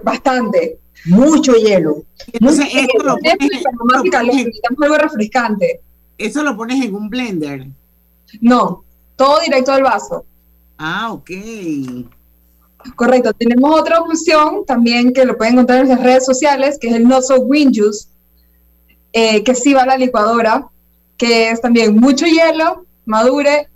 Bastante. 0.04 0.80
Mucho 1.06 1.54
hielo. 1.54 2.04
Entonces, 2.34 2.66
Mucho 2.66 2.80
esto 2.80 3.04
lo 3.04 3.16
pones, 3.18 3.64
más 3.94 4.04
calor, 4.12 4.36
necesitamos 4.36 4.82
algo 4.82 4.98
refrescante. 4.98 5.82
eso 6.18 6.44
lo 6.44 6.58
pones 6.58 6.84
en 6.84 6.96
un 6.96 7.10
blender. 7.10 7.68
No, 8.42 8.84
todo 9.16 9.40
directo 9.40 9.72
al 9.72 9.84
vaso. 9.84 10.26
Ah, 10.78 11.12
ok. 11.14 11.32
Correcto. 12.96 13.34
Tenemos 13.34 13.80
otra 13.80 14.02
opción 14.02 14.66
también 14.66 15.14
que 15.14 15.26
lo 15.26 15.38
pueden 15.38 15.54
encontrar 15.54 15.82
en 15.84 15.90
las 15.90 16.04
redes 16.04 16.26
sociales, 16.26 16.78
que 16.80 16.90
es 16.90 16.96
el 16.96 17.08
Not 17.08 17.24
So 17.24 17.46
Green 17.46 17.72
Juice, 17.74 18.08
eh, 19.14 19.44
que 19.44 19.56
sí 19.56 19.74
va 19.74 19.84
a 19.84 19.86
la 19.86 19.98
licuadora, 19.98 20.68
que 21.18 21.50
es 21.50 21.62
también 21.62 21.96
mucho 21.96 22.26
hielo, 22.26 22.86
madure, 23.06 23.70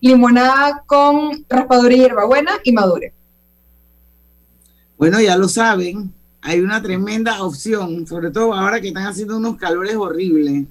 limonada 0.00 0.82
con 0.86 1.44
raspadura 1.48 1.94
y 1.94 1.98
hierbabuena 2.00 2.52
y 2.62 2.72
madure. 2.72 3.13
Bueno, 4.96 5.20
ya 5.20 5.36
lo 5.36 5.48
saben, 5.48 6.12
hay 6.40 6.60
una 6.60 6.82
tremenda 6.82 7.42
opción, 7.42 8.06
sobre 8.06 8.30
todo 8.30 8.54
ahora 8.54 8.80
que 8.80 8.88
están 8.88 9.06
haciendo 9.06 9.36
unos 9.36 9.56
calores 9.56 9.96
horribles. 9.96 10.66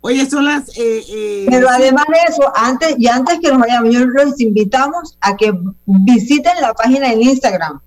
Oye, 0.00 0.28
son 0.28 0.44
las... 0.44 0.68
eh, 0.76 1.02
eh, 1.08 1.46
Pero 1.48 1.68
además 1.68 2.04
de 2.08 2.32
eso, 2.32 2.52
antes 2.54 2.94
y 2.98 3.06
antes 3.06 3.40
que 3.40 3.48
nos 3.50 3.60
vayamos, 3.60 3.94
yo 3.94 4.04
los 4.04 4.38
invitamos 4.40 5.16
a 5.20 5.36
que 5.36 5.52
visiten 5.86 6.52
la 6.60 6.74
página 6.74 7.12
en 7.12 7.22
Instagram, 7.22 7.80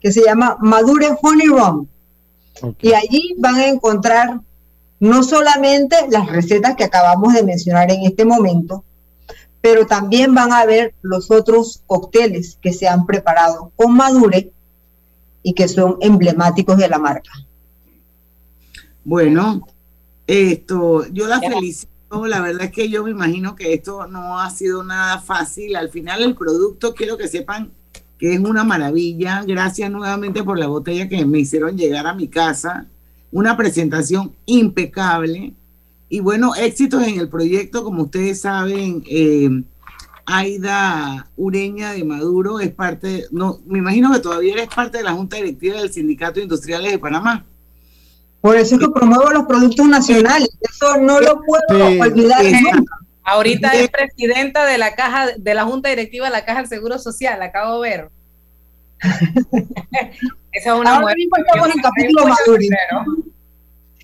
que 0.00 0.12
se 0.12 0.22
llama 0.24 0.56
Madure 0.60 1.08
Honey 1.20 1.48
Rum. 1.48 1.86
Y 2.80 2.92
allí 2.92 3.34
van 3.38 3.56
a 3.56 3.66
encontrar 3.66 4.40
no 5.00 5.22
solamente 5.22 5.96
las 6.10 6.28
recetas 6.28 6.76
que 6.76 6.84
acabamos 6.84 7.34
de 7.34 7.42
mencionar 7.42 7.90
en 7.90 8.04
este 8.04 8.24
momento, 8.24 8.84
pero 9.62 9.86
también 9.86 10.34
van 10.34 10.52
a 10.52 10.66
ver 10.66 10.94
los 11.00 11.30
otros 11.30 11.82
cócteles 11.86 12.58
que 12.60 12.72
se 12.72 12.88
han 12.88 13.06
preparado 13.06 13.72
con 13.76 13.94
Madure 13.94 14.52
y 15.42 15.54
que 15.54 15.68
son 15.68 15.96
emblemáticos 16.00 16.76
de 16.76 16.88
la 16.88 16.98
marca. 16.98 17.30
Bueno, 19.04 19.66
esto, 20.26 21.06
yo 21.12 21.26
la 21.26 21.40
felicito. 21.40 21.90
La 22.26 22.40
verdad 22.40 22.64
es 22.64 22.72
que 22.72 22.90
yo 22.90 23.04
me 23.04 23.10
imagino 23.10 23.56
que 23.56 23.72
esto 23.72 24.06
no 24.06 24.38
ha 24.38 24.50
sido 24.50 24.84
nada 24.84 25.18
fácil. 25.20 25.76
Al 25.76 25.88
final 25.88 26.22
el 26.22 26.34
producto, 26.34 26.94
quiero 26.94 27.16
que 27.16 27.26
sepan 27.26 27.70
que 28.18 28.34
es 28.34 28.40
una 28.40 28.64
maravilla. 28.64 29.42
Gracias 29.46 29.90
nuevamente 29.90 30.42
por 30.42 30.58
la 30.58 30.66
botella 30.66 31.08
que 31.08 31.24
me 31.24 31.38
hicieron 31.38 31.76
llegar 31.76 32.06
a 32.06 32.14
mi 32.14 32.28
casa. 32.28 32.86
Una 33.30 33.56
presentación 33.56 34.34
impecable. 34.44 35.54
Y 36.12 36.20
bueno, 36.20 36.54
éxitos 36.54 37.02
en 37.08 37.18
el 37.18 37.30
proyecto, 37.30 37.82
como 37.84 38.02
ustedes 38.02 38.42
saben, 38.42 39.02
eh, 39.08 39.48
Aida 40.26 41.26
Ureña 41.36 41.92
de 41.92 42.04
Maduro 42.04 42.60
es 42.60 42.70
parte, 42.70 43.24
no, 43.30 43.60
me 43.64 43.78
imagino 43.78 44.12
que 44.12 44.20
todavía 44.20 44.52
eres 44.52 44.68
parte 44.68 44.98
de 44.98 45.04
la 45.04 45.12
Junta 45.12 45.36
Directiva 45.36 45.80
del 45.80 45.90
Sindicato 45.90 46.34
de 46.34 46.42
Industriales 46.42 46.92
de 46.92 46.98
Panamá. 46.98 47.46
Por 48.42 48.58
eso 48.58 48.74
es 48.74 48.82
que 48.82 48.90
promuevo 48.90 49.30
los 49.30 49.46
productos 49.46 49.86
nacionales. 49.86 50.50
Eso 50.60 50.98
no 50.98 51.18
lo 51.18 51.40
puedo 51.46 51.86
olvidar 52.02 52.44
nunca. 52.44 52.94
Ahorita 53.24 53.70
es 53.70 53.88
presidenta 53.88 54.66
de 54.66 54.76
la 54.76 54.94
caja, 54.94 55.28
de 55.34 55.54
la 55.54 55.64
Junta 55.64 55.88
Directiva 55.88 56.26
de 56.26 56.32
la 56.32 56.44
Caja 56.44 56.58
del 56.58 56.68
Seguro 56.68 56.98
Social, 56.98 57.40
acabo 57.40 57.80
de 57.80 57.88
ver. 57.88 58.10
Esa 60.52 60.74
es 60.74 60.78
una 60.78 60.96
Ahora 60.96 61.14
mismo 61.14 61.38
estamos 61.38 61.74
en 61.74 61.80
capítulo 61.80 62.26
Maduro. 62.26 62.58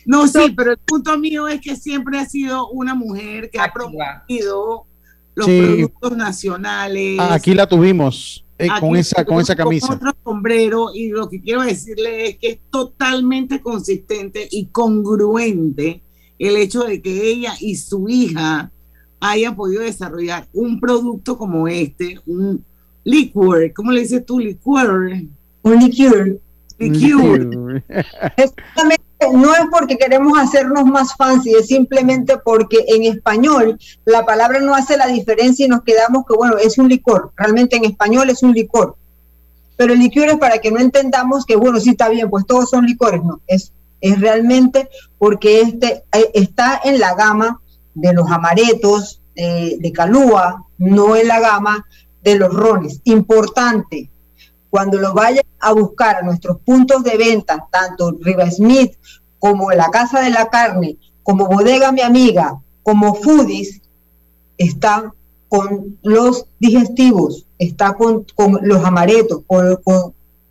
No, 0.08 0.26
sí, 0.26 0.54
pero 0.56 0.70
el 0.70 0.78
punto 0.78 1.18
mío 1.18 1.48
es 1.48 1.60
que 1.60 1.76
siempre 1.76 2.18
ha 2.18 2.24
sido 2.24 2.70
una 2.70 2.94
mujer 2.94 3.50
que 3.50 3.60
ha 3.60 3.70
promovido 3.70 4.86
los 5.34 5.46
productos 5.46 6.16
nacionales. 6.16 7.18
Ah, 7.20 7.34
aquí 7.34 7.52
la 7.52 7.68
tuvimos 7.68 8.42
eh, 8.58 8.68
con 8.80 8.96
esa 8.96 9.22
con 9.22 9.38
esa 9.38 9.54
camisa. 9.54 9.86
Con 9.88 9.96
otro 9.96 10.16
sombrero 10.24 10.94
y 10.94 11.10
lo 11.10 11.28
que 11.28 11.42
quiero 11.42 11.60
decirle 11.60 12.30
es 12.30 12.38
que 12.38 12.48
es 12.52 12.58
totalmente 12.70 13.60
consistente 13.60 14.48
y 14.50 14.64
congruente 14.68 16.00
el 16.38 16.56
hecho 16.56 16.84
de 16.84 17.02
que 17.02 17.28
ella 17.30 17.52
y 17.60 17.76
su 17.76 18.08
hija 18.08 18.72
hayan 19.20 19.56
podido 19.56 19.82
desarrollar 19.82 20.48
un 20.54 20.80
producto 20.80 21.36
como 21.36 21.68
este, 21.68 22.18
un 22.24 22.64
liquor, 23.04 23.74
¿cómo 23.74 23.92
le 23.92 24.00
dices 24.00 24.24
tú? 24.24 24.40
Liquor. 24.40 25.12
Un 25.60 25.78
liquor. 25.78 26.40
Liquor. 26.78 27.82
No 29.32 29.54
es 29.54 29.62
porque 29.70 29.98
queremos 29.98 30.38
hacernos 30.38 30.84
más 30.84 31.14
fancy, 31.16 31.52
es 31.52 31.66
simplemente 31.66 32.38
porque 32.38 32.84
en 32.88 33.04
español 33.04 33.78
la 34.04 34.24
palabra 34.24 34.60
no 34.60 34.74
hace 34.74 34.96
la 34.96 35.06
diferencia 35.06 35.66
y 35.66 35.68
nos 35.68 35.82
quedamos 35.82 36.24
que, 36.26 36.36
bueno, 36.36 36.56
es 36.56 36.78
un 36.78 36.88
licor. 36.88 37.32
Realmente 37.36 37.76
en 37.76 37.84
español 37.84 38.30
es 38.30 38.42
un 38.42 38.52
licor. 38.52 38.96
Pero 39.76 39.92
el 39.92 39.98
licor 39.98 40.28
es 40.28 40.38
para 40.38 40.58
que 40.58 40.70
no 40.70 40.80
entendamos 40.80 41.44
que, 41.44 41.56
bueno, 41.56 41.80
sí 41.80 41.90
está 41.90 42.08
bien, 42.08 42.30
pues 42.30 42.46
todos 42.46 42.70
son 42.70 42.86
licores. 42.86 43.22
No, 43.22 43.40
es, 43.46 43.72
es 44.00 44.20
realmente 44.20 44.88
porque 45.18 45.60
este 45.60 46.04
eh, 46.12 46.30
está 46.34 46.80
en 46.84 46.98
la 46.98 47.14
gama 47.14 47.60
de 47.94 48.12
los 48.12 48.30
amaretos, 48.30 49.20
de 49.38 49.92
Calúa, 49.94 50.64
no 50.78 51.14
en 51.14 51.28
la 51.28 51.38
gama 51.38 51.86
de 52.22 52.36
los 52.36 52.52
rones. 52.52 53.00
Importante, 53.04 54.10
cuando 54.70 54.98
lo 54.98 55.14
vayan 55.14 55.44
a 55.60 55.72
buscar 55.72 56.16
a 56.16 56.22
nuestros 56.22 56.58
puntos 56.60 57.02
de 57.02 57.16
venta, 57.16 57.66
tanto 57.70 58.16
Riva 58.20 58.50
Smith 58.50 58.92
como 59.38 59.70
la 59.70 59.90
Casa 59.90 60.20
de 60.20 60.30
la 60.30 60.48
Carne, 60.48 60.98
como 61.22 61.46
Bodega 61.46 61.92
Mi 61.92 62.00
Amiga, 62.00 62.58
como 62.82 63.14
Foodies, 63.14 63.80
está 64.56 65.12
con 65.48 65.98
los 66.02 66.46
digestivos, 66.58 67.46
está 67.58 67.94
con, 67.94 68.26
los 68.62 68.84
amaretos, 68.84 69.42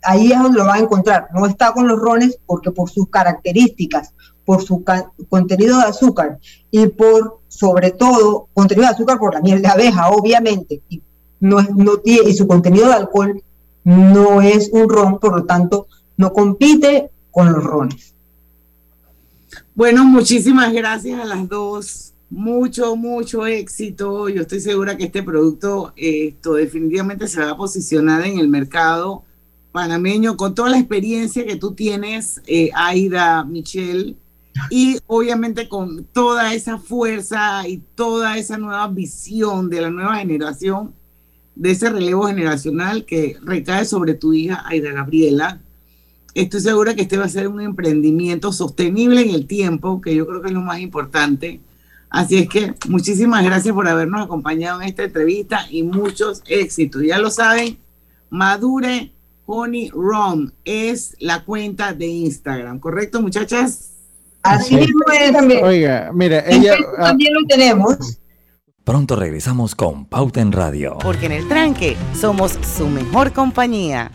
ahí 0.01 0.31
es 0.31 0.41
donde 0.41 0.57
lo 0.57 0.65
va 0.65 0.75
a 0.75 0.79
encontrar. 0.79 1.27
No 1.33 1.45
está 1.45 1.73
con 1.73 1.87
los 1.87 1.99
rones 1.99 2.39
porque 2.45 2.71
por 2.71 2.89
sus 2.89 3.09
características, 3.09 4.13
por 4.45 4.63
su 4.63 4.83
contenido 5.29 5.77
de 5.77 5.85
azúcar 5.85 6.39
y 6.71 6.87
por, 6.87 7.41
sobre 7.47 7.91
todo, 7.91 8.47
contenido 8.53 8.87
de 8.87 8.93
azúcar 8.93 9.19
por 9.19 9.33
la 9.33 9.41
miel 9.41 9.61
de 9.61 9.67
abeja, 9.67 10.09
obviamente, 10.09 10.81
y 10.89 12.33
su 12.33 12.47
contenido 12.47 12.87
de 12.87 12.93
alcohol 12.93 13.43
no 13.87 14.41
es 14.41 14.69
un 14.73 14.89
ron, 14.89 15.17
por 15.17 15.33
lo 15.33 15.45
tanto, 15.45 15.87
no 16.17 16.33
compite 16.33 17.09
con 17.31 17.53
los 17.53 17.63
rones. 17.63 18.13
Bueno, 19.73 20.03
muchísimas 20.03 20.73
gracias 20.73 21.21
a 21.21 21.23
las 21.23 21.47
dos. 21.47 22.13
Mucho, 22.29 22.97
mucho 22.97 23.47
éxito. 23.47 24.27
Yo 24.27 24.41
estoy 24.41 24.59
segura 24.59 24.97
que 24.97 25.05
este 25.05 25.23
producto, 25.23 25.93
esto 25.95 26.55
definitivamente 26.55 27.29
se 27.29 27.39
va 27.39 27.51
a 27.51 27.57
posicionar 27.57 28.25
en 28.25 28.39
el 28.39 28.49
mercado 28.49 29.23
panameño 29.71 30.35
con 30.35 30.53
toda 30.53 30.71
la 30.71 30.79
experiencia 30.79 31.45
que 31.45 31.55
tú 31.55 31.71
tienes, 31.71 32.41
eh, 32.45 32.71
Aida, 32.75 33.45
Michelle, 33.45 34.17
y 34.69 34.97
obviamente 35.07 35.69
con 35.69 36.03
toda 36.03 36.53
esa 36.53 36.77
fuerza 36.77 37.65
y 37.65 37.77
toda 37.95 38.37
esa 38.37 38.57
nueva 38.57 38.89
visión 38.89 39.69
de 39.69 39.79
la 39.79 39.91
nueva 39.91 40.17
generación, 40.17 40.93
de 41.57 41.71
ese 41.71 41.89
relevo 41.89 42.27
generacional 42.27 43.03
que 43.05 43.37
recae 43.41 43.85
sobre 43.85 44.13
tu 44.13 44.33
hija 44.33 44.63
Aida 44.67 44.91
Gabriela. 44.91 45.59
Estoy 46.35 46.61
segura 46.61 46.93
que 46.93 47.01
este 47.01 47.17
va 47.17 47.25
a 47.25 47.29
ser 47.29 47.47
un 47.47 47.61
emprendimiento 47.61 48.53
sostenible 48.53 49.21
en 49.21 49.31
el 49.31 49.47
tiempo, 49.47 49.99
que 49.99 50.15
yo 50.15 50.27
creo 50.27 50.41
que 50.41 50.49
es 50.49 50.53
lo 50.53 50.61
más 50.61 50.79
importante. 50.79 51.59
Así 52.09 52.37
es 52.37 52.47
que 52.47 52.75
muchísimas 52.87 53.43
gracias 53.43 53.73
por 53.73 53.87
habernos 53.87 54.23
acompañado 54.23 54.81
en 54.81 54.87
esta 54.87 55.03
entrevista 55.03 55.65
y 55.69 55.81
muchos 55.81 56.43
éxitos. 56.47 57.01
Ya 57.03 57.17
lo 57.17 57.31
saben, 57.31 57.77
Madure 58.29 59.11
Honey 59.47 59.89
Ron 59.89 60.53
es 60.63 61.15
la 61.19 61.43
cuenta 61.43 61.93
de 61.93 62.05
Instagram, 62.05 62.79
¿correcto, 62.79 63.19
muchachas? 63.19 63.93
Así 64.43 64.75
mismo 64.75 65.03
es 65.19 65.31
también. 65.33 65.65
Oiga, 65.65 66.11
mira, 66.13 66.43
ella 66.47 66.75
ah, 66.97 67.05
también 67.05 67.33
lo 67.33 67.45
tenemos. 67.47 68.19
Pronto 68.87 69.17
regresamos 69.17 69.75
con 69.75 70.05
Pauta 70.05 70.39
en 70.39 70.53
Radio. 70.53 70.97
Porque 71.01 71.25
en 71.25 71.33
el 71.33 71.45
tranque 71.49 71.97
somos 72.17 72.57
su 72.77 72.87
mejor 72.87 73.33
compañía. 73.33 74.13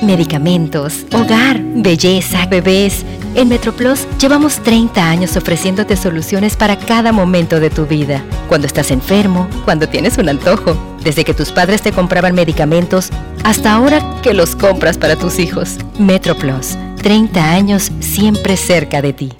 Medicamentos, 0.00 1.04
hogar, 1.12 1.60
belleza, 1.60 2.46
bebés. 2.46 3.04
En 3.34 3.48
MetroPlus 3.48 4.06
llevamos 4.20 4.62
30 4.62 5.10
años 5.10 5.36
ofreciéndote 5.36 5.96
soluciones 5.96 6.54
para 6.54 6.78
cada 6.78 7.10
momento 7.10 7.58
de 7.58 7.70
tu 7.70 7.84
vida. 7.84 8.22
Cuando 8.48 8.68
estás 8.68 8.92
enfermo, 8.92 9.48
cuando 9.64 9.88
tienes 9.88 10.18
un 10.18 10.28
antojo, 10.28 10.76
desde 11.02 11.24
que 11.24 11.34
tus 11.34 11.50
padres 11.50 11.82
te 11.82 11.90
compraban 11.90 12.36
medicamentos 12.36 13.10
hasta 13.42 13.74
ahora 13.74 14.20
que 14.22 14.34
los 14.34 14.54
compras 14.54 14.98
para 14.98 15.16
tus 15.16 15.40
hijos. 15.40 15.78
MetroPlus 15.98 16.78
30 17.02 17.52
años 17.52 17.90
siempre 17.98 18.56
cerca 18.56 19.02
de 19.02 19.12
ti. 19.14 19.37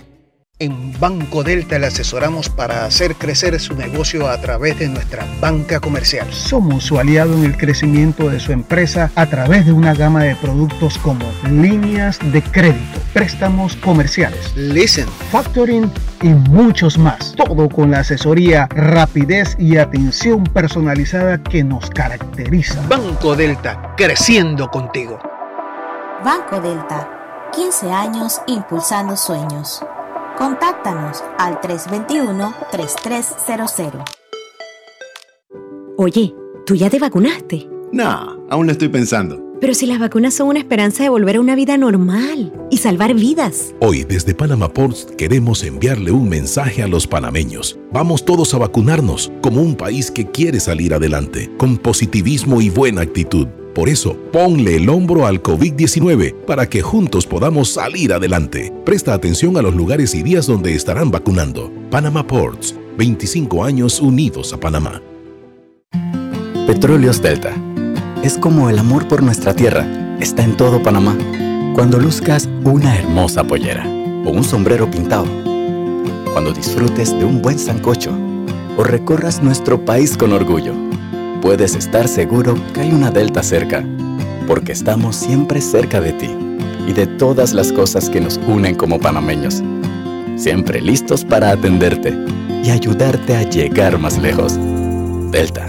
En 0.60 0.92
Banco 0.98 1.44
Delta 1.44 1.78
le 1.78 1.86
asesoramos 1.86 2.48
para 2.48 2.84
hacer 2.84 3.14
crecer 3.14 3.60
su 3.60 3.76
negocio 3.76 4.28
a 4.28 4.40
través 4.40 4.76
de 4.80 4.88
nuestra 4.88 5.24
banca 5.40 5.78
comercial. 5.78 6.26
Somos 6.32 6.82
su 6.82 6.98
aliado 6.98 7.34
en 7.34 7.44
el 7.44 7.56
crecimiento 7.56 8.28
de 8.28 8.40
su 8.40 8.50
empresa 8.50 9.12
a 9.14 9.26
través 9.26 9.66
de 9.66 9.72
una 9.72 9.94
gama 9.94 10.24
de 10.24 10.34
productos 10.34 10.98
como 10.98 11.24
líneas 11.48 12.18
de 12.32 12.42
crédito, 12.42 12.98
préstamos 13.12 13.76
comerciales, 13.76 14.52
listen, 14.56 15.06
factoring 15.30 15.92
y 16.22 16.30
muchos 16.30 16.98
más. 16.98 17.34
Todo 17.36 17.68
con 17.68 17.92
la 17.92 18.00
asesoría, 18.00 18.66
rapidez 18.70 19.54
y 19.60 19.76
atención 19.76 20.42
personalizada 20.42 21.40
que 21.40 21.62
nos 21.62 21.88
caracteriza. 21.88 22.82
Banco 22.88 23.36
Delta, 23.36 23.94
creciendo 23.96 24.68
contigo. 24.72 25.20
Banco 26.24 26.60
Delta 26.60 27.14
15 27.52 27.92
años 27.92 28.40
impulsando 28.46 29.16
sueños. 29.16 29.82
Contáctanos 30.38 31.22
al 31.36 31.60
321-3300. 31.60 34.04
Oye, 35.96 36.32
¿tú 36.64 36.76
ya 36.76 36.88
te 36.88 37.00
vacunaste? 37.00 37.68
No, 37.92 38.46
aún 38.48 38.66
lo 38.66 38.72
estoy 38.72 38.88
pensando. 38.88 39.42
Pero 39.60 39.74
si 39.74 39.86
las 39.86 39.98
vacunas 39.98 40.34
son 40.34 40.46
una 40.46 40.60
esperanza 40.60 41.02
de 41.02 41.08
volver 41.08 41.34
a 41.34 41.40
una 41.40 41.56
vida 41.56 41.76
normal 41.76 42.52
y 42.70 42.76
salvar 42.76 43.14
vidas. 43.14 43.74
Hoy 43.80 44.04
desde 44.04 44.32
Panama 44.32 44.72
Ports 44.72 45.08
queremos 45.18 45.64
enviarle 45.64 46.12
un 46.12 46.28
mensaje 46.28 46.84
a 46.84 46.86
los 46.86 47.08
panameños. 47.08 47.76
Vamos 47.92 48.24
todos 48.24 48.54
a 48.54 48.58
vacunarnos 48.58 49.32
como 49.40 49.60
un 49.60 49.74
país 49.74 50.12
que 50.12 50.30
quiere 50.30 50.60
salir 50.60 50.94
adelante, 50.94 51.50
con 51.58 51.78
positivismo 51.78 52.60
y 52.60 52.70
buena 52.70 53.00
actitud. 53.00 53.48
Por 53.78 53.88
eso, 53.88 54.16
ponle 54.32 54.74
el 54.74 54.88
hombro 54.88 55.24
al 55.24 55.40
COVID-19 55.40 56.34
para 56.46 56.68
que 56.68 56.82
juntos 56.82 57.28
podamos 57.28 57.68
salir 57.68 58.12
adelante. 58.12 58.72
Presta 58.84 59.14
atención 59.14 59.56
a 59.56 59.62
los 59.62 59.72
lugares 59.72 60.16
y 60.16 60.24
días 60.24 60.48
donde 60.48 60.74
estarán 60.74 61.12
vacunando. 61.12 61.70
Panama 61.88 62.26
Ports, 62.26 62.74
25 62.96 63.62
años 63.62 64.00
unidos 64.00 64.52
a 64.52 64.58
Panamá. 64.58 65.00
Petróleos 66.66 67.22
Delta. 67.22 67.54
Es 68.24 68.36
como 68.36 68.68
el 68.68 68.80
amor 68.80 69.06
por 69.06 69.22
nuestra 69.22 69.54
tierra. 69.54 69.86
Está 70.18 70.42
en 70.42 70.56
todo 70.56 70.82
Panamá. 70.82 71.16
Cuando 71.76 72.00
luzcas 72.00 72.48
una 72.64 72.98
hermosa 72.98 73.44
pollera 73.44 73.86
o 74.26 74.30
un 74.30 74.42
sombrero 74.42 74.90
pintado. 74.90 75.28
Cuando 76.32 76.52
disfrutes 76.52 77.16
de 77.16 77.24
un 77.24 77.42
buen 77.42 77.60
sancocho 77.60 78.10
o 78.76 78.82
recorras 78.82 79.40
nuestro 79.40 79.84
país 79.84 80.16
con 80.16 80.32
orgullo 80.32 80.87
puedes 81.40 81.74
estar 81.74 82.08
seguro 82.08 82.54
que 82.72 82.80
hay 82.80 82.92
una 82.92 83.10
Delta 83.10 83.42
cerca, 83.42 83.84
porque 84.46 84.72
estamos 84.72 85.16
siempre 85.16 85.60
cerca 85.60 86.00
de 86.00 86.12
ti 86.12 86.30
y 86.86 86.92
de 86.92 87.06
todas 87.06 87.52
las 87.52 87.72
cosas 87.72 88.08
que 88.08 88.20
nos 88.20 88.38
unen 88.46 88.74
como 88.74 88.98
panameños. 88.98 89.62
Siempre 90.36 90.80
listos 90.80 91.24
para 91.24 91.50
atenderte 91.50 92.16
y 92.62 92.70
ayudarte 92.70 93.36
a 93.36 93.42
llegar 93.42 93.98
más 93.98 94.18
lejos. 94.18 94.56
Delta. 95.30 95.68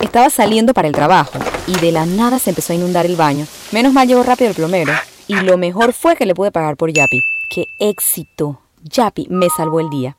Estaba 0.00 0.30
saliendo 0.30 0.74
para 0.74 0.88
el 0.88 0.94
trabajo 0.94 1.38
y 1.66 1.78
de 1.78 1.92
la 1.92 2.04
nada 2.06 2.38
se 2.38 2.50
empezó 2.50 2.72
a 2.72 2.76
inundar 2.76 3.06
el 3.06 3.16
baño. 3.16 3.46
Menos 3.72 3.92
mal 3.92 4.06
llegó 4.06 4.22
rápido 4.22 4.50
el 4.50 4.56
plomero. 4.56 4.92
Y 5.26 5.36
lo 5.36 5.56
mejor 5.56 5.94
fue 5.94 6.16
que 6.16 6.26
le 6.26 6.34
pude 6.34 6.52
pagar 6.52 6.76
por 6.76 6.92
Yapi. 6.92 7.22
¡Qué 7.48 7.64
éxito! 7.78 8.60
Yapi 8.82 9.26
me 9.30 9.48
salvó 9.48 9.80
el 9.80 9.88
día. 9.88 10.18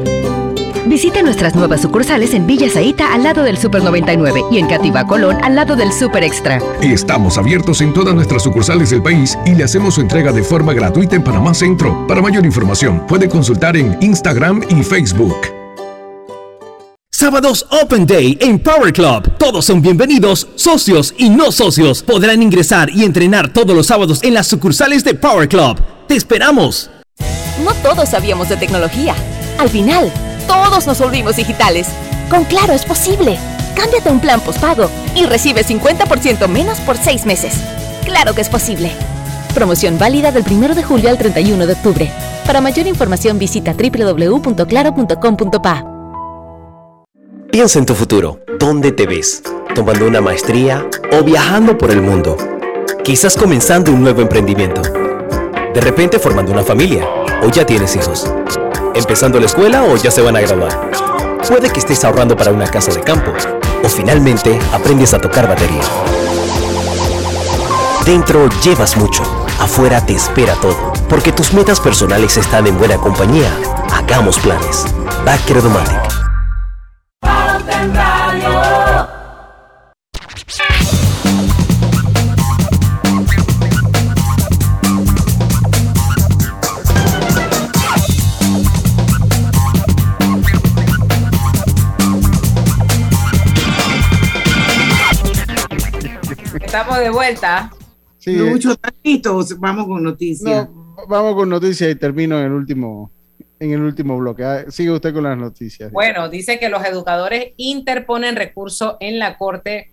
Visite 0.85 1.21
nuestras 1.21 1.55
nuevas 1.55 1.81
sucursales 1.81 2.33
en 2.33 2.47
Villa 2.47 2.69
Zaita 2.69 3.13
al 3.13 3.23
lado 3.23 3.43
del 3.43 3.57
Super 3.57 3.83
99 3.83 4.45
y 4.51 4.57
en 4.57 4.67
Cativa 4.67 5.05
Colón 5.05 5.37
al 5.43 5.55
lado 5.55 5.75
del 5.75 5.93
Super 5.93 6.23
Extra. 6.23 6.59
Estamos 6.81 7.37
abiertos 7.37 7.81
en 7.81 7.93
todas 7.93 8.15
nuestras 8.15 8.43
sucursales 8.43 8.89
del 8.89 9.03
país 9.03 9.37
y 9.45 9.53
le 9.53 9.63
hacemos 9.63 9.95
su 9.95 10.01
entrega 10.01 10.31
de 10.31 10.43
forma 10.43 10.73
gratuita 10.73 11.15
en 11.15 11.23
Panamá 11.23 11.53
Centro. 11.53 12.07
Para 12.07 12.21
mayor 12.21 12.45
información, 12.45 13.05
puede 13.07 13.29
consultar 13.29 13.77
en 13.77 13.97
Instagram 14.01 14.63
y 14.69 14.83
Facebook. 14.83 15.35
Sábados 17.11 17.67
Open 17.83 18.07
Day 18.07 18.35
en 18.41 18.57
Power 18.57 18.91
Club. 18.91 19.37
Todos 19.37 19.65
son 19.65 19.83
bienvenidos, 19.83 20.47
socios 20.55 21.13
y 21.15 21.29
no 21.29 21.51
socios. 21.51 22.01
Podrán 22.01 22.41
ingresar 22.41 22.89
y 22.89 23.03
entrenar 23.03 23.53
todos 23.53 23.75
los 23.75 23.85
sábados 23.85 24.23
en 24.23 24.33
las 24.33 24.47
sucursales 24.47 25.03
de 25.03 25.13
Power 25.13 25.47
Club. 25.47 25.79
¡Te 26.07 26.15
esperamos! 26.15 26.89
No 27.63 27.73
todos 27.83 28.09
sabíamos 28.09 28.49
de 28.49 28.57
tecnología. 28.57 29.13
Al 29.59 29.69
final, 29.69 30.11
todos 30.47 30.87
nos 30.87 30.99
volvimos 30.99 31.35
digitales. 31.35 31.87
Con 32.29 32.45
Claro 32.45 32.73
es 32.73 32.85
posible. 32.85 33.37
Cámbiate 33.75 34.09
a 34.09 34.11
un 34.11 34.19
plan 34.19 34.41
postpago 34.41 34.89
y 35.15 35.25
recibe 35.25 35.63
50% 35.65 36.47
menos 36.47 36.79
por 36.79 36.97
6 36.97 37.25
meses. 37.25 37.53
Claro 38.05 38.33
que 38.33 38.41
es 38.41 38.49
posible. 38.49 38.91
Promoción 39.53 39.97
válida 39.97 40.31
del 40.31 40.43
1 40.49 40.75
de 40.75 40.83
julio 40.83 41.09
al 41.09 41.17
31 41.17 41.67
de 41.67 41.73
octubre. 41.73 42.09
Para 42.45 42.61
mayor 42.61 42.87
información 42.87 43.37
visita 43.39 43.73
www.claro.com.pa. 43.73 45.85
Piensa 47.51 47.79
en 47.79 47.85
tu 47.85 47.95
futuro. 47.95 48.39
¿Dónde 48.59 48.93
te 48.93 49.05
ves? 49.05 49.43
¿Tomando 49.75 50.07
una 50.07 50.21
maestría 50.21 50.87
o 51.11 51.21
viajando 51.23 51.77
por 51.77 51.91
el 51.91 52.01
mundo? 52.01 52.37
Quizás 53.03 53.35
comenzando 53.35 53.91
un 53.91 54.01
nuevo 54.01 54.21
emprendimiento. 54.21 54.81
De 55.73 55.81
repente 55.81 56.19
formando 56.19 56.51
una 56.51 56.63
familia 56.63 57.07
o 57.43 57.49
ya 57.49 57.65
tienes 57.65 57.95
hijos. 57.95 58.31
Empezando 58.93 59.39
la 59.39 59.45
escuela 59.45 59.83
o 59.83 59.95
ya 59.95 60.11
se 60.11 60.21
van 60.21 60.35
a 60.35 60.41
graduar. 60.41 60.91
Puede 61.47 61.69
que 61.69 61.79
estés 61.79 62.03
ahorrando 62.03 62.35
para 62.35 62.51
una 62.51 62.67
casa 62.67 62.91
de 62.93 63.01
campo 63.01 63.31
o 63.83 63.89
finalmente 63.89 64.59
aprendes 64.73 65.13
a 65.13 65.19
tocar 65.19 65.47
batería. 65.47 65.81
Dentro 68.05 68.49
llevas 68.63 68.97
mucho, 68.97 69.23
afuera 69.59 70.05
te 70.05 70.13
espera 70.13 70.55
todo, 70.55 70.93
porque 71.07 71.31
tus 71.31 71.53
metas 71.53 71.79
personales 71.79 72.35
están 72.37 72.67
en 72.67 72.77
buena 72.77 72.97
compañía. 72.97 73.51
Hagamos 73.91 74.37
planes. 74.39 74.85
Backer. 75.25 75.61
De 97.01 97.09
vuelta. 97.09 97.71
Sí, 98.17 98.35
Lucho, 98.35 98.71
¿estás 98.71 98.93
listo? 99.03 99.43
Vamos 99.57 99.87
con 99.87 100.03
noticias. 100.03 100.69
No, 100.69 100.95
vamos 101.07 101.35
con 101.35 101.49
noticias 101.49 101.89
y 101.89 101.95
termino 101.95 102.39
en 102.39 102.45
el 102.45 102.51
último, 102.51 103.11
en 103.59 103.71
el 103.71 103.81
último 103.81 104.17
bloque. 104.17 104.43
Ah, 104.43 104.65
Sigue 104.69 104.91
usted 104.91 105.13
con 105.13 105.23
las 105.23 105.37
noticias. 105.37 105.91
Bueno, 105.91 106.29
dice 106.29 106.59
que 106.59 106.69
los 106.69 106.85
educadores 106.85 107.53
interponen 107.57 108.35
recurso 108.35 108.97
en 108.99 109.17
la 109.17 109.37
Corte 109.37 109.91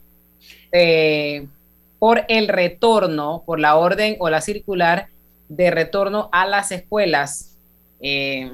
eh, 0.73 1.49
por 1.99 2.25
el 2.29 2.49
retorno, 2.49 3.43
por 3.47 3.59
la 3.59 3.77
orden 3.77 4.17
o 4.19 4.29
la 4.29 4.43
circular 4.43 5.09
de 5.49 5.71
retorno 5.71 6.29
a 6.33 6.47
las 6.47 6.71
escuelas. 6.71 7.57
Eh, 8.01 8.53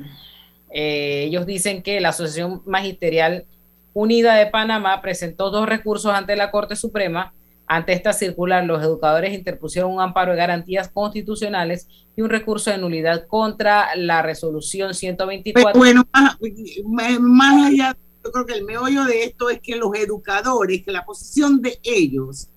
eh, 0.71 1.25
ellos 1.27 1.47
dicen 1.47 1.83
que 1.83 2.01
la 2.01 2.11
Asociación 2.11 2.63
Magisterial 2.65 3.45
Unida 3.93 4.35
de 4.35 4.47
Panamá 4.47 5.01
presentó 5.03 5.51
dos 5.51 5.69
recursos 5.69 6.13
ante 6.13 6.37
la 6.37 6.51
Corte 6.51 6.77
Suprema. 6.77 7.33
Ante 7.67 7.93
esta 7.93 8.13
circular, 8.13 8.65
los 8.65 8.83
educadores 8.83 9.33
interpusieron 9.33 9.93
un 9.93 10.01
amparo 10.01 10.33
de 10.33 10.39
garantías 10.39 10.89
constitucionales 10.89 11.89
y 12.15 12.23
un 12.23 12.31
recurso 12.31 12.71
de 12.71 12.79
nulidad 12.79 13.27
contra 13.27 13.97
la 13.97 14.23
resolución 14.23 14.95
124. 14.95 15.73
Pero 15.73 15.79
bueno, 15.79 16.05
más, 16.13 17.21
más 17.21 17.67
allá, 17.67 17.97
yo 18.23 18.31
creo 18.33 18.47
que 18.47 18.55
el 18.55 18.65
meollo 18.65 19.05
de 19.05 19.25
esto 19.25 19.49
es 19.51 19.61
que 19.61 19.77
los 19.77 19.95
educadores, 19.95 20.85
que 20.85 20.93
la 20.93 21.05
posición 21.05 21.61
de 21.63 21.79
ellos 21.83 22.49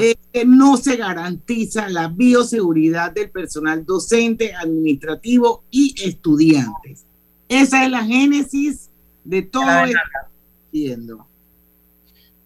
es 0.00 0.16
que 0.32 0.44
no 0.44 0.76
se 0.76 0.96
garantiza 0.96 1.88
la 1.88 2.08
bioseguridad 2.08 3.12
del 3.12 3.30
personal 3.30 3.84
docente, 3.84 4.54
administrativo 4.54 5.64
y 5.70 5.94
estudiantes. 6.02 7.04
Esa 7.48 7.84
es 7.84 7.90
la 7.90 8.04
génesis 8.04 8.90
de 9.24 9.42
todo 9.42 9.84
esto. 9.84 9.98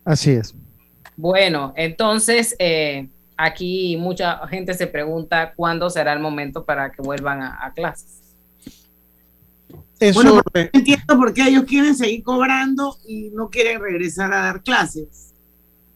Así 0.05 0.31
es. 0.33 0.55
Bueno, 1.17 1.73
entonces 1.77 2.57
eh, 2.59 3.09
aquí 3.37 3.97
mucha 3.99 4.47
gente 4.49 4.75
se 4.75 4.87
pregunta 4.87 5.53
cuándo 5.55 5.91
será 5.91 6.13
el 6.13 6.21
momento 6.21 6.65
para 6.65 6.91
que 6.91 7.03
vuelvan 7.03 7.43
a, 7.43 7.65
a 7.65 7.73
clases. 7.73 8.19
Bueno, 10.15 10.41
pero 10.53 10.71
no 10.75 10.79
entiendo 10.81 11.17
por 11.17 11.33
qué 11.33 11.47
ellos 11.49 11.65
quieren 11.65 11.95
seguir 11.95 12.23
cobrando 12.25 12.97
y 13.07 13.31
no 13.35 13.51
quieren 13.51 13.81
regresar 13.81 14.33
a 14.33 14.43
dar 14.43 14.63
clases. 14.63 15.33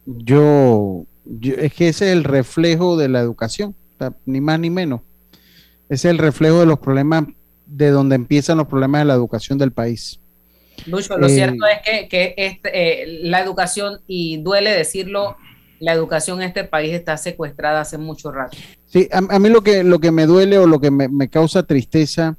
Yo, 0.04 1.04
yo- 1.24 1.54
es 1.56 1.72
que 1.74 1.88
ese 1.88 2.06
es 2.06 2.12
el 2.12 2.22
reflejo 2.22 2.96
de 2.96 3.08
la 3.08 3.18
educación, 3.20 3.74
ni 4.24 4.40
más 4.40 4.60
ni 4.60 4.70
menos. 4.70 5.00
Ese 5.88 6.08
es 6.08 6.12
el 6.12 6.18
reflejo 6.18 6.60
de 6.60 6.66
los 6.66 6.78
problemas, 6.78 7.24
de 7.66 7.90
donde 7.90 8.14
empiezan 8.14 8.58
los 8.58 8.68
problemas 8.68 9.00
de 9.00 9.06
la 9.06 9.14
educación 9.14 9.58
del 9.58 9.72
país. 9.72 10.20
Lucho, 10.86 11.16
lo 11.16 11.26
Eh, 11.26 11.30
cierto 11.30 11.66
es 11.66 11.78
que, 11.84 12.08
que 12.08 12.34
este, 12.36 12.70
eh, 12.72 13.20
la 13.22 13.40
educación, 13.40 14.00
y 14.06 14.38
duele 14.42 14.70
decirlo, 14.70 15.36
la 15.80 15.92
educación 15.92 16.40
en 16.40 16.48
este 16.48 16.64
país 16.64 16.94
está 16.94 17.16
secuestrada 17.16 17.80
hace 17.80 17.98
mucho 17.98 18.32
rato. 18.32 18.56
Sí, 18.86 19.08
a, 19.12 19.18
a 19.18 19.38
mí 19.38 19.48
lo 19.48 19.62
que, 19.62 19.82
lo 19.82 19.98
que 19.98 20.10
me 20.10 20.26
duele 20.26 20.58
o 20.58 20.66
lo 20.66 20.80
que 20.80 20.90
me, 20.90 21.08
me 21.08 21.28
causa 21.28 21.62
tristeza 21.62 22.36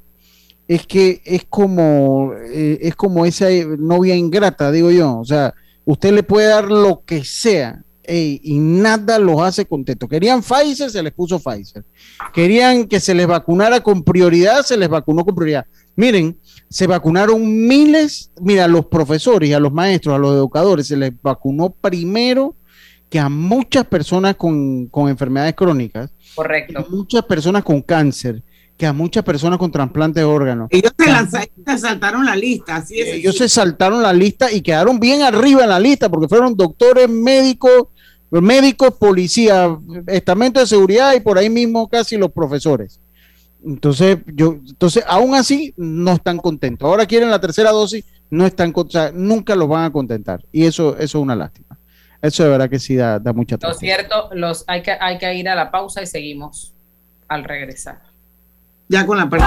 es 0.67 0.85
que 0.85 1.21
es 1.23 1.45
como, 1.47 2.33
eh, 2.51 2.79
es 2.81 2.95
como 2.95 3.25
esa 3.25 3.49
eh, 3.49 3.65
novia 3.77 4.15
ingrata, 4.15 4.71
digo 4.71 4.91
yo. 4.91 5.19
O 5.19 5.25
sea, 5.25 5.53
usted 5.85 6.11
le 6.11 6.23
puede 6.23 6.47
dar 6.47 6.65
lo 6.65 7.03
que 7.05 7.23
sea 7.23 7.81
ey, 8.03 8.41
y 8.43 8.57
nada 8.57 9.19
los 9.19 9.39
hace 9.41 9.65
contentos. 9.65 10.09
Querían 10.09 10.41
Pfizer, 10.41 10.89
se 10.89 11.03
les 11.03 11.13
puso 11.13 11.39
Pfizer. 11.39 11.83
Querían 12.33 12.87
que 12.87 12.99
se 12.99 13.13
les 13.13 13.27
vacunara 13.27 13.81
con 13.81 14.03
prioridad, 14.03 14.63
se 14.63 14.77
les 14.77 14.89
vacunó 14.89 15.23
con 15.23 15.35
prioridad. 15.35 15.65
Miren, 15.95 16.37
se 16.69 16.87
vacunaron 16.87 17.67
miles, 17.67 18.31
mira, 18.41 18.65
a 18.65 18.67
los 18.67 18.85
profesores, 18.87 19.49
y 19.49 19.53
a 19.53 19.59
los 19.59 19.71
maestros, 19.71 20.15
a 20.15 20.17
los 20.19 20.33
educadores, 20.33 20.87
se 20.87 20.97
les 20.97 21.11
vacunó 21.21 21.69
primero 21.69 22.55
que 23.09 23.19
a 23.19 23.29
muchas 23.29 23.85
personas 23.85 24.35
con, 24.35 24.87
con 24.87 25.07
enfermedades 25.09 25.55
crónicas, 25.55 26.11
Correcto. 26.35 26.85
muchas 26.89 27.23
personas 27.23 27.63
con 27.63 27.81
cáncer, 27.81 28.43
que 28.75 28.85
a 28.85 28.91
muchas 28.93 29.23
personas 29.23 29.57
con 29.57 29.71
trasplantes 29.71 30.21
de 30.21 30.25
órganos. 30.25 30.67
Ellos 30.71 30.91
se, 30.97 31.05
lanza- 31.09 31.47
se 31.65 31.77
saltaron 31.77 32.25
la 32.25 32.35
lista, 32.35 32.75
así 32.75 32.99
es. 32.99 33.07
Ellos 33.15 33.37
se 33.37 33.47
saltaron 33.49 34.03
la 34.03 34.11
lista 34.13 34.51
y 34.51 34.61
quedaron 34.61 34.99
bien 34.99 35.21
arriba 35.23 35.63
en 35.63 35.69
la 35.69 35.79
lista 35.79 36.09
porque 36.09 36.27
fueron 36.27 36.55
doctores, 36.55 37.09
médicos, 37.09 37.85
médicos, 38.29 38.93
policías, 38.99 39.69
estamento 40.07 40.59
de 40.59 40.67
seguridad 40.67 41.13
y 41.15 41.21
por 41.21 41.37
ahí 41.37 41.49
mismo 41.49 41.87
casi 41.87 42.17
los 42.17 42.31
profesores. 42.31 42.99
Entonces, 43.65 44.19
yo, 44.27 44.57
entonces, 44.67 45.03
aún 45.07 45.35
así, 45.35 45.73
no 45.77 46.13
están 46.13 46.37
contentos. 46.37 46.87
Ahora 46.87 47.05
quieren 47.05 47.29
la 47.31 47.39
tercera 47.41 47.71
dosis, 47.71 48.05
no 48.29 48.45
están, 48.45 48.71
o 48.75 48.89
sea, 48.89 49.11
nunca 49.13 49.55
los 49.55 49.67
van 49.67 49.85
a 49.85 49.91
contentar. 49.91 50.43
Y 50.51 50.65
eso, 50.65 50.91
eso 50.97 51.17
es 51.17 51.21
una 51.21 51.35
lástima. 51.35 51.77
Eso 52.21 52.43
de 52.43 52.49
verdad 52.49 52.69
que 52.69 52.79
sí 52.79 52.95
da, 52.95 53.19
da 53.19 53.33
mucha 53.33 53.55
Lo 53.55 53.59
tristeza. 53.59 53.79
cierto, 53.79 54.29
los, 54.33 54.63
hay, 54.67 54.81
que, 54.81 54.91
hay 54.91 55.17
que 55.17 55.33
ir 55.35 55.47
a 55.49 55.55
la 55.55 55.69
pausa 55.71 56.01
y 56.01 56.07
seguimos 56.07 56.73
al 57.27 57.43
regresar. 57.43 58.01
Ya 58.89 59.05
con 59.05 59.17
la 59.17 59.29
parte. 59.29 59.45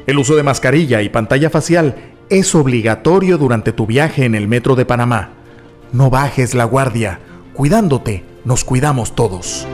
El 0.09 0.17
uso 0.17 0.37
de 0.37 0.43
mascarilla 0.43 1.03
y 1.03 1.11
pantalla 1.11 1.51
facial 1.51 1.95
es 2.31 2.55
obligatorio 2.55 3.37
durante 3.37 3.73
tu 3.73 3.85
viaje 3.85 4.25
en 4.25 4.35
el 4.35 4.49
metro 4.49 4.75
de 4.75 4.87
Panamá. 4.87 5.33
No 5.93 6.09
bajes 6.09 6.55
la 6.55 6.65
guardia. 6.65 7.21
Cuidándote, 7.53 8.25
nos 8.43 8.65
cuidamos 8.65 9.15
todos. 9.15 9.69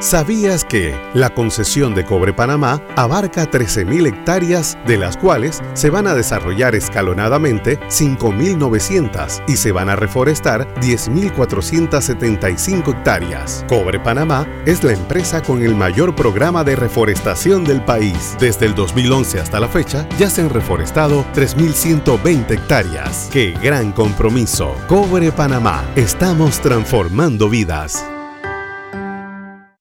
¿Sabías 0.00 0.64
que 0.64 0.96
la 1.12 1.30
concesión 1.30 1.92
de 1.92 2.04
Cobre 2.04 2.32
Panamá 2.32 2.80
abarca 2.94 3.50
13.000 3.50 4.06
hectáreas, 4.06 4.78
de 4.86 4.96
las 4.96 5.16
cuales 5.16 5.60
se 5.72 5.90
van 5.90 6.06
a 6.06 6.14
desarrollar 6.14 6.76
escalonadamente 6.76 7.80
5.900 7.88 9.42
y 9.48 9.56
se 9.56 9.72
van 9.72 9.88
a 9.88 9.96
reforestar 9.96 10.72
10.475 10.76 12.96
hectáreas? 12.96 13.64
Cobre 13.68 13.98
Panamá 13.98 14.46
es 14.66 14.84
la 14.84 14.92
empresa 14.92 15.42
con 15.42 15.64
el 15.64 15.74
mayor 15.74 16.14
programa 16.14 16.62
de 16.62 16.76
reforestación 16.76 17.64
del 17.64 17.84
país. 17.84 18.36
Desde 18.38 18.66
el 18.66 18.76
2011 18.76 19.40
hasta 19.40 19.58
la 19.58 19.66
fecha 19.66 20.06
ya 20.16 20.30
se 20.30 20.42
han 20.42 20.50
reforestado 20.50 21.24
3.120 21.34 22.52
hectáreas. 22.52 23.28
¡Qué 23.32 23.52
gran 23.60 23.90
compromiso! 23.90 24.76
Cobre 24.86 25.32
Panamá, 25.32 25.82
estamos 25.96 26.60
transformando 26.60 27.48
vidas. 27.48 28.04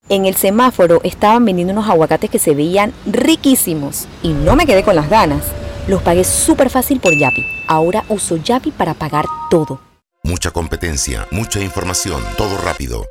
En 0.10 0.26
el 0.26 0.36
semáforo 0.36 1.02
estaban 1.04 1.44
vendiendo 1.44 1.74
unos 1.74 1.90
aguacates 1.90 2.30
que 2.30 2.40
se 2.40 2.56
veían 2.56 2.94
riquísimos 3.06 4.08
y 4.24 4.30
no 4.30 4.56
me 4.56 4.66
quedé 4.66 4.84
con 4.84 4.96
las 4.96 5.10
ganas. 5.10 5.44
Los 5.88 6.02
pagué 6.02 6.24
súper 6.24 6.70
fácil 6.70 7.02
por 7.02 7.12
Yapi. 7.18 7.46
Ahora 7.68 8.06
uso 8.08 8.38
Yapi 8.38 8.72
para 8.72 8.94
pagar 8.94 9.26
todo. 9.50 9.82
Mucha 10.24 10.52
competencia, 10.52 11.28
mucha 11.32 11.60
información, 11.60 12.22
todo 12.38 12.58
rápido. 12.58 13.06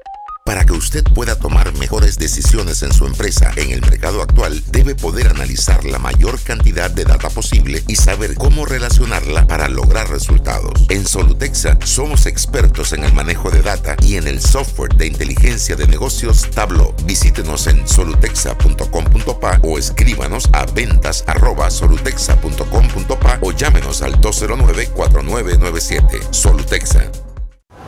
Para 0.47 0.65
que 0.65 0.73
usted 0.73 1.03
pueda 1.03 1.37
tomar 1.37 1.77
mejores 1.77 2.19
decisiones 2.21 2.85
en 2.85 2.93
su 2.93 3.05
empresa 3.05 3.51
en 3.57 3.73
el 3.73 3.81
mercado 3.81 4.23
actual, 4.23 4.63
debe 4.71 4.95
poder 4.95 5.27
analizar 5.27 5.85
la 5.85 5.99
mayor 5.99 6.41
cantidad 6.41 6.89
de 6.89 7.03
data 7.03 7.29
posible 7.31 7.83
y 7.89 7.97
saber 7.97 8.37
cómo 8.37 8.65
relacionarla 8.65 9.49
para 9.49 9.69
lograr 9.69 10.09
resultados. 10.09 10.87
En 10.89 11.05
Solutexa 11.05 11.77
somos 11.85 12.27
expertos 12.27 12.93
en 12.93 13.03
el 13.03 13.13
manejo 13.13 13.51
de 13.51 13.61
data 13.61 13.97
y 14.03 14.19
en 14.19 14.29
el 14.29 14.41
software 14.41 14.95
de 14.95 15.09
inteligencia 15.09 15.75
de 15.75 15.89
negocios 15.89 16.49
Tableau. 16.55 16.95
Visítenos 17.05 17.67
en 17.67 17.89
solutexa.com.pa 17.89 19.59
o 19.65 19.79
escríbanos 19.79 20.49
a 20.53 20.65
ventas@solutexa.com.pa 20.67 23.39
o 23.41 23.51
llámenos 23.51 24.01
al 24.01 24.21
209-4997. 24.21 26.21
Solutexa. 26.31 27.11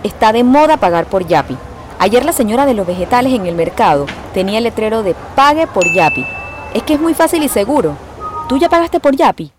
Está 0.02 0.32
de 0.32 0.42
moda 0.42 0.78
pagar 0.78 1.09
por 1.09 1.24
Yapi. 1.24 1.56
Ayer 2.01 2.24
la 2.24 2.32
señora 2.32 2.64
de 2.64 2.74
los 2.74 2.86
vegetales 2.86 3.32
en 3.32 3.46
el 3.46 3.57
mercado 3.57 4.07
tenía 4.32 4.59
el 4.59 4.64
letrero 4.64 5.03
de 5.03 5.16
Pague 5.34 5.66
por 5.66 5.92
Yapi. 5.92 6.24
Es 6.72 6.84
que 6.84 6.94
es 6.94 7.01
muy 7.01 7.12
fácil 7.12 7.42
y 7.42 7.49
seguro. 7.49 7.96
¿Tú 8.49 8.57
ya 8.57 8.68
pagaste 8.68 9.01
por 9.01 9.16
Yapi? 9.16 9.51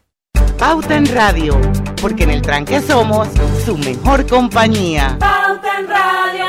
Pauta 0.58 0.96
en 0.96 1.06
Radio, 1.08 1.60
porque 2.02 2.24
en 2.24 2.30
el 2.32 2.42
tranque 2.42 2.82
somos 2.82 3.28
su 3.66 3.78
mejor 3.78 4.26
compañía. 4.26 5.18
Pauta 5.20 5.80
en 5.80 5.88
Radio. 5.90 6.46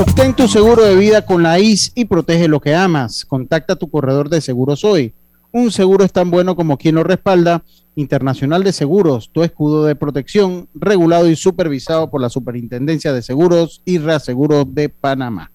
Obtén 0.00 0.34
tu 0.34 0.48
seguro 0.48 0.84
de 0.84 0.96
vida 0.96 1.26
con 1.26 1.42
la 1.42 1.58
IS 1.58 1.92
y 1.94 2.06
protege 2.06 2.48
lo 2.48 2.60
que 2.60 2.74
amas. 2.74 3.26
Contacta 3.26 3.74
a 3.74 3.76
tu 3.76 3.90
corredor 3.90 4.30
de 4.30 4.40
seguros 4.40 4.84
hoy. 4.84 5.14
Un 5.52 5.70
seguro 5.70 6.02
es 6.02 6.12
tan 6.12 6.30
bueno 6.30 6.56
como 6.56 6.78
quien 6.78 6.94
lo 6.94 7.04
respalda. 7.04 7.62
Internacional 7.94 8.64
de 8.64 8.72
Seguros, 8.72 9.30
tu 9.32 9.42
escudo 9.42 9.84
de 9.84 9.94
protección, 9.94 10.68
regulado 10.74 11.28
y 11.28 11.36
supervisado 11.36 12.10
por 12.10 12.20
la 12.20 12.30
Superintendencia 12.30 13.12
de 13.12 13.22
Seguros 13.22 13.82
y 13.84 13.98
Reaseguros 13.98 14.66
de 14.74 14.88
Panamá. 14.88 15.50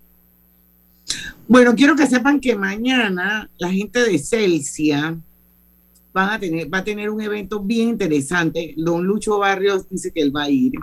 Bueno, 1.47 1.73
quiero 1.75 1.95
que 1.95 2.05
sepan 2.05 2.39
que 2.39 2.55
mañana 2.55 3.49
la 3.57 3.71
gente 3.71 4.03
de 4.03 4.19
Celsia 4.19 5.17
van 6.13 6.29
a 6.29 6.39
tener, 6.39 6.71
va 6.71 6.79
a 6.79 6.83
tener 6.83 7.09
un 7.09 7.21
evento 7.21 7.59
bien 7.59 7.89
interesante. 7.89 8.73
Don 8.77 9.05
Lucho 9.05 9.39
Barrios 9.39 9.87
dice 9.89 10.11
que 10.11 10.21
él 10.21 10.35
va 10.35 10.43
a 10.43 10.49
ir. 10.49 10.73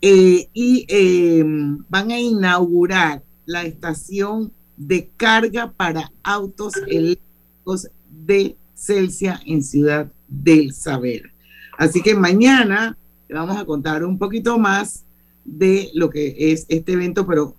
Eh, 0.00 0.48
y 0.52 0.86
eh, 0.88 1.44
van 1.88 2.10
a 2.10 2.18
inaugurar 2.18 3.22
la 3.46 3.64
estación 3.64 4.52
de 4.76 5.10
carga 5.16 5.72
para 5.72 6.12
autos 6.22 6.74
eléctricos 6.86 7.88
de 8.08 8.56
Celsia 8.74 9.40
en 9.44 9.62
Ciudad 9.62 10.08
del 10.28 10.72
Saber. 10.72 11.30
Así 11.76 12.02
que 12.02 12.14
mañana 12.14 12.96
le 13.28 13.34
vamos 13.34 13.56
a 13.56 13.64
contar 13.64 14.04
un 14.04 14.18
poquito 14.18 14.58
más 14.58 15.04
de 15.44 15.90
lo 15.94 16.10
que 16.10 16.34
es 16.52 16.66
este 16.68 16.92
evento, 16.92 17.26
pero 17.26 17.54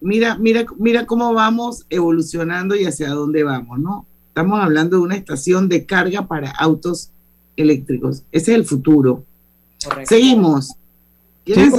mira, 0.00 0.36
mira, 0.38 0.64
mira 0.78 1.06
cómo 1.06 1.32
vamos 1.34 1.84
evolucionando 1.90 2.74
y 2.76 2.84
hacia 2.84 3.10
dónde 3.10 3.42
vamos, 3.42 3.78
¿no? 3.78 4.06
Estamos 4.28 4.60
hablando 4.60 4.96
de 4.98 5.02
una 5.02 5.16
estación 5.16 5.68
de 5.68 5.84
carga 5.86 6.26
para 6.26 6.50
autos 6.50 7.10
eléctricos. 7.56 8.22
Ese 8.32 8.52
es 8.52 8.58
el 8.58 8.64
futuro. 8.64 9.24
Seguimos. 10.04 10.74
Sí, 11.46 11.70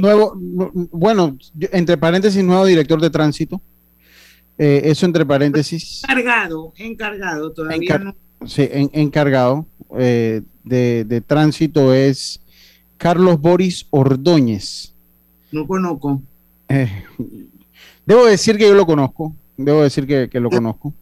nuevo, 0.00 0.36
nu- 0.38 0.88
bueno, 0.90 1.38
entre 1.70 1.96
paréntesis, 1.96 2.42
nuevo 2.42 2.66
director 2.66 3.00
de 3.00 3.08
tránsito. 3.08 3.60
Eh, 4.58 4.82
eso 4.84 5.06
entre 5.06 5.24
paréntesis. 5.24 6.02
Encargado, 6.02 6.72
encargado, 6.76 7.52
todavía 7.52 7.78
Encar- 7.78 8.04
no. 8.04 8.16
Sí, 8.46 8.68
en- 8.70 8.90
encargado 8.92 9.66
eh, 9.98 10.42
de, 10.64 11.04
de 11.04 11.20
tránsito 11.20 11.92
es 11.94 12.40
Carlos 12.96 13.40
Boris 13.40 13.86
Ordóñez. 13.90 14.92
No 15.50 15.66
conozco. 15.66 16.22
Eh, 16.68 17.04
debo 18.06 18.26
decir 18.26 18.56
que 18.56 18.68
yo 18.68 18.74
lo 18.74 18.86
conozco. 18.86 19.34
Debo 19.56 19.82
decir 19.82 20.06
que, 20.06 20.28
que 20.28 20.40
lo 20.40 20.50
conozco. 20.50 20.92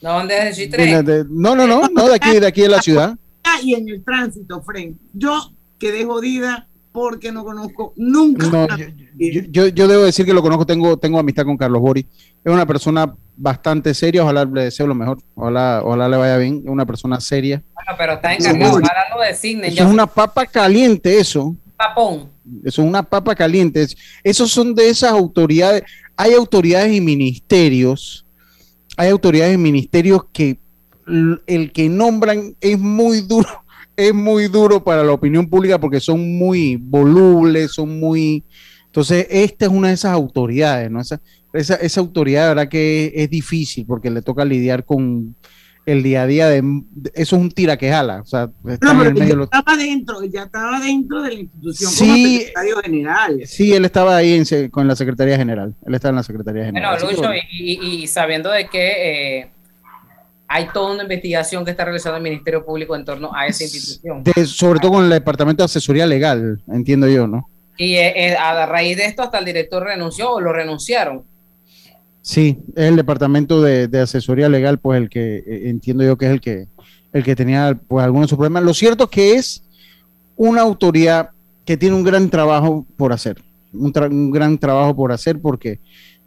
¿De 0.00 0.08
dónde 0.08 0.48
es 0.48 0.58
el 0.58 0.70
De- 0.70 0.78
G3? 0.78 1.02
de- 1.04 1.24
no, 1.30 1.54
no, 1.54 1.66
no, 1.66 1.88
no, 1.88 2.08
de 2.08 2.14
aquí, 2.14 2.38
de 2.38 2.46
aquí 2.46 2.62
de 2.62 2.68
la 2.68 2.82
ciudad. 2.82 3.16
Y 3.62 3.74
en 3.74 3.88
el 3.88 4.02
tránsito, 4.02 4.60
Fren. 4.62 4.98
Yo 5.12 5.52
quedé 5.78 6.04
jodida 6.04 6.66
porque 6.92 7.32
no 7.32 7.44
conozco 7.44 7.92
nunca. 7.96 8.48
No, 8.48 8.66
Yo, 9.16 9.40
yo, 9.50 9.68
yo 9.68 9.88
debo 9.88 10.02
decir 10.02 10.26
que 10.26 10.34
lo 10.34 10.42
conozco, 10.42 10.66
tengo, 10.66 10.96
tengo 10.96 11.18
amistad 11.18 11.44
con 11.44 11.56
Carlos 11.56 11.80
Boris. 11.80 12.04
Es 12.44 12.52
una 12.52 12.66
persona 12.66 13.14
bastante 13.36 13.94
seria, 13.94 14.22
ojalá 14.22 14.44
le 14.44 14.64
deseo 14.64 14.86
lo 14.86 14.94
mejor, 14.94 15.18
ojalá, 15.34 15.80
ojalá 15.84 16.08
le 16.08 16.16
vaya 16.16 16.36
bien. 16.38 16.62
Una 16.66 16.86
persona 16.86 17.20
seria. 17.20 17.62
Bueno, 17.74 17.90
pero 17.98 18.12
está 18.14 18.34
encargado. 18.34 18.72
Ojalá 18.78 19.04
lo 19.14 19.20
designen. 19.22 19.64
Eso 19.66 19.76
Ya 19.76 19.84
es 19.84 19.90
una 19.90 20.06
papa 20.06 20.46
caliente, 20.46 21.18
eso. 21.18 21.56
papón. 21.76 22.30
Eso 22.64 22.82
es 22.82 22.88
una 22.88 23.02
papa 23.02 23.34
caliente. 23.34 23.82
Es- 23.82 23.96
Esos 24.22 24.50
son 24.52 24.74
de 24.74 24.88
esas 24.88 25.10
autoridades. 25.12 25.82
Hay 26.16 26.32
autoridades 26.34 26.92
y 26.94 27.00
ministerios. 27.00 28.24
Hay 28.96 29.10
autoridades 29.10 29.54
y 29.54 29.58
ministerios 29.58 30.22
que 30.32 30.58
el 31.46 31.72
que 31.72 31.88
nombran 31.88 32.54
es 32.60 32.78
muy 32.78 33.20
duro. 33.20 33.48
Es 33.96 34.12
muy 34.12 34.48
duro 34.48 34.82
para 34.82 35.04
la 35.04 35.12
opinión 35.12 35.48
pública 35.48 35.78
porque 35.78 36.00
son 36.00 36.36
muy 36.36 36.74
volubles, 36.74 37.70
son 37.74 38.00
muy. 38.00 38.42
Entonces, 38.86 39.24
esta 39.30 39.66
es 39.66 39.70
una 39.70 39.86
de 39.86 39.94
esas 39.94 40.10
autoridades, 40.12 40.90
¿no? 40.90 41.00
Esa, 41.00 41.20
esa, 41.54 41.74
esa 41.76 42.00
autoridad, 42.00 42.42
de 42.42 42.48
verdad 42.48 42.68
que 42.68 43.06
es, 43.06 43.12
es 43.14 43.30
difícil 43.30 43.86
porque 43.86 44.10
le 44.10 44.20
toca 44.22 44.44
lidiar 44.44 44.84
con 44.84 45.34
el 45.86 46.02
día 46.02 46.22
a 46.22 46.26
día 46.26 46.48
de. 46.48 46.62
de- 46.62 47.12
eso 47.14 47.36
es 47.36 47.42
un 47.42 47.50
tira 47.50 47.76
que 47.76 47.90
jala. 47.90 48.20
O 48.22 48.26
sea, 48.26 48.50
No, 48.62 48.70
en 48.70 48.72
el 48.72 48.78
pero 48.78 48.96
medio 48.98 49.18
ya 49.18 49.24
de 49.26 49.36
los- 49.36 49.44
estaba 49.46 49.76
dentro, 49.76 50.24
ya 50.24 50.42
estaba 50.44 50.80
dentro 50.80 51.22
de 51.22 51.28
la 51.34 51.40
institución 51.40 51.90
Sí. 51.90 52.06
como 52.06 52.38
secretario 52.38 52.76
general. 52.82 53.40
Sí, 53.46 53.72
él 53.74 53.84
estaba 53.84 54.16
ahí 54.16 54.32
en 54.50 54.68
con 54.70 54.88
la 54.88 54.96
Secretaría 54.96 55.36
General. 55.36 55.74
Él 55.86 55.94
estaba 55.94 56.10
en 56.10 56.16
la 56.16 56.22
Secretaría 56.22 56.64
General. 56.64 56.96
Bueno, 57.00 57.16
Lucho, 57.16 57.30
y, 57.52 57.72
y- 57.72 58.02
y 58.02 58.06
sabiendo 58.06 58.50
de 58.50 58.66
que 58.68 59.40
eh, 59.40 59.50
hay 60.48 60.68
toda 60.72 60.94
una 60.94 61.02
investigación 61.02 61.64
que 61.64 61.70
está 61.72 61.84
realizando 61.84 62.16
el 62.16 62.22
Ministerio 62.22 62.64
Público 62.64 62.96
en 62.96 63.04
torno 63.04 63.34
a 63.34 63.46
esa 63.46 63.64
institución. 63.64 64.22
De- 64.22 64.46
sobre 64.46 64.80
todo 64.80 64.92
con 64.92 65.04
el 65.04 65.10
Departamento 65.10 65.62
de 65.62 65.66
Asesoría 65.66 66.06
Legal, 66.06 66.62
entiendo 66.72 67.08
yo, 67.08 67.26
¿no? 67.26 67.48
Y 67.76 67.94
eh, 67.96 68.12
eh, 68.28 68.36
a 68.36 68.64
raíz 68.66 68.96
de 68.96 69.04
esto 69.04 69.22
hasta 69.22 69.38
el 69.38 69.44
director 69.44 69.82
renunció 69.82 70.30
o 70.32 70.40
lo 70.40 70.52
renunciaron. 70.52 71.24
Sí, 72.26 72.58
es 72.74 72.84
el 72.86 72.96
Departamento 72.96 73.60
de, 73.60 73.86
de 73.86 74.00
Asesoría 74.00 74.48
Legal, 74.48 74.78
pues 74.78 74.98
el 74.98 75.10
que 75.10 75.36
eh, 75.46 75.68
entiendo 75.68 76.04
yo 76.04 76.16
que 76.16 76.24
es 76.24 76.32
el 76.32 76.40
que, 76.40 76.68
el 77.12 77.22
que 77.22 77.36
tenía 77.36 77.78
pues 77.86 78.02
algunos 78.02 78.26
de 78.26 78.30
sus 78.30 78.38
problemas. 78.38 78.62
Lo 78.62 78.72
cierto 78.72 79.04
es 79.04 79.10
que 79.10 79.34
es 79.34 79.62
una 80.34 80.62
autoridad 80.62 81.28
que 81.66 81.76
tiene 81.76 81.94
un 81.94 82.02
gran 82.02 82.30
trabajo 82.30 82.86
por 82.96 83.12
hacer, 83.12 83.42
un, 83.74 83.92
tra- 83.92 84.10
un 84.10 84.30
gran 84.30 84.56
trabajo 84.56 84.96
por 84.96 85.12
hacer 85.12 85.38
porque 85.38 85.80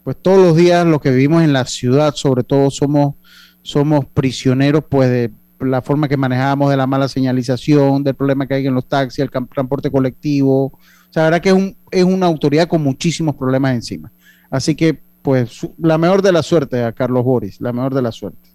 pues 0.04 0.16
todos 0.22 0.38
los 0.38 0.56
días 0.56 0.86
los 0.86 1.00
que 1.00 1.10
vivimos 1.10 1.42
en 1.42 1.52
la 1.52 1.64
ciudad, 1.64 2.14
sobre 2.14 2.44
todo 2.44 2.70
somos, 2.70 3.16
somos 3.62 4.06
prisioneros 4.06 4.84
pues 4.88 5.10
de 5.10 5.32
la 5.58 5.82
forma 5.82 6.06
que 6.06 6.16
manejamos 6.16 6.70
de 6.70 6.76
la 6.76 6.86
mala 6.86 7.08
señalización, 7.08 8.04
del 8.04 8.14
problema 8.14 8.46
que 8.46 8.54
hay 8.54 8.66
en 8.68 8.74
los 8.74 8.86
taxis, 8.88 9.18
el 9.18 9.30
transporte 9.30 9.90
colectivo. 9.90 10.66
O 10.66 10.78
sea, 11.10 11.24
la 11.24 11.30
verdad 11.30 11.42
que 11.42 11.48
es, 11.48 11.54
un- 11.56 11.76
es 11.90 12.04
una 12.04 12.26
autoridad 12.26 12.68
con 12.68 12.84
muchísimos 12.84 13.34
problemas 13.34 13.74
encima. 13.74 14.12
Así 14.48 14.76
que, 14.76 15.07
pues, 15.28 15.68
la 15.76 15.98
mejor 15.98 16.22
de 16.22 16.32
la 16.32 16.42
suerte 16.42 16.82
a 16.82 16.92
Carlos 16.92 17.22
Boris, 17.22 17.60
la 17.60 17.70
mejor 17.70 17.92
de 17.94 18.00
la 18.00 18.10
suerte. 18.10 18.48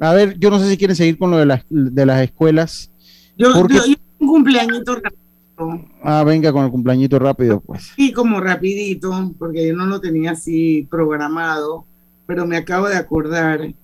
A 0.00 0.14
ver, 0.14 0.38
yo 0.38 0.48
no 0.48 0.58
sé 0.58 0.70
si 0.70 0.78
quieren 0.78 0.96
seguir 0.96 1.18
con 1.18 1.30
lo 1.30 1.36
de 1.36 1.44
las, 1.44 1.66
de 1.68 2.06
las 2.06 2.22
escuelas. 2.22 2.90
Yo, 3.36 3.52
Porque- 3.52 3.74
yo- 3.74 3.84
yo 3.88 3.94
un 4.20 4.26
cumpleañito 4.28 4.94
rápido. 4.94 5.84
Ah, 6.02 6.24
venga 6.24 6.50
con 6.50 6.64
el 6.64 6.70
cumpleañito 6.70 7.18
rápido, 7.18 7.60
pues. 7.60 7.90
Sí, 7.94 8.10
como 8.14 8.40
rapidito, 8.40 9.34
porque 9.38 9.68
yo 9.68 9.76
no 9.76 9.84
lo 9.84 10.00
tenía 10.00 10.30
así 10.30 10.86
programado, 10.90 11.84
pero 12.26 12.46
me 12.46 12.56
acabo 12.56 12.88
de 12.88 12.96
acordar 12.96 13.74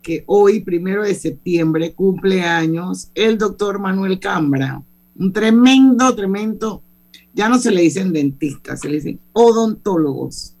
que 0.00 0.24
hoy, 0.26 0.60
primero 0.60 1.02
de 1.04 1.14
septiembre, 1.14 1.92
cumple 1.92 2.40
años 2.44 3.10
el 3.14 3.36
doctor 3.36 3.78
Manuel 3.78 4.18
Cambra, 4.18 4.80
un 5.16 5.32
tremendo, 5.34 6.14
tremendo, 6.14 6.82
ya 7.34 7.50
no 7.50 7.58
se 7.58 7.70
le 7.70 7.82
dicen 7.82 8.10
dentistas, 8.10 8.80
se 8.80 8.88
le 8.88 8.94
dicen 8.94 9.20
odontólogos. 9.34 10.53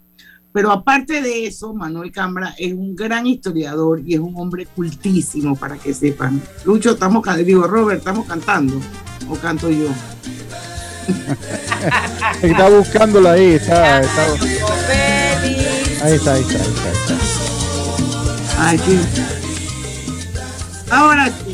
Pero 0.54 0.70
aparte 0.70 1.20
de 1.20 1.48
eso, 1.48 1.74
Manuel 1.74 2.12
Cambra 2.12 2.54
es 2.56 2.72
un 2.72 2.94
gran 2.94 3.26
historiador 3.26 4.00
y 4.06 4.14
es 4.14 4.20
un 4.20 4.34
hombre 4.36 4.66
cultísimo, 4.66 5.56
para 5.56 5.76
que 5.76 5.92
sepan. 5.92 6.40
Lucho, 6.64 6.92
estamos, 6.92 7.24
digo, 7.44 7.66
Robert, 7.66 7.98
estamos 7.98 8.24
cantando, 8.24 8.80
o 9.28 9.34
canto 9.34 9.68
yo. 9.68 9.88
Está 12.40 12.68
buscándola 12.70 13.32
ahí, 13.32 13.54
está, 13.54 14.00
está- 14.00 14.32
Ahí 16.04 16.12
está, 16.14 16.34
ahí 16.34 16.42
está, 16.42 16.44
ahí 16.44 16.46
está. 16.46 16.58
ahí 18.68 18.76
está. 18.76 18.96
Ahora 20.96 21.26
sí. 21.26 21.53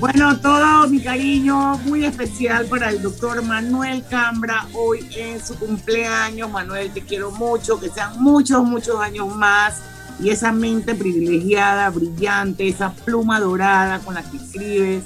Bueno, 0.00 0.40
todo 0.40 0.88
mi 0.88 0.98
cariño 0.98 1.76
muy 1.84 2.06
especial 2.06 2.64
para 2.64 2.88
el 2.88 3.02
doctor 3.02 3.42
Manuel 3.42 4.02
Cambra. 4.08 4.66
Hoy 4.72 5.06
es 5.14 5.48
su 5.48 5.58
cumpleaños. 5.58 6.50
Manuel, 6.50 6.90
te 6.90 7.02
quiero 7.02 7.30
mucho, 7.30 7.78
que 7.78 7.90
sean 7.90 8.14
muchos, 8.22 8.64
muchos 8.64 8.98
años 8.98 9.28
más. 9.36 9.82
Y 10.18 10.30
esa 10.30 10.52
mente 10.52 10.94
privilegiada, 10.94 11.90
brillante, 11.90 12.66
esa 12.66 12.94
pluma 12.94 13.40
dorada 13.40 13.98
con 13.98 14.14
la 14.14 14.22
que 14.22 14.38
escribes, 14.38 15.04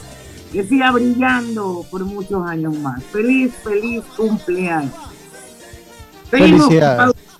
que 0.52 0.62
siga 0.62 0.92
brillando 0.92 1.84
por 1.90 2.04
muchos 2.04 2.46
años 2.46 2.78
más. 2.78 3.02
Feliz, 3.02 3.52
feliz 3.64 4.04
cumpleaños. 4.16 4.94
Seguimos 6.30 6.72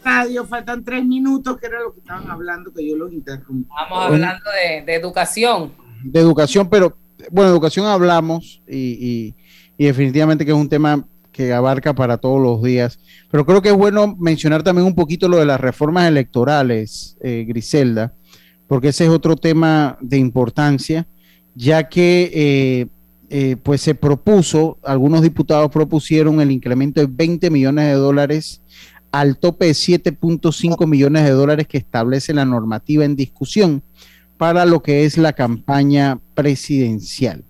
Radio, 0.03 0.45
faltan 0.45 0.85
tres 0.85 1.05
minutos, 1.05 1.57
que 1.59 1.67
era 1.67 1.81
lo 1.81 1.95
que 1.95 2.01
estaban 2.01 2.29
hablando, 2.29 2.73
que 2.75 2.87
yo 2.87 2.97
los 2.97 3.13
interrumpí. 3.13 3.69
Estamos 3.71 4.07
hablando 4.07 4.51
de, 4.51 4.85
de 4.85 4.95
educación. 4.97 5.73
de 6.03 6.21
educación, 6.21 6.69
pero 6.69 6.95
bueno, 7.31 7.51
educación 7.51 7.87
hablamos 7.87 8.63
y, 8.69 9.35
definitivamente 9.79 10.45
que 10.45 10.53
es 10.53 10.57
un 10.57 10.69
tema 10.69 11.07
que 11.33 11.53
abarca 11.53 11.95
para 11.95 12.19
todos 12.19 12.41
los 12.41 12.63
días. 12.63 12.99
Pero 13.31 13.45
creo 13.45 13.61
que 13.61 13.71
es 13.71 13.75
bueno 13.75 14.17
mencionar 14.19 14.63
también 14.63 14.87
un 14.87 14.95
poquito 14.95 15.29
lo 15.29 15.39
de 15.39 15.47
las 15.47 15.61
reformas 15.61 16.09
electorales, 16.09 17.17
eh, 17.21 17.45
Griselda, 17.47 18.15
porque 18.69 18.89
ese 18.89 19.05
es 19.05 19.11
otro 19.11 19.37
tema 19.37 19.99
de 20.01 20.19
importancia, 20.19 21.07
ya 21.55 21.89
que 21.89 22.31
eh, 22.33 22.87
eh, 23.31 23.57
pues 23.57 23.81
se 23.81 23.95
propuso, 23.95 24.79
algunos 24.85 25.23
diputados 25.23 25.71
propusieron 25.71 26.41
el 26.41 26.53
incremento 26.53 27.01
de 27.01 27.09
20 27.11 27.51
millones 27.51 27.87
de 27.87 27.95
dólares 27.95 28.63
al 29.11 29.39
tope 29.39 29.67
de 29.67 29.73
7.5 29.73 30.87
millones 30.87 31.25
de 31.25 31.31
dólares 31.31 31.69
que 31.69 31.79
establece 31.79 32.35
la 32.35 32.45
normativa 32.45 33.05
en 33.05 33.15
discusión 33.15 33.83
para 34.37 34.65
lo 34.67 34.83
que 34.83 35.05
es 35.05 35.17
la 35.19 35.33
campaña 35.33 36.19
presidencial. 36.35 37.45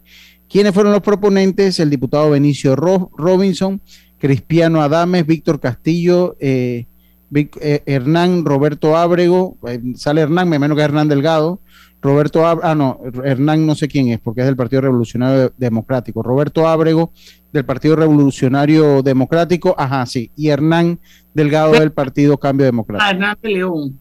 ¿Quiénes 0.49 0.73
fueron 0.75 0.93
los 0.93 1.01
proponentes? 1.03 1.81
El 1.81 1.91
diputado 1.91 2.31
Benicio 2.31 2.77
Ro- 2.77 3.11
Robinson, 3.17 3.81
Cristiano 4.19 4.83
Adames, 4.83 5.27
Víctor 5.27 5.61
Castillo, 5.61 6.37
eh, 6.41 6.87
Vic- 7.31 7.59
eh, 7.61 7.83
Hernán 7.87 8.45
Roberto 8.45 8.97
Ábrego, 8.97 9.57
eh, 9.67 9.81
sale 9.97 10.21
Hernán, 10.21 10.49
me 10.49 10.59
menos 10.59 10.77
que 10.77 10.85
Hernán 10.85 11.09
Delgado, 11.09 11.61
Roberto 12.01 12.47
Ábrego, 12.47 12.69
ah 12.69 12.75
no, 12.75 13.01
Hernán 13.25 13.67
no 13.67 13.75
sé 13.75 13.89
quién 13.89 14.09
es, 14.09 14.21
porque 14.21 14.43
es 14.43 14.47
del 14.47 14.57
Partido 14.57 14.83
Revolucionario 14.83 15.53
Democrático, 15.57 16.23
Roberto 16.23 16.69
Ábrego 16.69 17.13
del 17.53 17.65
Partido 17.65 17.97
Revolucionario 17.97 19.03
Democrático, 19.03 19.75
ajá, 19.79 20.05
sí, 20.07 20.31
y 20.37 20.49
Hernán 20.49 21.01
Delgado 21.33 21.73
del 21.73 21.93
Partido 21.93 22.37
Cambio 22.39 22.67
Democrático. 22.67 23.05
Ah, 23.07 23.11
Hernández 23.11 23.51
León. 23.51 23.99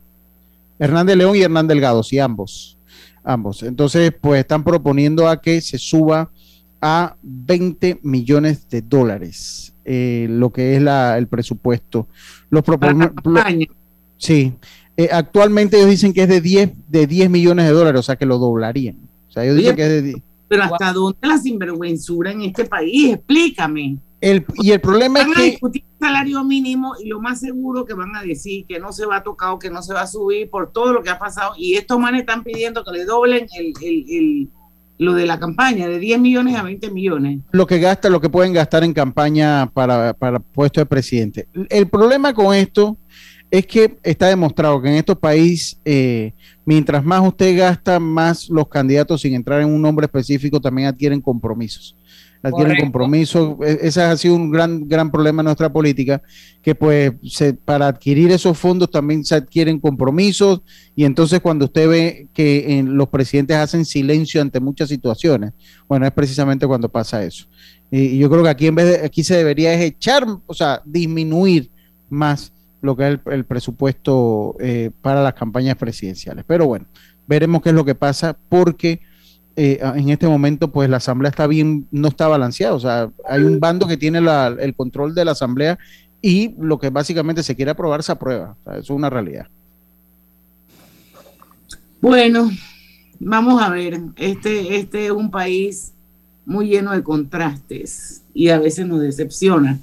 Hernández 0.84 1.16
León 1.16 1.36
y 1.38 1.42
Hernán 1.42 1.68
Delgado, 1.68 2.04
sí, 2.04 2.20
ambos. 2.20 2.78
Ambos. 3.24 3.64
Entonces, 3.64 4.14
pues 4.20 4.42
están 4.42 4.66
proponiendo 4.66 5.30
a 5.30 5.42
que 5.42 5.62
se 5.62 5.78
suba 5.78 6.30
a 6.82 7.16
20 7.22 8.02
millones 8.04 8.68
de 8.68 8.82
dólares, 8.82 9.74
eh, 9.86 10.28
lo 10.30 10.52
que 10.52 10.76
es 10.76 10.82
la, 10.82 11.18
el 11.18 11.28
presupuesto. 11.28 12.10
Los 12.50 12.64
proponen. 12.64 13.14
Sí. 14.18 14.54
Eh, 14.98 15.08
actualmente 15.10 15.78
ellos 15.78 15.90
dicen 15.90 16.12
que 16.12 16.24
es 16.24 16.28
de 16.28 16.42
10, 16.42 16.72
de 16.90 17.08
10 17.08 17.30
millones 17.30 17.66
de 17.66 17.72
dólares, 17.72 18.00
o 18.00 18.04
sea 18.04 18.18
que 18.18 18.26
lo 18.26 18.38
doblarían. 18.38 18.98
O 19.30 19.32
sea, 19.32 19.46
ellos 19.46 19.56
dicen 19.56 19.78
que 19.78 19.84
es 19.84 19.90
de 19.90 20.02
10. 20.02 20.18
Pero 20.50 20.64
¿hasta 20.64 20.92
dónde 20.92 21.18
la 21.22 21.38
sinvergüenzura 21.38 22.32
en 22.32 22.42
este 22.42 22.66
país? 22.66 23.14
Explícame. 23.14 23.98
El, 24.24 24.46
y 24.56 24.72
el 24.72 24.80
problema 24.80 25.20
es 25.20 25.26
Van 25.28 25.34
a 25.34 25.38
que 25.38 25.50
discutir 25.52 25.84
salario 26.00 26.44
mínimo 26.46 26.94
y 27.04 27.10
lo 27.10 27.20
más 27.20 27.42
seguro 27.42 27.84
que 27.86 27.94
van 27.94 28.16
a 28.16 28.24
decir 28.24 28.66
que 28.68 28.80
no 28.80 28.94
se 28.94 29.06
va 29.06 29.18
a 29.18 29.24
tocar 29.24 29.50
o 29.52 29.60
que 29.60 29.70
no 29.70 29.82
se 29.82 29.94
va 29.94 30.02
a 30.02 30.08
subir 30.08 30.50
por 30.50 30.72
todo 30.72 30.94
lo 30.94 31.04
que 31.04 31.10
ha 31.10 31.20
pasado. 31.20 31.54
Y 31.58 31.74
estos 31.76 32.00
manes 32.00 32.22
están 32.22 32.44
pidiendo 32.44 32.84
que 32.86 32.92
le 32.92 33.04
doblen 33.06 33.48
el, 33.58 33.74
el- 33.82 34.06
el- 34.10 34.50
lo 35.00 35.14
de 35.14 35.26
la 35.26 35.40
campaña 35.40 35.88
de 35.90 36.00
10 36.00 36.20
millones 36.22 36.56
a 36.56 36.64
20 36.64 36.90
millones. 36.92 37.40
lo 37.52 37.68
que 37.68 37.80
gasta, 37.80 38.10
lo 38.10 38.22
que 38.22 38.30
pueden 38.30 38.54
gastar 38.54 38.84
en 38.86 38.94
campaña 38.94 39.70
para, 39.74 40.14
para 40.14 40.40
puesto 40.40 40.80
de 40.80 40.86
presidente. 40.86 41.48
El 41.70 41.88
problema 41.90 42.34
con 42.34 42.56
esto 42.56 42.96
es 43.52 43.66
que 43.68 43.98
está 44.04 44.28
demostrado 44.28 44.82
que 44.82 44.88
en 44.90 44.96
estos 44.96 45.18
países, 45.18 45.80
eh, 45.84 46.32
mientras 46.64 47.04
más 47.04 47.22
usted 47.28 47.58
gasta, 47.58 48.00
más 48.00 48.48
los 48.50 48.68
candidatos, 48.70 49.20
sin 49.22 49.34
entrar 49.34 49.62
en 49.62 49.68
un 49.68 49.82
nombre 49.82 50.06
específico, 50.06 50.62
también 50.62 50.88
adquieren 50.88 51.20
compromisos. 51.20 51.96
Adquieren 52.44 52.66
Correcto. 52.76 52.84
compromisos. 52.84 53.56
E- 53.66 53.80
Ese 53.84 54.02
ha 54.02 54.18
sido 54.18 54.36
un 54.36 54.52
gran, 54.52 54.86
gran 54.88 55.10
problema 55.10 55.42
en 55.42 55.46
nuestra 55.46 55.72
política, 55.72 56.22
que 56.62 56.76
pues 56.76 57.14
se- 57.24 57.54
para 57.54 57.88
adquirir 57.88 58.32
esos 58.32 58.58
fondos 58.58 58.92
también 58.92 59.24
se 59.24 59.36
adquieren 59.36 59.80
compromisos 59.80 60.62
y 60.96 61.06
entonces 61.06 61.40
cuando 61.40 61.66
usted 61.66 61.88
ve 61.88 62.28
que 62.34 62.78
en 62.78 62.98
los 62.98 63.08
presidentes 63.08 63.56
hacen 63.56 63.86
silencio 63.86 64.42
ante 64.42 64.60
muchas 64.60 64.90
situaciones, 64.90 65.54
bueno, 65.88 66.06
es 66.06 66.12
precisamente 66.12 66.68
cuando 66.68 66.90
pasa 66.90 67.24
eso. 67.24 67.48
Y, 67.90 68.00
y 68.00 68.18
yo 68.18 68.30
creo 68.30 68.44
que 68.44 68.50
aquí 68.50 68.68
en 68.68 68.76
vez 68.76 68.86
de, 69.00 69.06
aquí 69.06 69.24
se 69.24 69.38
debería 69.38 69.74
echar, 69.82 70.26
o 70.46 70.54
sea, 70.54 70.82
disminuir 70.86 71.72
más 72.10 72.52
lo 72.82 72.98
que 72.98 73.08
es 73.08 73.20
el, 73.26 73.34
el 73.34 73.46
presupuesto 73.46 74.56
eh, 74.60 74.92
para 75.02 75.24
las 75.24 75.34
campañas 75.36 75.78
presidenciales. 75.78 76.44
Pero 76.46 76.66
bueno, 76.68 76.86
veremos 77.26 77.62
qué 77.62 77.70
es 77.70 77.76
lo 77.76 77.86
que 77.86 77.96
pasa 77.96 78.38
porque 78.50 79.00
eh, 79.56 79.80
en 79.82 80.10
este 80.10 80.28
momento 80.28 80.72
pues 80.72 80.90
la 80.90 80.98
asamblea 80.98 81.30
está 81.30 81.46
bien, 81.48 81.88
no 81.92 82.08
está 82.08 82.28
balanceada, 82.28 82.74
o 82.74 82.80
sea, 82.80 83.12
hay 83.28 83.44
un 83.44 83.60
bando 83.60 83.88
que 83.88 83.98
tiene 83.98 84.20
el 84.20 84.76
control 84.76 85.14
de 85.14 85.26
la 85.26 85.32
asamblea 85.32 85.78
y 86.22 86.56
lo 86.60 86.80
que 86.80 86.90
básicamente 86.90 87.44
se 87.44 87.56
quiere 87.56 87.72
aprobar 87.72 88.02
se 88.02 88.12
aprueba, 88.12 88.56
eso 88.66 88.80
es 88.80 88.90
una 88.90 89.10
realidad. 89.10 89.48
Bueno, 92.02 92.50
vamos 93.20 93.62
a 93.62 93.70
ver, 93.70 94.00
este, 94.18 94.78
este 94.78 95.06
es 95.06 95.12
un 95.12 95.30
país 95.30 95.94
muy 96.46 96.68
lleno 96.68 96.92
de 96.92 97.04
contrastes 97.04 98.24
y 98.34 98.50
a 98.50 98.60
veces 98.60 98.86
nos 98.88 99.02
decepciona. 99.02 99.80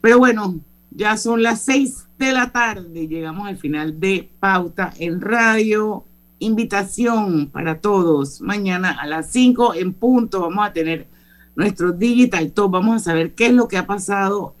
Pero 0.00 0.18
bueno, 0.18 0.56
ya 0.90 1.16
son 1.16 1.42
las 1.42 1.62
seis 1.62 2.06
de 2.18 2.32
la 2.32 2.50
tarde, 2.50 3.06
llegamos 3.08 3.48
al 3.48 3.56
final 3.56 3.98
de 3.98 4.28
Pauta 4.40 4.92
en 4.98 5.20
Radio. 5.20 6.04
Invitación 6.42 7.50
para 7.50 7.80
todos, 7.80 8.40
mañana 8.40 8.90
a 8.90 9.06
las 9.06 9.30
5 9.30 9.74
en 9.74 9.92
punto 9.92 10.40
vamos 10.40 10.66
a 10.66 10.72
tener 10.72 11.06
nuestro 11.54 11.92
Digital 11.92 12.50
Top, 12.50 12.72
vamos 12.72 12.96
a 12.96 13.04
saber 13.04 13.34
qué 13.34 13.46
es 13.46 13.52
lo 13.52 13.68
que 13.68 13.76
ha 13.76 13.86
pasado 13.86 14.52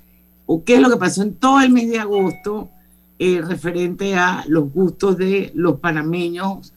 o 0.46 0.62
qué 0.62 0.76
es 0.76 0.80
lo 0.80 0.90
que 0.90 0.96
pasó 0.96 1.22
en 1.22 1.34
todo 1.34 1.60
el 1.60 1.72
mes 1.72 1.90
de 1.90 1.98
agosto 1.98 2.68
eh, 3.18 3.42
referente 3.44 4.14
a 4.14 4.44
los 4.46 4.72
gustos 4.72 5.18
de 5.18 5.50
los 5.56 5.80
panameños 5.80 6.72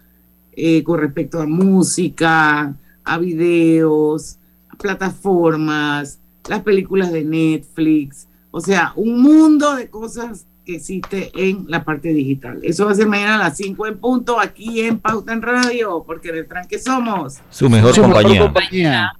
eh, 0.54 0.84
con 0.84 1.00
respecto 1.00 1.40
a 1.40 1.46
música, 1.46 2.76
a 3.04 3.18
videos, 3.20 4.40
plataformas, 4.80 6.18
las 6.50 6.64
películas 6.64 7.12
de 7.12 7.24
Netflix, 7.24 8.28
o 8.50 8.60
sea, 8.60 8.92
un 8.96 9.22
mundo 9.22 9.76
de 9.76 9.88
cosas 9.88 10.48
existe 10.74 11.32
en 11.36 11.66
la 11.68 11.84
parte 11.84 12.10
digital. 12.10 12.60
Eso 12.64 12.86
va 12.86 12.92
a 12.94 12.96
ser 12.96 13.08
mañana 13.08 13.36
a 13.36 13.50
las 13.50 13.58
5 13.58 13.86
en 13.86 14.00
punto 14.00 14.40
aquí 14.40 14.82
en 14.82 14.98
Pauta 15.00 15.32
en 15.34 15.42
Radio, 15.44 16.04
porque 16.06 16.30
en 16.30 16.38
el 16.38 16.48
tranque 16.48 16.80
somos 16.80 17.40
Su 17.52 17.70
mejor 17.70 17.94
Su 17.94 18.02
mejor 18.02 18.16
compañía. 18.24 18.42
compañía. 18.42 19.12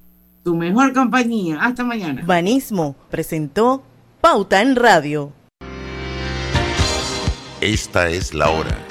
Tu 0.42 0.56
mejor 0.56 0.92
compañía. 0.92 1.58
Hasta 1.60 1.84
mañana. 1.84 2.22
Banismo 2.26 2.96
presentó 3.10 3.82
Pauta 4.20 4.62
en 4.62 4.76
Radio. 4.76 5.32
Esta 7.60 8.08
es 8.10 8.34
la 8.34 8.50
hora. 8.50 8.85